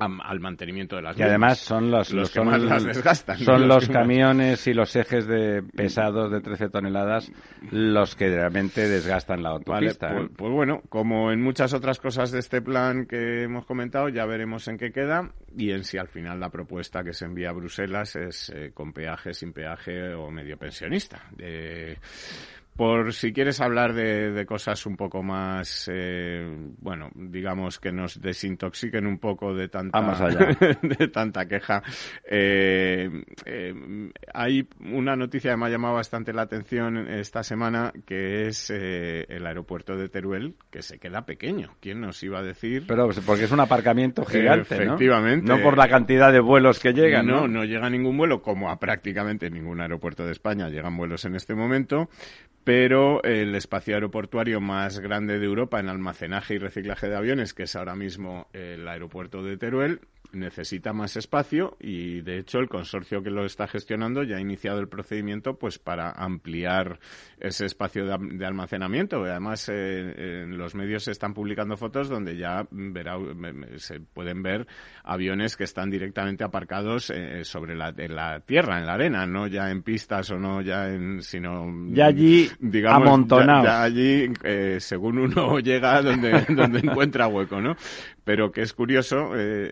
am- 0.00 0.20
al 0.20 0.40
mantenimiento 0.40 0.96
de 0.96 1.02
las 1.02 1.16
Y 1.18 1.22
además 1.22 1.58
son 1.58 1.90
los, 1.90 2.12
los 2.12 2.28
que 2.30 2.34
son- 2.40 2.48
más 2.48 2.60
las 2.62 2.84
desgastan 2.84 3.38
Son 3.38 3.68
los, 3.68 3.88
más- 3.88 3.96
camiones 3.96 4.66
y 4.66 4.74
los 4.74 4.94
ejes 4.96 5.26
de 5.26 5.62
pesados 5.62 6.32
de 6.32 6.40
13 6.40 6.68
toneladas 6.70 7.30
los 7.70 8.16
que 8.16 8.28
realmente 8.28 8.88
desgastan 8.88 9.42
la 9.42 9.50
Vale, 9.50 9.62
autopista. 9.64 10.08
pues, 10.12 10.24
¿eh? 10.26 10.32
pues 10.36 10.52
bueno, 10.52 10.82
como 10.88 11.30
en 11.32 11.40
muchas 11.40 11.72
otras 11.74 11.98
cosas 12.00 12.30
de 12.32 12.40
este 12.40 12.60
plan 12.62 13.06
que 13.06 13.44
hemos 13.44 13.64
comentado, 13.66 14.08
ya 14.08 14.26
veremos 14.26 14.66
en 14.68 14.78
qué 14.78 14.90
queda 14.90 15.30
y 15.56 15.70
en 15.72 15.84
si 15.84 15.98
al 15.98 16.08
final 16.08 16.40
la 16.40 16.50
propuesta 16.50 17.04
que 17.04 17.12
se 17.12 17.24
envía 17.26 17.50
a 17.50 17.52
Bruselas 17.52 18.16
es 18.16 18.50
eh, 18.54 18.70
con 18.74 18.92
peaje, 18.92 19.34
sin 19.34 19.52
peaje 19.52 20.14
o 20.14 20.30
medio 20.30 20.56
pensionista. 20.56 21.22
Eh, 21.38 21.96
por 22.80 23.12
si 23.12 23.30
quieres 23.34 23.60
hablar 23.60 23.92
de, 23.92 24.30
de 24.32 24.46
cosas 24.46 24.86
un 24.86 24.96
poco 24.96 25.22
más, 25.22 25.86
eh, 25.92 26.50
bueno, 26.78 27.10
digamos 27.14 27.78
que 27.78 27.92
nos 27.92 28.18
desintoxiquen 28.22 29.06
un 29.06 29.18
poco 29.18 29.52
de 29.54 29.68
tanta, 29.68 29.98
allá. 29.98 30.56
de 30.80 31.08
tanta 31.08 31.44
queja. 31.44 31.82
Eh, 32.24 33.10
eh, 33.44 33.74
hay 34.32 34.66
una 34.80 35.14
noticia 35.14 35.50
que 35.50 35.58
me 35.58 35.66
ha 35.66 35.68
llamado 35.68 35.96
bastante 35.96 36.32
la 36.32 36.40
atención 36.40 36.96
esta 37.06 37.42
semana, 37.42 37.92
que 38.06 38.46
es 38.46 38.70
eh, 38.70 39.26
el 39.28 39.46
aeropuerto 39.46 39.94
de 39.98 40.08
Teruel, 40.08 40.54
que 40.70 40.80
se 40.80 40.98
queda 40.98 41.26
pequeño. 41.26 41.74
¿Quién 41.80 42.00
nos 42.00 42.22
iba 42.22 42.38
a 42.38 42.42
decir? 42.42 42.84
Pero 42.88 43.10
porque 43.26 43.44
es 43.44 43.52
un 43.52 43.60
aparcamiento 43.60 44.24
gigante, 44.24 44.76
¿no? 44.76 44.94
Efectivamente. 44.94 45.46
No 45.46 45.60
por 45.62 45.76
la 45.76 45.86
cantidad 45.86 46.32
de 46.32 46.40
vuelos 46.40 46.78
que 46.80 46.94
llegan, 46.94 47.26
¿no? 47.26 47.42
No, 47.42 47.48
no 47.48 47.64
llega 47.66 47.90
ningún 47.90 48.16
vuelo, 48.16 48.40
como 48.40 48.70
a 48.70 48.78
prácticamente 48.78 49.50
ningún 49.50 49.82
aeropuerto 49.82 50.24
de 50.24 50.32
España 50.32 50.70
llegan 50.70 50.96
vuelos 50.96 51.26
en 51.26 51.34
este 51.34 51.54
momento, 51.54 52.08
pero 52.70 53.20
el 53.24 53.56
espacio 53.56 53.96
aeroportuario 53.96 54.60
más 54.60 55.00
grande 55.00 55.40
de 55.40 55.44
Europa 55.44 55.80
en 55.80 55.88
almacenaje 55.88 56.54
y 56.54 56.58
reciclaje 56.58 57.08
de 57.08 57.16
aviones, 57.16 57.52
que 57.52 57.64
es 57.64 57.74
ahora 57.74 57.96
mismo 57.96 58.46
el 58.52 58.86
aeropuerto 58.86 59.42
de 59.42 59.56
Teruel, 59.56 60.02
necesita 60.32 60.92
más 60.92 61.16
espacio 61.16 61.76
y 61.80 62.20
de 62.22 62.38
hecho 62.38 62.58
el 62.58 62.68
consorcio 62.68 63.22
que 63.22 63.30
lo 63.30 63.44
está 63.44 63.66
gestionando 63.66 64.22
ya 64.22 64.36
ha 64.36 64.40
iniciado 64.40 64.80
el 64.80 64.88
procedimiento 64.88 65.58
pues 65.58 65.78
para 65.78 66.10
ampliar 66.10 66.98
ese 67.38 67.66
espacio 67.66 68.06
de, 68.06 68.12
am- 68.14 68.38
de 68.38 68.46
almacenamiento. 68.46 69.24
Además 69.24 69.68
eh, 69.72 70.42
en 70.44 70.58
los 70.58 70.74
medios 70.74 71.04
se 71.04 71.10
están 71.12 71.34
publicando 71.34 71.76
fotos 71.76 72.08
donde 72.08 72.36
ya 72.36 72.66
verá, 72.70 73.16
se 73.76 74.00
pueden 74.00 74.42
ver 74.42 74.66
aviones 75.04 75.56
que 75.56 75.64
están 75.64 75.90
directamente 75.90 76.44
aparcados 76.44 77.10
eh, 77.14 77.44
sobre 77.44 77.74
la, 77.76 77.92
en 77.96 78.14
la 78.14 78.40
tierra, 78.40 78.78
en 78.78 78.86
la 78.86 78.94
arena, 78.94 79.26
no 79.26 79.46
ya 79.46 79.70
en 79.70 79.82
pistas 79.82 80.30
o 80.30 80.38
no 80.38 80.60
ya 80.62 80.88
en 80.88 81.22
sino 81.22 81.66
Ya 81.90 82.06
allí 82.06 82.48
digamos 82.60 83.06
amontonados. 83.06 83.64
ya- 83.64 83.70
ya 83.70 83.82
allí 83.82 84.32
eh, 84.44 84.76
según 84.80 85.18
uno 85.18 85.58
llega 85.60 86.02
donde 86.02 86.44
donde 86.48 86.78
encuentra 86.80 87.26
hueco, 87.28 87.60
¿no? 87.60 87.76
Pero 88.24 88.52
que 88.52 88.62
es 88.62 88.72
curioso 88.74 89.32
eh, 89.34 89.70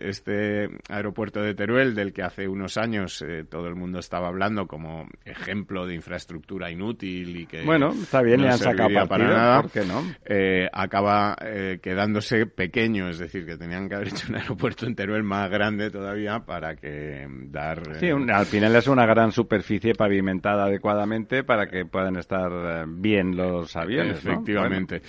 este 0.49 0.77
aeropuerto 0.89 1.41
de 1.41 1.53
Teruel 1.55 1.95
del 1.95 2.13
que 2.13 2.23
hace 2.23 2.47
unos 2.47 2.77
años 2.77 3.21
eh, 3.21 3.43
todo 3.49 3.67
el 3.67 3.75
mundo 3.75 3.99
estaba 3.99 4.27
hablando 4.27 4.67
como 4.67 5.07
ejemplo 5.25 5.85
de 5.85 5.95
infraestructura 5.95 6.71
inútil 6.71 7.35
y 7.37 7.45
que 7.45 7.63
Bueno, 7.63 7.91
está 7.91 8.21
bien, 8.21 8.37
no 8.37 8.43
le 8.47 8.51
han 8.51 8.57
sacado 8.57 8.89
serviría 8.89 9.05
para 9.05 9.07
partido, 9.25 9.33
nada, 9.37 9.61
¿por 9.61 9.71
qué 9.71 9.85
no? 9.85 10.03
eh, 10.25 10.67
acaba 10.73 11.35
eh, 11.41 11.79
quedándose 11.81 12.45
pequeño, 12.45 13.09
es 13.09 13.19
decir, 13.19 13.45
que 13.45 13.57
tenían 13.57 13.87
que 13.89 13.95
haber 13.95 14.07
hecho 14.09 14.27
un 14.29 14.35
aeropuerto 14.35 14.85
en 14.85 14.95
Teruel 14.95 15.23
más 15.23 15.49
grande 15.49 15.89
todavía 15.91 16.39
para 16.45 16.75
que 16.75 17.27
mm, 17.27 17.51
dar 17.51 17.95
Sí, 17.99 18.11
un- 18.11 18.29
al 18.31 18.45
final 18.45 18.75
es 18.75 18.87
una 18.87 19.05
gran 19.05 19.31
superficie 19.31 19.93
pavimentada 19.93 20.65
adecuadamente 20.65 21.43
para 21.43 21.67
que 21.67 21.85
puedan 21.85 22.15
estar 22.17 22.85
bien 22.87 23.35
los 23.35 23.75
aviones. 23.75 24.23
¿no? 24.25 24.31
Efectivamente. 24.31 25.01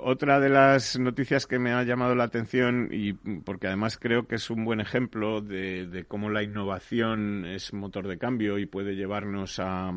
Otra 0.00 0.38
de 0.38 0.48
las 0.48 0.98
noticias 0.98 1.46
que 1.46 1.58
me 1.58 1.72
ha 1.72 1.82
llamado 1.82 2.14
la 2.14 2.24
atención, 2.24 2.88
y 2.92 3.14
porque 3.14 3.66
además 3.66 3.98
creo 3.98 4.26
que 4.26 4.36
es 4.36 4.48
un 4.48 4.64
buen 4.64 4.80
ejemplo 4.80 5.40
de, 5.40 6.04
cómo 6.06 6.30
la 6.30 6.42
innovación 6.42 7.44
es 7.44 7.72
motor 7.72 8.06
de 8.06 8.18
cambio 8.18 8.58
y 8.58 8.66
puede 8.66 8.94
llevarnos 8.94 9.58
a, 9.58 9.92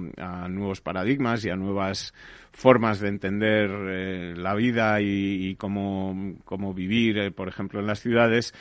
nuevos 0.50 0.82
paradigmas 0.82 1.46
y 1.46 1.50
a 1.50 1.56
nuevas 1.56 2.14
formas 2.52 3.00
de 3.00 3.10
entender 3.10 3.70
eh, 3.70 4.34
la 4.36 4.56
vida 4.56 5.02
y, 5.02 5.50
y 5.50 5.56
cómo, 5.56 6.36
cómo 6.46 6.74
vivir, 6.74 7.18
eh, 7.18 7.32
por 7.32 7.48
ejemplo, 7.48 7.80
en 7.80 7.88
las 7.88 8.00
ciudades, 8.00 8.54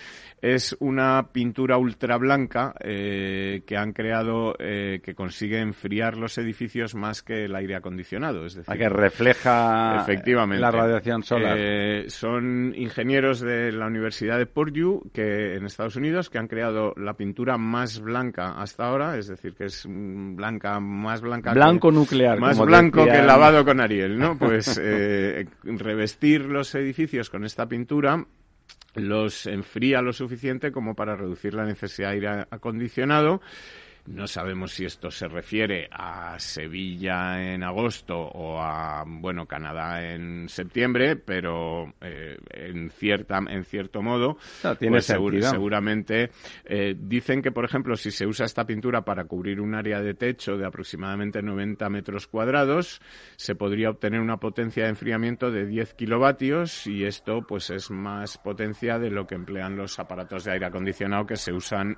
es 0.42 0.76
una 0.80 1.28
pintura 1.32 1.76
ultra 1.76 2.16
blanca 2.16 2.74
eh, 2.80 3.62
que 3.66 3.76
han 3.76 3.92
creado 3.92 4.54
que 4.58 5.14
consigue 5.14 5.60
enfriar 5.60 6.16
los 6.16 6.38
edificios 6.38 6.94
más 6.94 7.22
que 7.22 7.44
el 7.44 7.54
aire 7.54 7.76
acondicionado. 7.76 8.46
Es 8.46 8.54
decir, 8.54 8.72
A 8.72 8.76
que 8.76 8.88
refleja 8.88 9.96
Efectivamente. 10.02 10.60
la 10.60 10.70
radiación 10.70 11.22
solar. 11.22 11.56
Eh, 11.58 12.04
son 12.08 12.72
ingenieros 12.76 13.40
de 13.40 13.72
la 13.72 13.86
Universidad 13.86 14.38
de 14.38 14.46
Purdue 14.46 15.02
que 15.12 15.54
en 15.54 15.66
Estados 15.66 15.96
Unidos 15.96 16.30
que 16.30 16.38
han 16.38 16.48
creado 16.48 16.92
la 16.96 17.14
pintura 17.14 17.58
más 17.58 18.00
blanca 18.00 18.60
hasta 18.60 18.86
ahora, 18.86 19.16
es 19.16 19.28
decir, 19.28 19.54
que 19.54 19.66
es 19.66 19.86
mm, 19.88 20.36
blanca 20.36 20.80
más 20.80 21.20
blanca 21.20 21.52
Blanco 21.52 21.90
que, 21.90 21.94
nuclear, 21.94 22.38
más 22.38 22.56
como 22.56 22.66
blanco 22.66 23.04
que 23.04 23.10
decían. 23.10 23.26
lavado 23.26 23.64
con 23.64 23.80
Ariel, 23.80 24.18
¿no? 24.18 24.36
Pues 24.38 24.80
eh, 24.82 25.46
revestir 25.64 26.42
los 26.42 26.74
edificios 26.74 27.30
con 27.30 27.44
esta 27.44 27.66
pintura 27.68 28.24
los 28.94 29.46
enfría 29.46 30.02
lo 30.02 30.12
suficiente 30.12 30.72
como 30.72 30.94
para 30.94 31.16
reducir 31.16 31.54
la 31.54 31.64
necesidad 31.64 32.08
de 32.08 32.14
aire 32.14 32.46
acondicionado. 32.50 33.40
No 34.06 34.26
sabemos 34.26 34.72
si 34.72 34.84
esto 34.84 35.10
se 35.10 35.28
refiere 35.28 35.88
a 35.92 36.38
Sevilla 36.38 37.52
en 37.54 37.62
agosto 37.62 38.16
o 38.18 38.60
a 38.60 39.04
bueno 39.06 39.46
Canadá 39.46 40.12
en 40.12 40.48
septiembre, 40.48 41.16
pero 41.16 41.92
eh, 42.00 42.36
en 42.50 42.90
cierta 42.90 43.38
en 43.48 43.64
cierto 43.64 44.02
modo 44.02 44.36
No, 44.64 44.74
tiene 44.76 44.96
pues 44.96 45.10
segur- 45.10 45.30
seguramente 45.50 46.30
eh, 46.64 46.94
dicen 46.98 47.42
que 47.42 47.52
por 47.52 47.64
ejemplo 47.64 47.96
si 47.96 48.10
se 48.10 48.26
usa 48.26 48.46
esta 48.46 48.66
pintura 48.66 49.04
para 49.04 49.24
cubrir 49.24 49.60
un 49.60 49.74
área 49.74 50.00
de 50.00 50.14
techo 50.14 50.56
de 50.56 50.66
aproximadamente 50.66 51.42
90 51.42 51.88
metros 51.90 52.26
cuadrados 52.26 53.00
se 53.36 53.54
podría 53.54 53.90
obtener 53.90 54.20
una 54.20 54.38
potencia 54.38 54.84
de 54.84 54.90
enfriamiento 54.90 55.50
de 55.50 55.66
10 55.66 55.94
kilovatios 55.94 56.86
y 56.86 57.04
esto 57.04 57.42
pues 57.46 57.70
es 57.70 57.90
más 57.90 58.38
potencia 58.38 58.98
de 58.98 59.10
lo 59.10 59.26
que 59.26 59.34
emplean 59.36 59.76
los 59.76 59.98
aparatos 59.98 60.44
de 60.44 60.52
aire 60.52 60.66
acondicionado 60.66 61.26
que 61.26 61.36
se 61.36 61.52
usan 61.52 61.96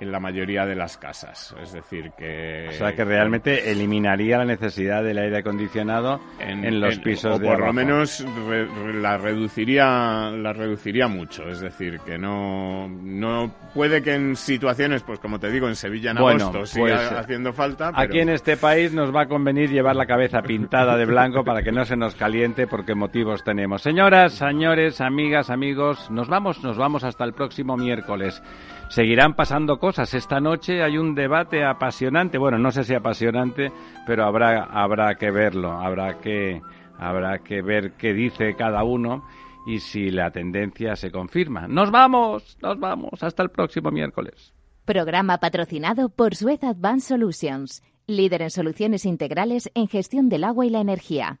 en 0.00 0.10
la 0.10 0.18
mayoría 0.20 0.66
de 0.66 0.74
las 0.74 0.96
casas. 0.98 1.54
Es 1.62 1.72
decir, 1.72 2.10
que... 2.16 2.68
O 2.70 2.72
sea, 2.72 2.94
que 2.94 3.04
realmente 3.04 3.70
eliminaría 3.70 4.38
la 4.38 4.44
necesidad 4.46 5.02
del 5.04 5.18
aire 5.18 5.38
acondicionado 5.38 6.20
en, 6.38 6.80
los 6.80 6.96
en- 6.96 7.02
pisos 7.02 7.36
o 7.36 7.38
de 7.38 7.46
por 7.46 7.58
lo 7.58 7.64
abajo. 7.66 7.72
menos 7.74 8.24
re- 8.48 8.94
la 8.94 9.18
reduciría 9.18 10.30
la 10.30 10.52
reduciría 10.52 11.06
mucho 11.08 11.48
es 11.48 11.60
decir 11.60 12.00
que 12.00 12.16
no 12.18 12.88
no 12.88 13.52
puede 13.74 14.02
que 14.02 14.14
en 14.14 14.36
situaciones 14.36 15.02
pues 15.02 15.18
como 15.18 15.38
te 15.38 15.50
digo 15.50 15.68
en 15.68 15.76
Sevilla 15.76 16.12
en 16.12 16.18
Bueno, 16.18 16.44
agosto 16.46 16.66
siga 16.66 16.96
pues, 16.96 17.12
haciendo 17.12 17.52
falta 17.52 17.90
pero 17.92 18.00
Aquí 18.02 18.20
en 18.20 18.30
este 18.30 18.56
país 18.56 18.92
nos 18.92 19.14
va 19.14 19.22
a 19.22 19.26
convenir 19.26 19.70
llevar 19.70 19.96
la 19.96 20.06
cabeza 20.06 20.40
pintada 20.42 20.96
de 20.96 21.04
blanco 21.04 21.44
para 21.44 21.62
que 21.62 21.72
no 21.72 21.84
se 21.84 21.96
nos 21.96 22.14
caliente 22.14 22.66
porque 22.66 22.94
motivos 22.94 23.44
tenemos. 23.44 23.82
Señoras, 23.82 24.32
señores, 24.32 25.00
amigas, 25.00 25.50
amigos, 25.50 26.10
nos 26.10 26.28
vamos, 26.28 26.62
nos 26.64 26.76
vamos 26.78 27.04
hasta 27.04 27.24
el 27.24 27.32
próximo 27.32 27.76
miércoles. 27.76 28.42
Seguirán 28.88 29.34
pasando 29.34 29.78
cosas. 29.78 29.89
Esta 29.98 30.40
noche 30.40 30.82
hay 30.82 30.98
un 30.98 31.16
debate 31.16 31.64
apasionante. 31.64 32.38
Bueno, 32.38 32.58
no 32.58 32.70
sé 32.70 32.84
si 32.84 32.94
apasionante, 32.94 33.72
pero 34.06 34.24
habrá 34.24 34.64
habrá 34.64 35.16
que 35.16 35.32
verlo, 35.32 35.72
habrá 35.72 36.18
que 36.20 36.62
habrá 36.96 37.40
que 37.40 37.60
ver 37.60 37.92
qué 37.92 38.14
dice 38.14 38.54
cada 38.54 38.84
uno 38.84 39.24
y 39.66 39.80
si 39.80 40.10
la 40.10 40.30
tendencia 40.30 40.94
se 40.94 41.10
confirma. 41.10 41.66
Nos 41.66 41.90
vamos, 41.90 42.56
nos 42.62 42.78
vamos 42.78 43.22
hasta 43.22 43.42
el 43.42 43.50
próximo 43.50 43.90
miércoles. 43.90 44.54
Programa 44.84 45.38
patrocinado 45.38 46.08
por 46.08 46.36
Suez 46.36 46.62
Advanced 46.62 47.08
Solutions, 47.08 47.82
líder 48.06 48.42
en 48.42 48.50
soluciones 48.50 49.04
integrales 49.04 49.70
en 49.74 49.88
gestión 49.88 50.28
del 50.28 50.44
agua 50.44 50.66
y 50.66 50.70
la 50.70 50.80
energía. 50.80 51.40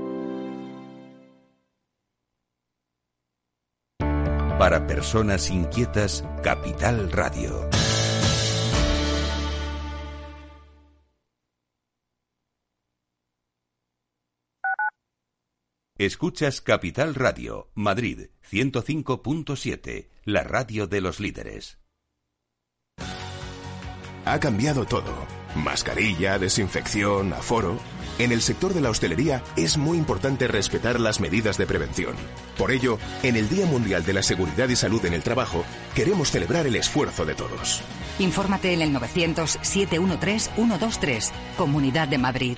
Para 4.61 4.85
personas 4.85 5.49
inquietas, 5.49 6.23
Capital 6.43 7.11
Radio. 7.11 7.67
Escuchas 15.97 16.61
Capital 16.61 17.15
Radio, 17.15 17.71
Madrid 17.73 18.27
105.7, 18.47 20.09
la 20.25 20.43
radio 20.43 20.85
de 20.85 21.01
los 21.01 21.19
líderes. 21.19 21.79
Ha 24.25 24.39
cambiado 24.39 24.85
todo. 24.85 25.25
Mascarilla, 25.55 26.37
desinfección, 26.37 27.33
aforo. 27.33 27.79
En 28.21 28.31
el 28.31 28.41
sector 28.43 28.73
de 28.75 28.81
la 28.81 28.91
hostelería 28.91 29.41
es 29.55 29.79
muy 29.79 29.97
importante 29.97 30.47
respetar 30.47 30.99
las 30.99 31.19
medidas 31.19 31.57
de 31.57 31.65
prevención. 31.65 32.15
Por 32.55 32.71
ello, 32.71 32.99
en 33.23 33.35
el 33.35 33.49
Día 33.49 33.65
Mundial 33.65 34.05
de 34.05 34.13
la 34.13 34.21
Seguridad 34.21 34.69
y 34.69 34.75
Salud 34.75 35.03
en 35.05 35.13
el 35.13 35.23
Trabajo, 35.23 35.65
queremos 35.95 36.29
celebrar 36.29 36.67
el 36.67 36.75
esfuerzo 36.75 37.25
de 37.25 37.33
todos. 37.33 37.81
Infórmate 38.19 38.73
en 38.73 38.83
el 38.83 38.93
900-713-123, 38.93 41.31
Comunidad 41.57 42.09
de 42.09 42.19
Madrid. 42.19 42.57